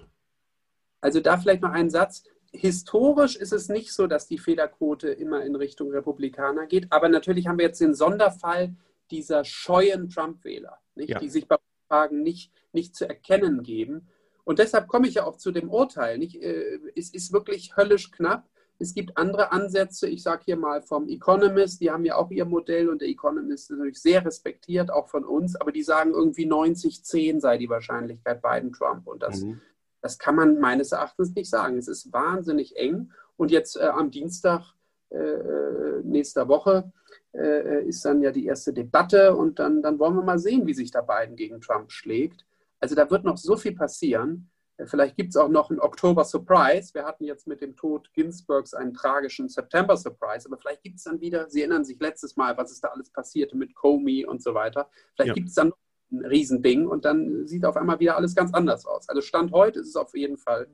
Also 1.00 1.20
da 1.20 1.38
vielleicht 1.38 1.62
noch 1.62 1.70
einen 1.70 1.90
Satz 1.90 2.24
historisch 2.52 3.36
ist 3.36 3.52
es 3.52 3.68
nicht 3.68 3.92
so, 3.92 4.06
dass 4.06 4.26
die 4.26 4.38
Fehlerquote 4.38 5.08
immer 5.08 5.44
in 5.44 5.54
Richtung 5.56 5.90
Republikaner 5.90 6.66
geht. 6.66 6.90
Aber 6.90 7.08
natürlich 7.08 7.46
haben 7.46 7.58
wir 7.58 7.66
jetzt 7.66 7.80
den 7.80 7.94
Sonderfall 7.94 8.74
dieser 9.10 9.44
scheuen 9.44 10.08
Trump-Wähler, 10.08 10.78
ja. 10.96 11.18
die 11.18 11.28
sich 11.28 11.46
bei 11.46 11.56
Fragen 11.88 12.22
nicht, 12.22 12.52
nicht 12.72 12.94
zu 12.94 13.08
erkennen 13.08 13.62
geben. 13.62 14.08
Und 14.44 14.58
deshalb 14.58 14.88
komme 14.88 15.08
ich 15.08 15.14
ja 15.14 15.26
auch 15.26 15.36
zu 15.36 15.50
dem 15.50 15.70
Urteil. 15.70 16.18
Nicht? 16.18 16.42
Äh, 16.42 16.78
es 16.96 17.12
ist 17.12 17.32
wirklich 17.32 17.76
höllisch 17.76 18.10
knapp. 18.10 18.48
Es 18.78 18.94
gibt 18.94 19.16
andere 19.16 19.50
Ansätze. 19.52 20.08
Ich 20.08 20.22
sage 20.22 20.42
hier 20.46 20.56
mal 20.56 20.82
vom 20.82 21.08
Economist, 21.08 21.80
die 21.80 21.90
haben 21.90 22.04
ja 22.04 22.16
auch 22.16 22.30
ihr 22.30 22.44
Modell 22.44 22.88
und 22.88 23.00
der 23.00 23.08
Economist 23.08 23.70
ist 23.70 23.76
natürlich 23.76 24.00
sehr 24.00 24.24
respektiert, 24.24 24.90
auch 24.90 25.08
von 25.08 25.24
uns, 25.24 25.56
aber 25.56 25.72
die 25.72 25.82
sagen 25.82 26.12
irgendwie 26.12 26.46
90-10 26.46 27.40
sei 27.40 27.58
die 27.58 27.68
Wahrscheinlichkeit 27.68 28.40
Biden 28.40 28.72
Trump. 28.72 29.06
Und 29.06 29.22
das 29.22 29.42
mhm. 29.42 29.60
Das 30.00 30.18
kann 30.18 30.36
man 30.36 30.58
meines 30.58 30.92
Erachtens 30.92 31.34
nicht 31.34 31.50
sagen. 31.50 31.78
Es 31.78 31.88
ist 31.88 32.12
wahnsinnig 32.12 32.76
eng. 32.76 33.12
Und 33.36 33.50
jetzt 33.50 33.76
äh, 33.76 33.84
am 33.86 34.10
Dienstag 34.10 34.74
äh, 35.10 35.16
äh 35.16 36.02
nächster 36.04 36.48
Woche 36.48 36.92
äh, 37.34 37.84
ist 37.84 38.04
dann 38.04 38.22
ja 38.22 38.30
die 38.30 38.46
erste 38.46 38.72
Debatte 38.72 39.34
und 39.34 39.58
dann, 39.58 39.82
dann 39.82 39.98
wollen 39.98 40.16
wir 40.16 40.22
mal 40.22 40.38
sehen, 40.38 40.66
wie 40.66 40.74
sich 40.74 40.90
da 40.90 41.02
Biden 41.02 41.36
gegen 41.36 41.60
Trump 41.60 41.90
schlägt. 41.90 42.44
Also 42.80 42.94
da 42.94 43.10
wird 43.10 43.24
noch 43.24 43.36
so 43.36 43.56
viel 43.56 43.74
passieren. 43.74 44.50
Äh, 44.76 44.86
vielleicht 44.86 45.16
gibt 45.16 45.30
es 45.30 45.36
auch 45.36 45.48
noch 45.48 45.70
einen 45.70 45.80
Oktober-Surprise. 45.80 46.94
Wir 46.94 47.04
hatten 47.04 47.24
jetzt 47.24 47.46
mit 47.46 47.60
dem 47.60 47.76
Tod 47.76 48.12
Ginsburgs 48.14 48.74
einen 48.74 48.94
tragischen 48.94 49.48
September-Surprise, 49.48 50.48
aber 50.48 50.58
vielleicht 50.58 50.82
gibt 50.82 50.96
es 50.96 51.04
dann 51.04 51.20
wieder, 51.20 51.48
Sie 51.50 51.60
erinnern 51.60 51.84
sich 51.84 51.98
letztes 52.00 52.36
Mal, 52.36 52.56
was 52.56 52.72
ist 52.72 52.82
da 52.82 52.88
alles 52.88 53.10
passierte 53.10 53.56
mit 53.56 53.74
Comey 53.74 54.24
und 54.24 54.42
so 54.42 54.54
weiter. 54.54 54.88
Vielleicht 55.14 55.28
ja. 55.28 55.34
gibt 55.34 55.48
es 55.48 55.54
dann 55.54 55.68
noch 55.68 55.78
ein 56.10 56.24
Riesending 56.24 56.86
und 56.86 57.04
dann 57.04 57.46
sieht 57.46 57.64
auf 57.64 57.76
einmal 57.76 58.00
wieder 58.00 58.16
alles 58.16 58.34
ganz 58.34 58.52
anders 58.54 58.86
aus. 58.86 59.08
Also 59.08 59.20
Stand 59.20 59.52
heute 59.52 59.80
ist 59.80 59.88
es 59.88 59.96
auf 59.96 60.14
jeden 60.14 60.36
Fall 60.36 60.66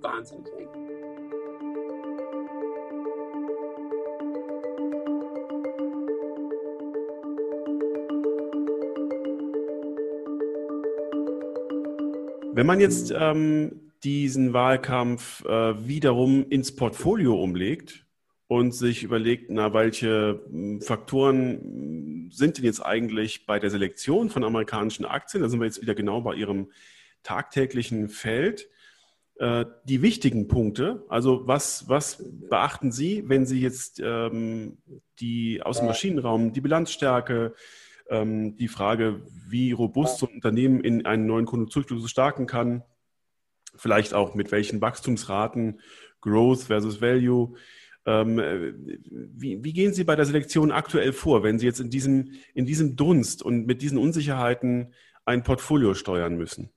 wahnsinnig 0.00 0.46
eng. 0.58 0.68
Wenn 12.52 12.66
man 12.66 12.80
jetzt 12.80 13.14
ähm, 13.16 13.92
diesen 14.02 14.52
Wahlkampf 14.52 15.44
äh, 15.44 15.86
wiederum 15.86 16.44
ins 16.50 16.74
Portfolio 16.74 17.40
umlegt, 17.40 18.04
und 18.50 18.74
sich 18.74 19.04
überlegt, 19.04 19.48
na, 19.48 19.72
welche 19.72 20.40
Faktoren 20.80 21.89
sind 22.30 22.58
denn 22.58 22.64
jetzt 22.64 22.80
eigentlich 22.80 23.46
bei 23.46 23.58
der 23.58 23.70
Selektion 23.70 24.30
von 24.30 24.44
amerikanischen 24.44 25.04
Aktien? 25.04 25.42
Da 25.42 25.48
sind 25.48 25.60
wir 25.60 25.66
jetzt 25.66 25.82
wieder 25.82 25.94
genau 25.94 26.20
bei 26.20 26.34
Ihrem 26.34 26.70
tagtäglichen 27.22 28.08
Feld. 28.08 28.68
Äh, 29.40 29.64
die 29.84 30.02
wichtigen 30.02 30.48
Punkte, 30.48 31.04
also 31.08 31.46
was, 31.46 31.88
was 31.88 32.22
beachten 32.48 32.92
Sie, 32.92 33.24
wenn 33.26 33.46
Sie 33.46 33.60
jetzt 33.60 34.00
ähm, 34.04 34.78
die 35.18 35.62
aus 35.62 35.78
dem 35.78 35.86
Maschinenraum, 35.86 36.52
die 36.52 36.60
Bilanzstärke, 36.60 37.54
ähm, 38.10 38.56
die 38.58 38.68
Frage, 38.68 39.22
wie 39.48 39.72
robust 39.72 40.18
so 40.18 40.26
ein 40.26 40.34
Unternehmen 40.34 40.80
in 40.80 41.06
einen 41.06 41.26
neuen 41.26 41.46
Konjunkturzyklus 41.46 42.10
starten 42.10 42.46
kann, 42.46 42.82
vielleicht 43.76 44.12
auch 44.12 44.34
mit 44.34 44.52
welchen 44.52 44.80
Wachstumsraten, 44.80 45.80
Growth 46.20 46.64
versus 46.64 47.00
Value, 47.00 47.54
wie, 48.06 49.62
wie, 49.62 49.72
gehen 49.72 49.92
Sie 49.92 50.04
bei 50.04 50.16
der 50.16 50.24
Selektion 50.24 50.72
aktuell 50.72 51.12
vor, 51.12 51.42
wenn 51.42 51.58
Sie 51.58 51.66
jetzt 51.66 51.80
in 51.80 51.90
diesem, 51.90 52.32
in 52.54 52.64
diesem 52.64 52.96
Dunst 52.96 53.42
und 53.42 53.66
mit 53.66 53.82
diesen 53.82 53.98
Unsicherheiten 53.98 54.94
ein 55.26 55.42
Portfolio 55.42 55.94
steuern 55.94 56.36
müssen? 56.36 56.70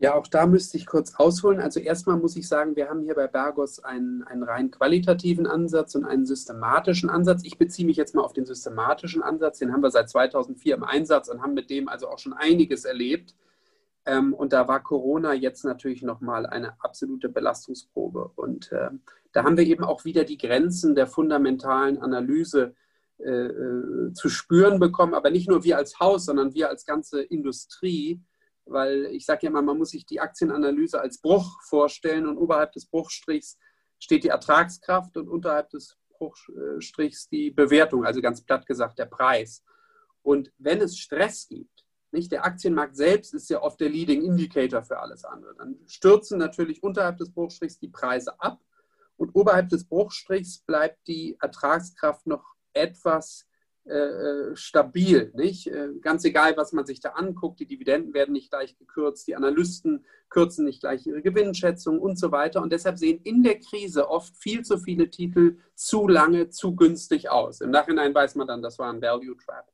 Ja, 0.00 0.14
auch 0.14 0.26
da 0.26 0.46
müsste 0.46 0.78
ich 0.78 0.86
kurz 0.86 1.14
ausholen. 1.16 1.60
Also 1.60 1.78
erstmal 1.78 2.16
muss 2.16 2.34
ich 2.34 2.48
sagen, 2.48 2.74
wir 2.74 2.88
haben 2.88 3.02
hier 3.02 3.14
bei 3.14 3.26
Bergos 3.26 3.80
einen, 3.80 4.22
einen 4.22 4.42
rein 4.42 4.70
qualitativen 4.70 5.46
Ansatz 5.46 5.94
und 5.94 6.06
einen 6.06 6.24
systematischen 6.24 7.10
Ansatz. 7.10 7.42
Ich 7.44 7.58
beziehe 7.58 7.84
mich 7.84 7.98
jetzt 7.98 8.14
mal 8.14 8.22
auf 8.22 8.32
den 8.32 8.46
systematischen 8.46 9.22
Ansatz. 9.22 9.58
Den 9.58 9.74
haben 9.74 9.82
wir 9.82 9.90
seit 9.90 10.08
2004 10.08 10.74
im 10.74 10.84
Einsatz 10.84 11.28
und 11.28 11.42
haben 11.42 11.52
mit 11.52 11.68
dem 11.68 11.88
also 11.88 12.08
auch 12.08 12.18
schon 12.18 12.32
einiges 12.32 12.86
erlebt. 12.86 13.34
Ähm, 14.06 14.34
und 14.34 14.52
da 14.52 14.66
war 14.68 14.82
Corona 14.82 15.34
jetzt 15.34 15.64
natürlich 15.64 16.02
nochmal 16.02 16.46
eine 16.46 16.74
absolute 16.82 17.28
Belastungsprobe. 17.28 18.32
Und 18.36 18.72
äh, 18.72 18.90
da 19.32 19.44
haben 19.44 19.56
wir 19.56 19.66
eben 19.66 19.84
auch 19.84 20.04
wieder 20.04 20.24
die 20.24 20.38
Grenzen 20.38 20.94
der 20.94 21.06
fundamentalen 21.06 21.98
Analyse 21.98 22.74
äh, 23.18 23.30
äh, 23.30 24.12
zu 24.14 24.28
spüren 24.28 24.80
bekommen, 24.80 25.14
aber 25.14 25.30
nicht 25.30 25.48
nur 25.48 25.64
wir 25.64 25.76
als 25.76 26.00
Haus, 26.00 26.24
sondern 26.24 26.54
wir 26.54 26.68
als 26.68 26.84
ganze 26.84 27.22
Industrie 27.22 28.22
weil 28.70 29.06
ich 29.06 29.26
sage 29.26 29.40
ja 29.42 29.50
immer, 29.50 29.62
man 29.62 29.78
muss 29.78 29.90
sich 29.90 30.06
die 30.06 30.20
Aktienanalyse 30.20 31.00
als 31.00 31.20
Bruch 31.20 31.60
vorstellen 31.62 32.26
und 32.26 32.38
oberhalb 32.38 32.72
des 32.72 32.86
Bruchstrichs 32.86 33.58
steht 33.98 34.24
die 34.24 34.28
Ertragskraft 34.28 35.16
und 35.16 35.28
unterhalb 35.28 35.70
des 35.70 35.96
Bruchstrichs 36.10 37.28
die 37.28 37.50
Bewertung, 37.50 38.04
also 38.04 38.20
ganz 38.20 38.42
platt 38.42 38.66
gesagt 38.66 38.98
der 38.98 39.06
Preis. 39.06 39.64
Und 40.22 40.52
wenn 40.58 40.80
es 40.80 40.98
Stress 40.98 41.48
gibt, 41.48 41.86
nicht 42.12 42.32
der 42.32 42.44
Aktienmarkt 42.44 42.96
selbst 42.96 43.34
ist 43.34 43.50
ja 43.50 43.62
oft 43.62 43.80
der 43.80 43.88
Leading 43.88 44.22
Indicator 44.22 44.82
für 44.82 44.98
alles 44.98 45.24
andere, 45.24 45.54
dann 45.56 45.76
stürzen 45.86 46.38
natürlich 46.38 46.82
unterhalb 46.82 47.18
des 47.18 47.32
Bruchstrichs 47.32 47.78
die 47.78 47.88
Preise 47.88 48.40
ab 48.40 48.60
und 49.16 49.34
oberhalb 49.34 49.68
des 49.68 49.84
Bruchstrichs 49.84 50.60
bleibt 50.60 51.06
die 51.06 51.36
Ertragskraft 51.40 52.26
noch 52.26 52.44
etwas 52.72 53.46
äh, 53.86 53.94
äh, 53.94 54.56
stabil. 54.56 55.32
Nicht? 55.34 55.66
Äh, 55.66 55.88
ganz 56.00 56.24
egal, 56.24 56.56
was 56.56 56.72
man 56.72 56.86
sich 56.86 57.00
da 57.00 57.10
anguckt, 57.10 57.60
die 57.60 57.66
Dividenden 57.66 58.14
werden 58.14 58.32
nicht 58.32 58.50
gleich 58.50 58.76
gekürzt, 58.78 59.26
die 59.26 59.34
Analysten 59.34 60.04
kürzen 60.28 60.64
nicht 60.66 60.80
gleich 60.80 61.06
ihre 61.06 61.22
Gewinnschätzung 61.22 61.98
und 61.98 62.18
so 62.18 62.30
weiter. 62.30 62.62
Und 62.62 62.72
deshalb 62.72 62.98
sehen 62.98 63.20
in 63.24 63.42
der 63.42 63.58
Krise 63.58 64.08
oft 64.08 64.36
viel 64.36 64.62
zu 64.62 64.78
viele 64.78 65.10
Titel 65.10 65.56
zu 65.74 66.06
lange, 66.08 66.50
zu 66.50 66.76
günstig 66.76 67.30
aus. 67.30 67.62
Im 67.62 67.70
Nachhinein 67.70 68.14
weiß 68.14 68.34
man 68.36 68.46
dann, 68.46 68.62
das 68.62 68.78
war 68.78 68.92
ein 68.92 69.02
Value 69.02 69.36
Trap. 69.36 69.66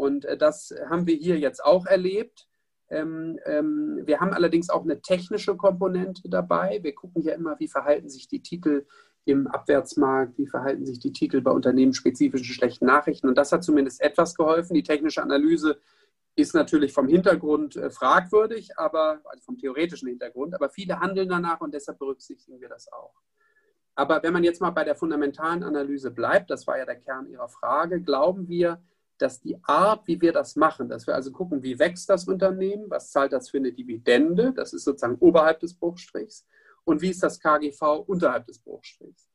Und 0.00 0.26
das 0.38 0.74
haben 0.88 1.06
wir 1.06 1.14
hier 1.14 1.38
jetzt 1.38 1.62
auch 1.62 1.84
erlebt. 1.84 2.48
Ähm, 2.88 3.38
ähm, 3.44 4.00
wir 4.06 4.18
haben 4.18 4.32
allerdings 4.32 4.70
auch 4.70 4.82
eine 4.82 5.02
technische 5.02 5.58
Komponente 5.58 6.30
dabei. 6.30 6.78
Wir 6.82 6.94
gucken 6.94 7.20
ja 7.20 7.34
immer, 7.34 7.60
wie 7.60 7.68
verhalten 7.68 8.08
sich 8.08 8.26
die 8.26 8.40
Titel 8.40 8.86
im 9.26 9.46
Abwärtsmarkt, 9.46 10.38
wie 10.38 10.46
verhalten 10.46 10.86
sich 10.86 11.00
die 11.00 11.12
Titel 11.12 11.42
bei 11.42 11.50
unternehmensspezifischen 11.50 12.46
schlechten 12.46 12.86
Nachrichten. 12.86 13.28
Und 13.28 13.36
das 13.36 13.52
hat 13.52 13.62
zumindest 13.62 14.00
etwas 14.00 14.34
geholfen. 14.34 14.72
Die 14.72 14.82
technische 14.82 15.22
Analyse 15.22 15.78
ist 16.34 16.54
natürlich 16.54 16.94
vom 16.94 17.06
Hintergrund 17.06 17.76
äh, 17.76 17.90
fragwürdig, 17.90 18.78
aber 18.78 19.20
also 19.26 19.44
vom 19.44 19.58
theoretischen 19.58 20.08
Hintergrund, 20.08 20.54
aber 20.54 20.70
viele 20.70 20.98
handeln 20.98 21.28
danach 21.28 21.60
und 21.60 21.74
deshalb 21.74 21.98
berücksichtigen 21.98 22.58
wir 22.58 22.70
das 22.70 22.90
auch. 22.90 23.20
Aber 23.94 24.22
wenn 24.22 24.32
man 24.32 24.44
jetzt 24.44 24.62
mal 24.62 24.70
bei 24.70 24.84
der 24.84 24.94
fundamentalen 24.94 25.62
Analyse 25.62 26.10
bleibt, 26.10 26.50
das 26.50 26.66
war 26.66 26.78
ja 26.78 26.86
der 26.86 26.96
Kern 26.96 27.28
Ihrer 27.28 27.50
Frage, 27.50 28.00
glauben 28.00 28.48
wir, 28.48 28.80
dass 29.20 29.40
die 29.40 29.56
Art, 29.62 30.06
wie 30.06 30.20
wir 30.20 30.32
das 30.32 30.56
machen, 30.56 30.88
dass 30.88 31.06
wir 31.06 31.14
also 31.14 31.30
gucken, 31.30 31.62
wie 31.62 31.78
wächst 31.78 32.08
das 32.08 32.26
Unternehmen, 32.26 32.88
was 32.88 33.10
zahlt 33.10 33.32
das 33.32 33.50
für 33.50 33.58
eine 33.58 33.72
Dividende, 33.72 34.52
das 34.52 34.72
ist 34.72 34.84
sozusagen 34.84 35.16
oberhalb 35.20 35.60
des 35.60 35.74
Bruchstrichs, 35.74 36.46
und 36.84 37.02
wie 37.02 37.10
ist 37.10 37.22
das 37.22 37.40
KGV 37.40 38.04
unterhalb 38.06 38.46
des 38.46 38.58
Bruchstrichs. 38.58 39.30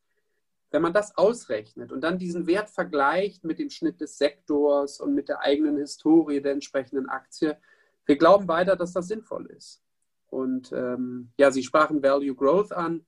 Wenn 0.72 0.82
man 0.82 0.94
das 0.94 1.16
ausrechnet 1.16 1.92
und 1.92 2.02
dann 2.02 2.18
diesen 2.18 2.48
Wert 2.48 2.70
vergleicht 2.70 3.44
mit 3.44 3.60
dem 3.60 3.70
Schnitt 3.70 4.02
des 4.02 4.18
Sektors 4.18 5.00
und 5.00 5.14
mit 5.14 5.30
der 5.30 5.42
eigenen 5.42 5.78
Historie 5.78 6.42
der 6.42 6.54
entsprechenden 6.54 7.08
Aktie, 7.08 7.58
wir 8.06 8.18
glauben 8.18 8.48
weiter, 8.48 8.76
dass 8.76 8.94
das 8.94 9.08
sinnvoll 9.08 9.46
ist. 9.48 9.82
Und 10.28 10.72
ähm, 10.74 11.32
ja, 11.38 11.52
Sie 11.52 11.64
sprachen 11.64 12.04
Value 12.04 12.36
Growth 12.36 12.72
an. 12.72 13.06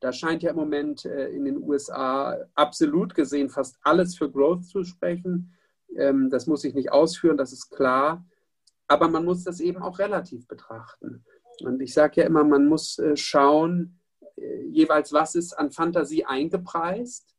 Da 0.00 0.12
scheint 0.12 0.42
ja 0.42 0.50
im 0.50 0.56
Moment 0.56 1.04
äh, 1.04 1.28
in 1.28 1.44
den 1.44 1.56
USA 1.62 2.36
absolut 2.54 3.14
gesehen 3.14 3.48
fast 3.48 3.78
alles 3.82 4.16
für 4.16 4.30
Growth 4.30 4.66
zu 4.66 4.84
sprechen. 4.84 5.54
Ähm, 5.96 6.30
das 6.30 6.46
muss 6.46 6.64
ich 6.64 6.74
nicht 6.74 6.92
ausführen, 6.92 7.36
das 7.36 7.52
ist 7.52 7.70
klar. 7.70 8.26
Aber 8.86 9.08
man 9.08 9.24
muss 9.24 9.44
das 9.44 9.60
eben 9.60 9.82
auch 9.82 9.98
relativ 9.98 10.46
betrachten. 10.46 11.24
Und 11.60 11.80
ich 11.82 11.92
sage 11.92 12.20
ja 12.20 12.26
immer, 12.26 12.44
man 12.44 12.66
muss 12.66 12.98
äh, 12.98 13.16
schauen, 13.16 14.00
äh, 14.36 14.62
jeweils, 14.64 15.12
was 15.12 15.34
ist 15.34 15.52
an 15.52 15.70
Fantasie 15.70 16.24
eingepreist, 16.24 17.34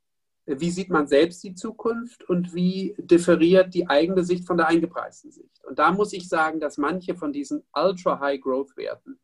wie 0.45 0.71
sieht 0.71 0.89
man 0.89 1.07
selbst 1.07 1.43
die 1.43 1.53
Zukunft 1.53 2.27
und 2.27 2.55
wie 2.55 2.95
differiert 2.97 3.73
die 3.73 3.87
eigene 3.87 4.23
Sicht 4.23 4.47
von 4.47 4.57
der 4.57 4.67
eingepreisten 4.67 5.31
Sicht. 5.31 5.63
Und 5.63 5.77
da 5.77 5.91
muss 5.91 6.11
ich 6.11 6.27
sagen, 6.27 6.59
dass 6.59 6.77
manche 6.77 7.15
von 7.15 7.31
diesen 7.31 7.63
Ultra-High-Growth-Werten 7.73 9.19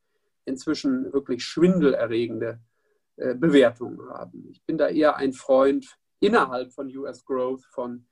inzwischen 0.45 1.11
wirklich 1.13 1.43
schwindelerregende 1.43 2.59
äh, 3.17 3.34
Bewertungen 3.34 4.07
haben. 4.09 4.47
Ich 4.51 4.63
bin 4.65 4.78
da 4.78 4.88
eher 4.88 5.15
ein 5.15 5.34
Freund 5.34 5.97
innerhalb 6.19 6.71
von 6.71 6.95
US 6.95 7.26
Growth 7.26 7.65
von, 7.71 8.05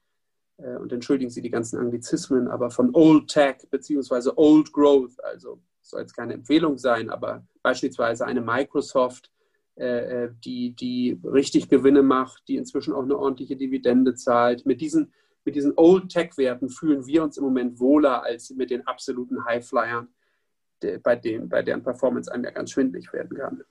und 0.57 0.91
entschuldigen 0.91 1.31
Sie 1.31 1.41
die 1.41 1.49
ganzen 1.49 1.79
Anglizismen, 1.79 2.47
aber 2.47 2.69
von 2.69 2.91
Old 2.93 3.27
Tech 3.29 3.57
beziehungsweise 3.69 4.37
Old 4.37 4.71
Growth, 4.71 5.21
also 5.23 5.59
soll 5.81 6.01
jetzt 6.01 6.15
keine 6.15 6.33
Empfehlung 6.33 6.77
sein, 6.77 7.09
aber 7.09 7.45
beispielsweise 7.61 8.25
eine 8.25 8.41
Microsoft, 8.41 9.31
äh, 9.75 10.25
äh, 10.25 10.31
die, 10.45 10.75
die 10.75 11.19
richtig 11.23 11.67
Gewinne 11.67 12.03
macht, 12.03 12.47
die 12.47 12.57
inzwischen 12.57 12.93
auch 12.93 13.03
eine 13.03 13.17
ordentliche 13.17 13.55
Dividende 13.55 14.13
zahlt. 14.13 14.65
Mit 14.65 14.81
diesen, 14.81 15.11
mit 15.45 15.55
diesen 15.55 15.73
Old 15.75 16.09
Tech-Werten 16.09 16.69
fühlen 16.69 17.05
wir 17.07 17.23
uns 17.23 17.37
im 17.37 17.43
Moment 17.43 17.79
wohler 17.79 18.23
als 18.23 18.51
mit 18.51 18.69
den 18.69 18.85
absoluten 18.85 19.43
Highflyern, 19.45 20.09
bei, 21.01 21.15
dem, 21.15 21.49
bei 21.49 21.63
deren 21.63 21.81
Performance 21.81 22.31
einem 22.31 22.43
ja 22.43 22.51
ganz 22.51 22.71
schwindlig 22.71 23.11
werden 23.13 23.37
kann. 23.37 23.63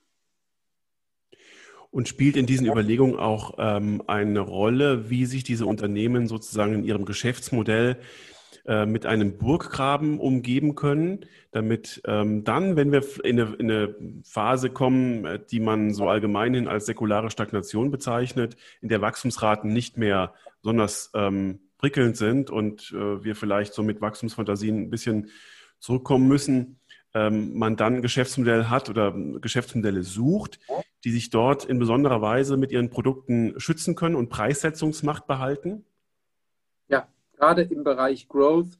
Und 1.93 2.07
spielt 2.07 2.37
in 2.37 2.47
diesen 2.47 2.65
Überlegungen 2.65 3.17
auch 3.17 3.53
ähm, 3.59 4.01
eine 4.07 4.39
Rolle, 4.39 5.11
wie 5.11 5.27
sich 5.27 5.43
diese 5.43 5.67
Unternehmen 5.67 6.27
sozusagen 6.27 6.73
in 6.73 6.83
ihrem 6.83 7.05
Geschäftsmodell 7.05 7.97
äh, 8.65 8.87
mit 8.87 9.05
einem 9.05 9.37
Burggraben 9.37 10.19
umgeben 10.19 10.73
können, 10.73 11.27
damit 11.51 12.01
ähm, 12.05 12.43
dann, 12.43 12.75
wenn 12.75 12.91
wir 12.91 13.03
in 13.23 13.39
eine, 13.39 13.55
in 13.55 13.69
eine, 13.69 13.95
Phase 14.23 14.71
kommen, 14.71 15.23
äh, 15.25 15.39
die 15.51 15.59
man 15.59 15.93
so 15.93 16.09
allgemeinhin 16.09 16.67
als 16.67 16.87
säkulare 16.87 17.29
Stagnation 17.29 17.91
bezeichnet, 17.91 18.55
in 18.81 18.89
der 18.89 19.01
Wachstumsraten 19.01 19.71
nicht 19.71 19.97
mehr 19.97 20.33
besonders 20.63 21.11
ähm, 21.13 21.59
prickelnd 21.77 22.17
sind 22.17 22.49
und 22.49 22.91
äh, 22.95 23.23
wir 23.23 23.35
vielleicht 23.35 23.73
so 23.73 23.83
mit 23.83 24.01
Wachstumsfantasien 24.01 24.83
ein 24.83 24.89
bisschen 24.89 25.29
zurückkommen 25.79 26.27
müssen, 26.27 26.79
ähm, 27.13 27.57
man 27.57 27.75
dann 27.75 27.95
ein 27.95 28.01
Geschäftsmodell 28.01 28.65
hat 28.65 28.89
oder 28.89 29.13
Geschäftsmodelle 29.13 30.03
sucht, 30.03 30.59
die 31.03 31.11
sich 31.11 31.29
dort 31.29 31.65
in 31.65 31.79
besonderer 31.79 32.21
Weise 32.21 32.57
mit 32.57 32.71
ihren 32.71 32.89
Produkten 32.89 33.59
schützen 33.59 33.95
können 33.95 34.15
und 34.15 34.29
Preissetzungsmacht 34.29 35.27
behalten? 35.27 35.85
gerade 37.43 37.63
im 37.63 37.83
Bereich 37.83 38.27
Growth, 38.29 38.79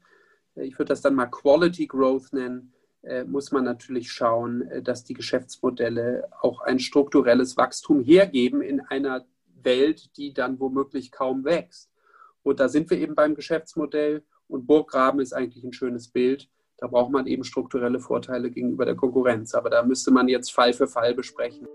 äh, 0.55 0.63
ich 0.63 0.77
würde 0.79 0.89
das 0.89 1.01
dann 1.01 1.15
mal 1.15 1.27
Quality 1.27 1.87
Growth 1.87 2.31
nennen, 2.31 2.73
äh, 3.01 3.25
muss 3.25 3.51
man 3.51 3.65
natürlich 3.65 4.11
schauen, 4.11 4.61
äh, 4.69 4.81
dass 4.81 5.03
die 5.03 5.13
Geschäftsmodelle 5.13 6.29
auch 6.41 6.61
ein 6.61 6.79
strukturelles 6.79 7.57
Wachstum 7.57 8.01
hergeben 8.01 8.61
in 8.61 8.79
einer 8.79 9.25
Welt, 9.61 10.15
die 10.17 10.33
dann 10.33 10.59
womöglich 10.59 11.11
kaum 11.11 11.43
wächst. 11.43 11.91
Und 12.43 12.59
da 12.59 12.69
sind 12.69 12.89
wir 12.89 12.97
eben 12.97 13.15
beim 13.15 13.35
Geschäftsmodell 13.35 14.23
und 14.47 14.65
Burggraben 14.65 15.19
ist 15.19 15.33
eigentlich 15.33 15.63
ein 15.63 15.73
schönes 15.73 16.07
Bild. 16.07 16.49
Da 16.83 16.89
braucht 16.89 17.13
man 17.13 17.27
eben 17.27 17.45
strukturelle 17.45 18.01
Vorteile 18.01 18.51
gegenüber 18.51 18.83
der 18.83 18.95
Konkurrenz. 18.95 19.55
Aber 19.55 19.69
da 19.69 19.83
müsste 19.83 20.11
man 20.11 20.27
jetzt 20.27 20.51
Fall 20.51 20.73
für 20.73 20.85
Fall 20.85 21.15
besprechen. 21.15 21.65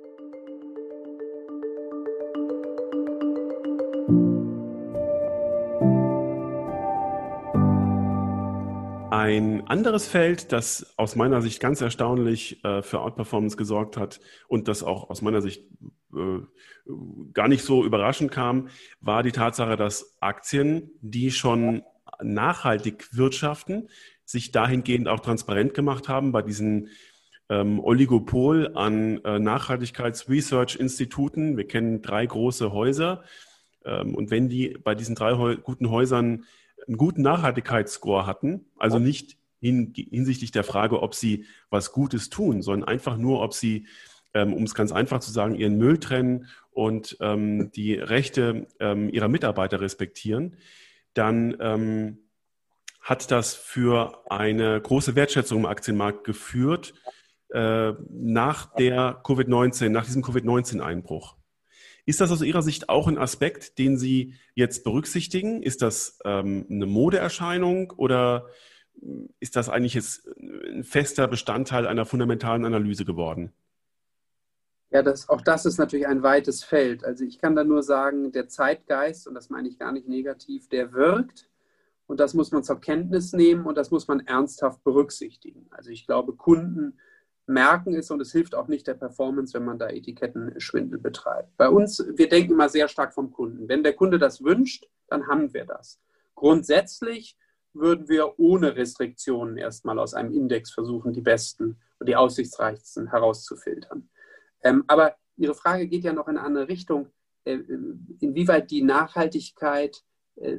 Ein 9.11 9.66
anderes 9.66 10.06
Feld, 10.06 10.52
das 10.52 10.92
aus 10.98 11.16
meiner 11.16 11.40
Sicht 11.40 11.59
ganz 11.61 11.80
erstaunlich 11.80 12.62
äh, 12.62 12.82
für 12.82 13.00
Outperformance 13.00 13.56
gesorgt 13.56 13.96
hat 13.96 14.20
und 14.46 14.68
das 14.68 14.82
auch 14.82 15.09
aus 15.09 15.22
meiner 15.22 15.40
Sicht 15.40 15.64
äh, 16.14 16.40
gar 17.32 17.48
nicht 17.48 17.64
so 17.64 17.82
überraschend 17.82 18.30
kam, 18.30 18.68
war 19.00 19.22
die 19.22 19.32
Tatsache, 19.32 19.76
dass 19.76 20.18
Aktien, 20.20 20.90
die 21.00 21.30
schon 21.30 21.82
nachhaltig 22.22 23.09
wirtschaften, 23.12 23.88
sich 24.29 24.53
dahingehend 24.53 25.09
auch 25.09 25.18
transparent 25.20 25.72
gemacht 25.72 26.07
haben 26.09 26.33
bei 26.33 26.43
diesen 26.43 26.91
ähm, 27.49 27.81
Oligopol 27.81 28.72
an 28.74 29.24
äh, 29.24 29.39
Nachhaltigkeits-Research-Instituten. 29.39 31.57
Wir 31.57 31.66
kennen 31.66 32.03
drei 32.03 32.26
große 32.26 32.70
Häuser. 32.70 33.22
Ähm, 33.87 34.14
und 34.14 34.31
wenn 34.31 34.51
die 34.51 34.76
bei 34.85 34.95
diesen 34.95 35.14
drei 35.14 35.55
guten 35.55 35.89
Häusern 35.89 36.45
einen 36.87 36.99
guten 36.99 37.22
Nachhaltigkeitsscore 37.22 38.26
hatten, 38.26 38.66
also 38.76 38.99
nicht 38.99 39.39
hin, 39.61 39.95
hinsichtlich 39.95 40.51
der 40.51 40.64
Frage, 40.64 41.03
ob 41.03 41.14
sie 41.14 41.47
was 41.70 41.93
Gutes 41.93 42.29
tun, 42.29 42.61
sondern 42.61 42.87
einfach 42.87 43.16
nur, 43.16 43.41
ob 43.41 43.55
sie, 43.55 43.87
ähm, 44.35 44.53
um 44.53 44.64
es 44.64 44.74
ganz 44.74 44.93
einfach 44.93 45.20
zu 45.20 45.33
sagen, 45.33 45.55
ihren 45.55 45.79
Müll 45.79 45.97
trennen 45.99 46.49
und 46.70 47.16
ähm, 47.20 47.72
die 47.72 47.95
Rechte 47.95 48.66
ähm, 48.79 49.09
ihrer 49.09 49.29
Mitarbeiter 49.29 49.81
respektieren, 49.81 50.59
dann 51.14 51.57
ähm, 51.61 52.18
hat 53.01 53.30
das 53.30 53.55
für 53.55 54.22
eine 54.30 54.80
große 54.80 55.14
Wertschätzung 55.14 55.61
im 55.61 55.66
Aktienmarkt 55.66 56.24
geführt, 56.24 56.94
äh, 57.51 57.92
nach 58.11 58.74
der 58.74 59.22
Covid-19, 59.24 59.88
nach 59.88 60.05
diesem 60.05 60.22
Covid-19-Einbruch. 60.22 61.36
Ist 62.05 62.20
das 62.20 62.30
aus 62.30 62.42
Ihrer 62.42 62.62
Sicht 62.62 62.88
auch 62.88 63.07
ein 63.07 63.18
Aspekt, 63.18 63.78
den 63.78 63.99
Sie 63.99 64.34
jetzt 64.55 64.84
berücksichtigen? 64.84 65.62
Ist 65.62 65.82
das 65.82 66.18
ähm, 66.24 66.66
eine 66.70 66.86
Modeerscheinung 66.86 67.92
oder 67.96 68.46
ist 69.40 69.57
das 69.57 69.68
eigentlich 69.68 69.94
jetzt 69.94 70.26
ein 70.38 70.84
fester 70.84 71.28
Bestandteil 71.28 71.86
einer 71.86 72.07
fundamentalen 72.07 72.64
Analyse 72.64 73.05
geworden? 73.05 73.53
Ja, 74.90 75.03
das, 75.03 75.28
auch 75.28 75.42
das 75.42 75.66
ist 75.66 75.78
natürlich 75.78 76.07
ein 76.07 76.22
weites 76.22 76.64
Feld. 76.64 77.05
Also 77.05 77.24
ich 77.24 77.38
kann 77.38 77.55
da 77.55 77.62
nur 77.62 77.82
sagen, 77.82 78.32
der 78.32 78.49
Zeitgeist, 78.49 79.28
und 79.28 79.34
das 79.34 79.51
meine 79.51 79.68
ich 79.68 79.78
gar 79.78 79.92
nicht 79.92 80.09
negativ, 80.09 80.68
der 80.68 80.92
wirkt. 80.92 81.49
Und 82.09 82.20
das 82.20 82.34
muss 82.34 82.50
man 82.50 82.64
zur 82.64 82.80
Kenntnis 82.80 83.32
nehmen 83.32 83.66
und 83.66 83.76
das 83.76 83.90
muss 83.90 84.09
man 84.09 84.26
ernsthaft 84.26 84.82
berücksichtigen. 84.82 85.66
Also 85.70 85.90
ich 85.90 86.06
glaube, 86.06 86.34
Kunden 86.34 86.98
merken 87.46 87.94
es 87.94 88.11
und 88.11 88.20
es 88.20 88.32
hilft 88.32 88.54
auch 88.54 88.66
nicht 88.66 88.86
der 88.86 88.94
Performance, 88.94 89.52
wenn 89.54 89.64
man 89.64 89.78
da 89.78 89.88
Etikettenschwindel 89.88 90.98
betreibt. 90.98 91.54
Bei 91.59 91.68
uns, 91.68 92.02
wir 92.14 92.28
denken 92.28 92.52
immer 92.52 92.70
sehr 92.70 92.88
stark 92.88 93.12
vom 93.12 93.30
Kunden. 93.30 93.68
Wenn 93.68 93.82
der 93.82 93.92
Kunde 93.92 94.18
das 94.18 94.42
wünscht, 94.42 94.88
dann 95.09 95.26
haben 95.26 95.52
wir 95.52 95.66
das. 95.66 96.00
Grundsätzlich 96.34 97.36
würden 97.74 98.09
wir 98.09 98.38
ohne 98.38 98.74
Restriktionen 98.74 99.59
erstmal 99.59 99.98
aus 99.98 100.14
einem 100.14 100.32
Index 100.32 100.70
versuchen, 100.70 101.12
die 101.12 101.20
besten 101.20 101.76
und 101.98 102.09
die 102.09 102.16
aussichtsreichsten 102.16 103.11
herauszufiltern. 103.11 104.09
Ähm, 104.62 104.84
aber 104.86 105.14
Ihre 105.36 105.54
Frage 105.54 105.86
geht 105.88 106.04
ja 106.04 106.12
noch 106.12 106.26
in 106.26 106.38
eine 106.38 106.46
andere 106.46 106.68
Richtung, 106.68 107.11
äh, 107.44 107.59
inwieweit 108.20 108.70
die 108.70 108.82
Nachhaltigkeit, 108.82 109.96
äh, 109.96 110.00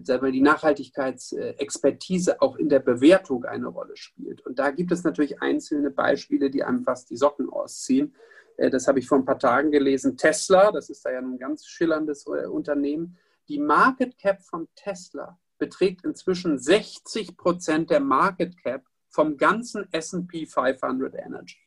sagen 0.03 0.23
wir, 0.23 0.31
die 0.31 0.41
Nachhaltigkeitsexpertise 0.41 2.41
auch 2.41 2.57
in 2.57 2.69
der 2.69 2.79
Bewertung 2.79 3.45
eine 3.45 3.67
Rolle 3.67 3.95
spielt. 3.95 4.45
Und 4.45 4.59
da 4.59 4.71
gibt 4.71 4.91
es 4.91 5.03
natürlich 5.03 5.41
einzelne 5.41 5.89
Beispiele, 5.89 6.49
die 6.49 6.63
einem 6.63 6.83
fast 6.83 7.09
die 7.09 7.17
Socken 7.17 7.49
ausziehen. 7.49 8.15
Äh, 8.57 8.69
das 8.69 8.87
habe 8.87 8.99
ich 8.99 9.07
vor 9.07 9.17
ein 9.17 9.25
paar 9.25 9.39
Tagen 9.39 9.71
gelesen. 9.71 10.17
Tesla, 10.17 10.71
das 10.71 10.89
ist 10.89 11.05
da 11.05 11.11
ja 11.11 11.19
ein 11.19 11.37
ganz 11.37 11.65
schillerndes 11.65 12.25
äh, 12.27 12.47
Unternehmen. 12.47 13.17
Die 13.47 13.59
Market 13.59 14.17
Cap 14.17 14.41
von 14.41 14.67
Tesla 14.75 15.39
beträgt 15.57 16.05
inzwischen 16.05 16.57
60 16.57 17.37
Prozent 17.37 17.89
der 17.89 17.99
Market 17.99 18.61
Cap 18.61 18.83
vom 19.09 19.37
ganzen 19.37 19.91
SP 19.91 20.45
500 20.45 21.15
Energy. 21.15 21.57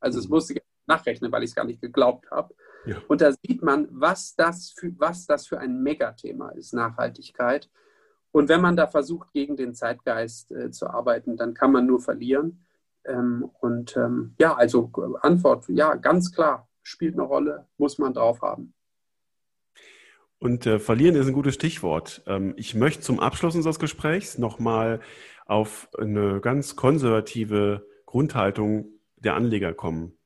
Also 0.00 0.18
es 0.18 0.28
mhm. 0.28 0.34
musste 0.34 0.54
ich 0.54 0.62
nachrechnen, 0.86 1.32
weil 1.32 1.42
ich 1.42 1.50
es 1.50 1.56
gar 1.56 1.64
nicht 1.64 1.80
geglaubt 1.80 2.30
habe. 2.30 2.54
Ja. 2.84 2.96
Und 3.08 3.20
da 3.20 3.32
sieht 3.32 3.62
man, 3.62 3.88
was 3.90 4.34
das, 4.34 4.74
für, 4.76 4.92
was 4.98 5.26
das 5.26 5.46
für 5.46 5.58
ein 5.58 5.82
Megathema 5.82 6.50
ist, 6.50 6.74
Nachhaltigkeit. 6.74 7.70
Und 8.32 8.48
wenn 8.48 8.60
man 8.60 8.76
da 8.76 8.86
versucht, 8.86 9.32
gegen 9.32 9.56
den 9.56 9.74
Zeitgeist 9.74 10.50
äh, 10.52 10.70
zu 10.70 10.88
arbeiten, 10.88 11.36
dann 11.36 11.54
kann 11.54 11.70
man 11.72 11.86
nur 11.86 12.00
verlieren. 12.00 12.64
Ähm, 13.04 13.50
und 13.60 13.96
ähm, 13.96 14.34
ja, 14.38 14.54
also 14.54 14.90
Antwort, 15.20 15.68
ja, 15.68 15.94
ganz 15.94 16.32
klar, 16.32 16.68
spielt 16.82 17.14
eine 17.14 17.24
Rolle, 17.24 17.66
muss 17.76 17.98
man 17.98 18.14
drauf 18.14 18.40
haben. 18.42 18.74
Und 20.38 20.66
äh, 20.66 20.80
verlieren 20.80 21.14
ist 21.14 21.28
ein 21.28 21.34
gutes 21.34 21.54
Stichwort. 21.54 22.22
Ähm, 22.26 22.54
ich 22.56 22.74
möchte 22.74 23.02
zum 23.02 23.20
Abschluss 23.20 23.54
unseres 23.54 23.78
Gesprächs 23.78 24.38
nochmal 24.38 25.00
auf 25.46 25.88
eine 25.96 26.40
ganz 26.40 26.74
konservative 26.74 27.86
Grundhaltung 28.06 28.88
der 29.16 29.34
Anleger 29.34 29.72
kommen. 29.72 30.18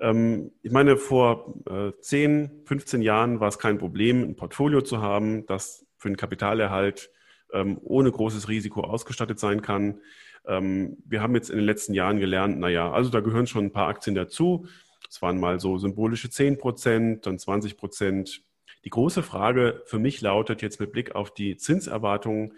Ähm, 0.00 0.52
ich 0.62 0.72
meine, 0.72 0.96
vor 0.96 1.54
äh, 1.68 1.92
10, 2.00 2.62
15 2.64 3.02
Jahren 3.02 3.40
war 3.40 3.48
es 3.48 3.58
kein 3.58 3.78
Problem, 3.78 4.22
ein 4.22 4.36
Portfolio 4.36 4.82
zu 4.82 5.00
haben, 5.00 5.46
das 5.46 5.86
für 5.96 6.08
den 6.08 6.16
Kapitalerhalt 6.16 7.10
ähm, 7.52 7.78
ohne 7.82 8.10
großes 8.10 8.48
Risiko 8.48 8.82
ausgestattet 8.82 9.38
sein 9.38 9.62
kann. 9.62 10.00
Ähm, 10.46 10.96
wir 11.04 11.22
haben 11.22 11.34
jetzt 11.34 11.50
in 11.50 11.56
den 11.56 11.66
letzten 11.66 11.94
Jahren 11.94 12.18
gelernt, 12.18 12.58
naja, 12.58 12.90
also 12.90 13.10
da 13.10 13.20
gehören 13.20 13.46
schon 13.46 13.66
ein 13.66 13.72
paar 13.72 13.88
Aktien 13.88 14.14
dazu. 14.14 14.66
Es 15.08 15.20
waren 15.22 15.38
mal 15.38 15.60
so 15.60 15.78
symbolische 15.78 16.30
10 16.30 16.58
Prozent, 16.58 17.26
dann 17.26 17.38
20 17.38 17.76
Prozent 17.76 18.42
die 18.84 18.90
große 18.90 19.22
Frage 19.22 19.82
für 19.86 19.98
mich 19.98 20.20
lautet 20.20 20.62
jetzt 20.62 20.80
mit 20.80 20.92
Blick 20.92 21.14
auf 21.14 21.32
die 21.32 21.56
Zinserwartungen, 21.56 22.54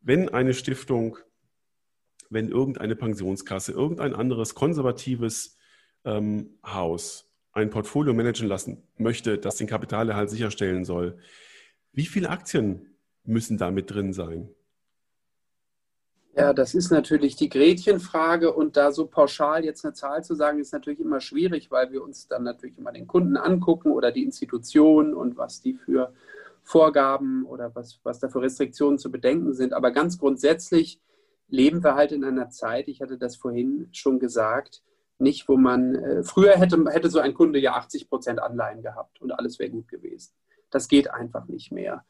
wenn 0.00 0.28
eine 0.28 0.54
Stiftung, 0.54 1.18
wenn 2.30 2.48
irgendeine 2.48 2.94
Pensionskasse, 2.94 3.72
irgendein 3.72 4.14
anderes 4.14 4.54
konservatives 4.54 5.55
ähm, 6.06 6.58
Haus 6.64 7.28
ein 7.52 7.70
Portfolio 7.70 8.14
managen 8.14 8.48
lassen 8.48 8.82
möchte, 8.96 9.38
das 9.38 9.56
den 9.56 9.66
Kapitalerhalt 9.66 10.30
sicherstellen 10.30 10.84
soll, 10.84 11.18
wie 11.92 12.06
viele 12.06 12.30
Aktien 12.30 12.94
müssen 13.24 13.56
da 13.56 13.70
mit 13.70 13.90
drin 13.90 14.12
sein? 14.12 14.48
Ja, 16.36 16.52
das 16.52 16.74
ist 16.74 16.90
natürlich 16.90 17.34
die 17.34 17.48
Gretchenfrage 17.48 18.52
und 18.52 18.76
da 18.76 18.92
so 18.92 19.06
pauschal 19.06 19.64
jetzt 19.64 19.86
eine 19.86 19.94
Zahl 19.94 20.22
zu 20.22 20.34
sagen, 20.34 20.58
ist 20.58 20.74
natürlich 20.74 21.00
immer 21.00 21.20
schwierig, 21.20 21.70
weil 21.70 21.90
wir 21.92 22.02
uns 22.02 22.28
dann 22.28 22.42
natürlich 22.42 22.76
immer 22.76 22.92
den 22.92 23.06
Kunden 23.06 23.38
angucken 23.38 23.90
oder 23.90 24.12
die 24.12 24.22
Institution 24.22 25.14
und 25.14 25.38
was 25.38 25.62
die 25.62 25.72
für 25.72 26.12
Vorgaben 26.62 27.46
oder 27.46 27.74
was, 27.74 28.00
was 28.02 28.18
da 28.18 28.28
für 28.28 28.42
Restriktionen 28.42 28.98
zu 28.98 29.10
bedenken 29.10 29.54
sind. 29.54 29.72
Aber 29.72 29.92
ganz 29.92 30.18
grundsätzlich 30.18 31.00
leben 31.48 31.82
wir 31.82 31.94
halt 31.94 32.12
in 32.12 32.22
einer 32.22 32.50
Zeit, 32.50 32.88
ich 32.88 33.00
hatte 33.00 33.16
das 33.16 33.36
vorhin 33.36 33.88
schon 33.92 34.18
gesagt, 34.18 34.82
nicht, 35.18 35.48
wo 35.48 35.56
man, 35.56 35.94
äh, 35.94 36.22
früher 36.22 36.56
hätte, 36.56 36.84
hätte 36.90 37.10
so 37.10 37.18
ein 37.18 37.34
Kunde 37.34 37.58
ja 37.58 37.74
80 37.74 38.08
Prozent 38.08 38.40
Anleihen 38.40 38.82
gehabt 38.82 39.20
und 39.20 39.32
alles 39.32 39.58
wäre 39.58 39.70
gut 39.70 39.88
gewesen. 39.88 40.32
Das 40.70 40.88
geht 40.88 41.10
einfach 41.10 41.46
nicht 41.48 41.72
mehr. 41.72 42.04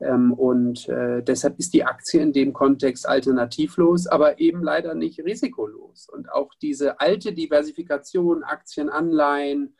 Ähm, 0.00 0.32
und 0.32 0.88
äh, 0.88 1.22
deshalb 1.22 1.58
ist 1.58 1.72
die 1.72 1.84
Aktie 1.84 2.20
in 2.20 2.32
dem 2.32 2.52
Kontext 2.52 3.08
alternativlos, 3.08 4.06
aber 4.06 4.38
eben 4.38 4.62
leider 4.62 4.94
nicht 4.94 5.20
risikolos. 5.20 6.08
Und 6.08 6.30
auch 6.30 6.52
diese 6.60 7.00
alte 7.00 7.32
Diversifikation, 7.32 8.44
Aktien, 8.44 8.90
Anleihen, 8.90 9.74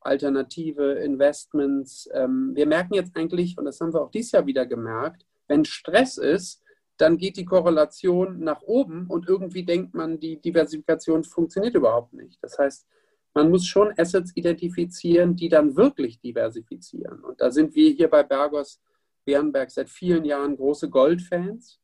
alternative 0.00 0.94
Investments. 0.94 2.08
Ähm, 2.12 2.52
wir 2.54 2.66
merken 2.66 2.94
jetzt 2.94 3.16
eigentlich, 3.16 3.58
und 3.58 3.64
das 3.64 3.80
haben 3.80 3.92
wir 3.92 4.02
auch 4.02 4.10
dieses 4.10 4.32
Jahr 4.32 4.46
wieder 4.46 4.66
gemerkt, 4.66 5.26
wenn 5.46 5.64
Stress 5.64 6.16
ist, 6.16 6.62
dann 7.00 7.18
geht 7.18 7.36
die 7.36 7.44
Korrelation 7.44 8.40
nach 8.40 8.62
oben 8.62 9.06
und 9.06 9.28
irgendwie 9.28 9.64
denkt 9.64 9.94
man, 9.94 10.18
die 10.20 10.40
Diversifikation 10.40 11.24
funktioniert 11.24 11.74
überhaupt 11.74 12.12
nicht. 12.12 12.38
Das 12.42 12.58
heißt, 12.58 12.86
man 13.34 13.50
muss 13.50 13.66
schon 13.66 13.92
Assets 13.96 14.32
identifizieren, 14.34 15.36
die 15.36 15.48
dann 15.48 15.76
wirklich 15.76 16.20
diversifizieren. 16.20 17.22
Und 17.22 17.40
da 17.40 17.50
sind 17.50 17.74
wir 17.74 17.90
hier 17.90 18.08
bei 18.08 18.22
Bergos 18.22 18.80
Bernberg 19.24 19.70
seit 19.70 19.88
vielen 19.88 20.24
Jahren 20.24 20.56
große 20.56 20.90
Goldfans. 20.90 21.80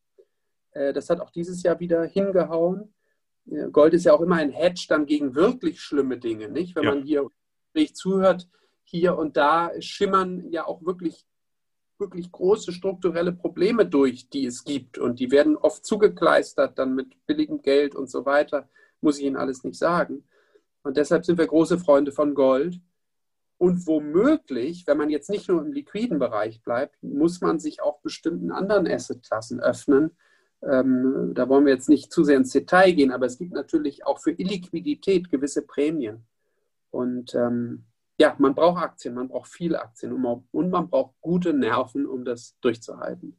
Äh, 0.73 0.93
das 0.93 1.09
hat 1.11 1.21
auch 1.21 1.31
dieses 1.31 1.63
Jahr 1.63 1.79
wieder 1.81 2.05
hingehauen. 2.05 2.93
Gold 3.71 3.95
ist 3.95 4.05
ja 4.05 4.13
auch 4.13 4.21
immer 4.21 4.37
ein 4.37 4.51
Hedge 4.51 4.87
dann 4.89 5.07
gegen 5.07 5.37
wirklich 5.37 5.81
schlimme 5.81 6.19
Dinge, 6.19 6.49
nicht? 6.49 6.75
Wenn 6.75 6.83
ja. 6.83 6.95
man 6.95 7.05
hier 7.05 7.31
zuhört, 7.95 8.49
hier 8.83 9.17
und 9.17 9.37
da 9.37 9.71
schimmern 9.81 10.51
ja 10.51 10.67
auch 10.67 10.85
wirklich, 10.85 11.27
wirklich 11.99 12.31
große 12.31 12.73
strukturelle 12.73 13.33
Probleme 13.33 13.87
durch, 13.87 14.29
die 14.29 14.47
es 14.47 14.65
gibt. 14.65 14.99
Und 14.99 15.19
die 15.19 15.31
werden 15.31 15.57
oft 15.57 15.85
zugekleistert, 15.85 16.79
dann 16.79 16.95
mit 16.95 17.27
billigem 17.27 17.63
Geld 17.63 17.95
und 17.95 18.11
so 18.11 18.27
weiter. 18.27 18.69
Muss 19.01 19.19
ich 19.19 19.25
Ihnen 19.25 19.37
alles 19.37 19.65
nicht 19.65 19.79
sagen. 19.79 20.25
Und 20.83 20.97
deshalb 20.97 21.25
sind 21.25 21.39
wir 21.39 21.47
große 21.47 21.79
Freunde 21.79 22.13
von 22.13 22.35
Gold. 22.35 22.81
Und 23.59 23.87
womöglich, 23.87 24.87
wenn 24.87 24.99
man 24.99 25.11
jetzt 25.11 25.31
nicht 25.31 25.49
nur 25.49 25.63
im 25.63 25.73
liquiden 25.73 26.19
Bereich 26.19 26.63
bleibt, 26.63 27.03
muss 27.03 27.41
man 27.41 27.59
sich 27.59 27.83
auch 27.83 28.01
bestimmten 28.01 28.51
anderen 28.51 28.87
Assetklassen 28.87 29.61
öffnen. 29.61 30.11
Ähm, 30.63 31.33
da 31.35 31.49
wollen 31.49 31.65
wir 31.65 31.73
jetzt 31.73 31.89
nicht 31.89 32.13
zu 32.13 32.23
sehr 32.25 32.37
ins 32.37 32.53
Detail 32.53 32.93
gehen, 32.93 33.13
aber 33.13 33.27
es 33.27 33.39
gibt 33.39 33.53
natürlich 33.53 34.07
auch 34.07 34.21
für 34.21 34.33
Illiquidität 34.33 35.31
gewisse 35.31 35.63
Prämien. 35.63 36.27
Und 36.91 37.35
ähm, 37.35 37.85
ja, 38.19 38.35
man 38.39 38.55
braucht 38.55 38.83
Aktien, 38.83 39.15
man 39.15 39.29
braucht 39.29 39.51
viele 39.51 39.81
Aktien 39.81 40.13
und 40.13 40.71
man, 40.71 40.89
braucht 40.89 41.21
gute 41.21 41.53
Nerven, 41.53 42.07
um 42.07 42.25
das 42.25 42.57
durchzuhalten. 42.61 43.37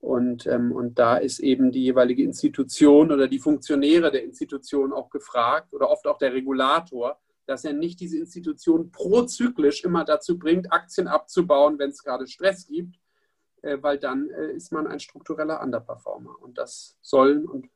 Und, 0.00 0.46
ähm, 0.46 0.72
und 0.72 0.98
da 0.98 1.16
ist 1.16 1.40
eben 1.40 1.72
die 1.72 1.82
jeweilige 1.82 2.22
Institution 2.22 3.10
oder 3.10 3.26
die 3.26 3.40
Funktionäre 3.40 4.10
der 4.12 4.22
Institution 4.22 4.92
auch 4.92 5.10
gefragt 5.10 5.72
oder 5.74 5.90
oft 5.90 6.06
auch 6.06 6.18
der 6.18 6.32
Regulator, 6.32 7.18
dass 7.46 7.64
er 7.64 7.72
nicht 7.72 7.98
diese 7.98 8.18
Institution 8.18 8.92
prozyklisch 8.92 9.82
immer 9.82 10.04
dazu 10.04 10.38
bringt, 10.38 10.70
Aktien 10.72 11.08
abzubauen, 11.08 11.78
wenn 11.78 11.90
es 11.90 12.04
gerade 12.04 12.26
Stress 12.26 12.66
gibt, 12.66 12.96
äh, 13.62 13.78
weil 13.80 13.98
dann 13.98 14.30
äh, 14.30 14.52
ist 14.52 14.70
man 14.70 14.86
ein 14.86 15.00
struktureller 15.00 15.60
Underperformer. 15.62 16.36
Und 16.40 16.58
das 16.58 16.96
sollen 17.00 17.46
und 17.46 17.68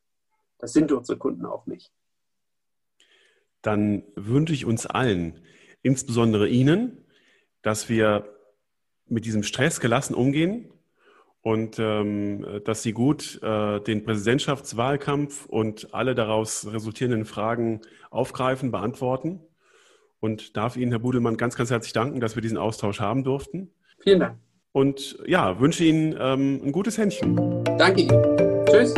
das 0.58 0.74
sind 0.74 0.92
unsere 0.92 1.18
Kunden 1.18 1.44
auch 1.44 1.66
nicht. 1.66 1.92
Dann 3.62 4.04
wünsche 4.14 4.52
ich 4.52 4.64
uns 4.64 4.86
allen, 4.86 5.40
insbesondere 5.82 6.48
Ihnen, 6.48 6.98
dass 7.62 7.88
wir 7.88 8.28
mit 9.08 9.24
diesem 9.24 9.42
Stress 9.42 9.80
gelassen 9.80 10.14
umgehen 10.14 10.70
und 11.42 11.78
ähm, 11.78 12.46
dass 12.64 12.82
Sie 12.82 12.92
gut 12.92 13.40
äh, 13.42 13.80
den 13.80 14.04
Präsidentschaftswahlkampf 14.04 15.46
und 15.46 15.92
alle 15.92 16.14
daraus 16.14 16.72
resultierenden 16.72 17.24
Fragen 17.24 17.80
aufgreifen, 18.10 18.70
beantworten 18.70 19.40
und 20.20 20.56
darf 20.56 20.76
Ihnen, 20.76 20.92
Herr 20.92 21.00
Budelmann, 21.00 21.36
ganz, 21.36 21.56
ganz 21.56 21.70
herzlich 21.70 21.92
danken, 21.92 22.20
dass 22.20 22.36
wir 22.36 22.42
diesen 22.42 22.58
Austausch 22.58 23.00
haben 23.00 23.24
durften. 23.24 23.70
Vielen 23.98 24.20
Dank. 24.20 24.38
Und 24.70 25.18
ja, 25.26 25.60
wünsche 25.60 25.84
Ihnen 25.84 26.16
ähm, 26.18 26.60
ein 26.64 26.72
gutes 26.72 26.96
Händchen. 26.96 27.36
Danke 27.76 28.02
Ihnen. 28.02 28.66
Tschüss. 28.66 28.94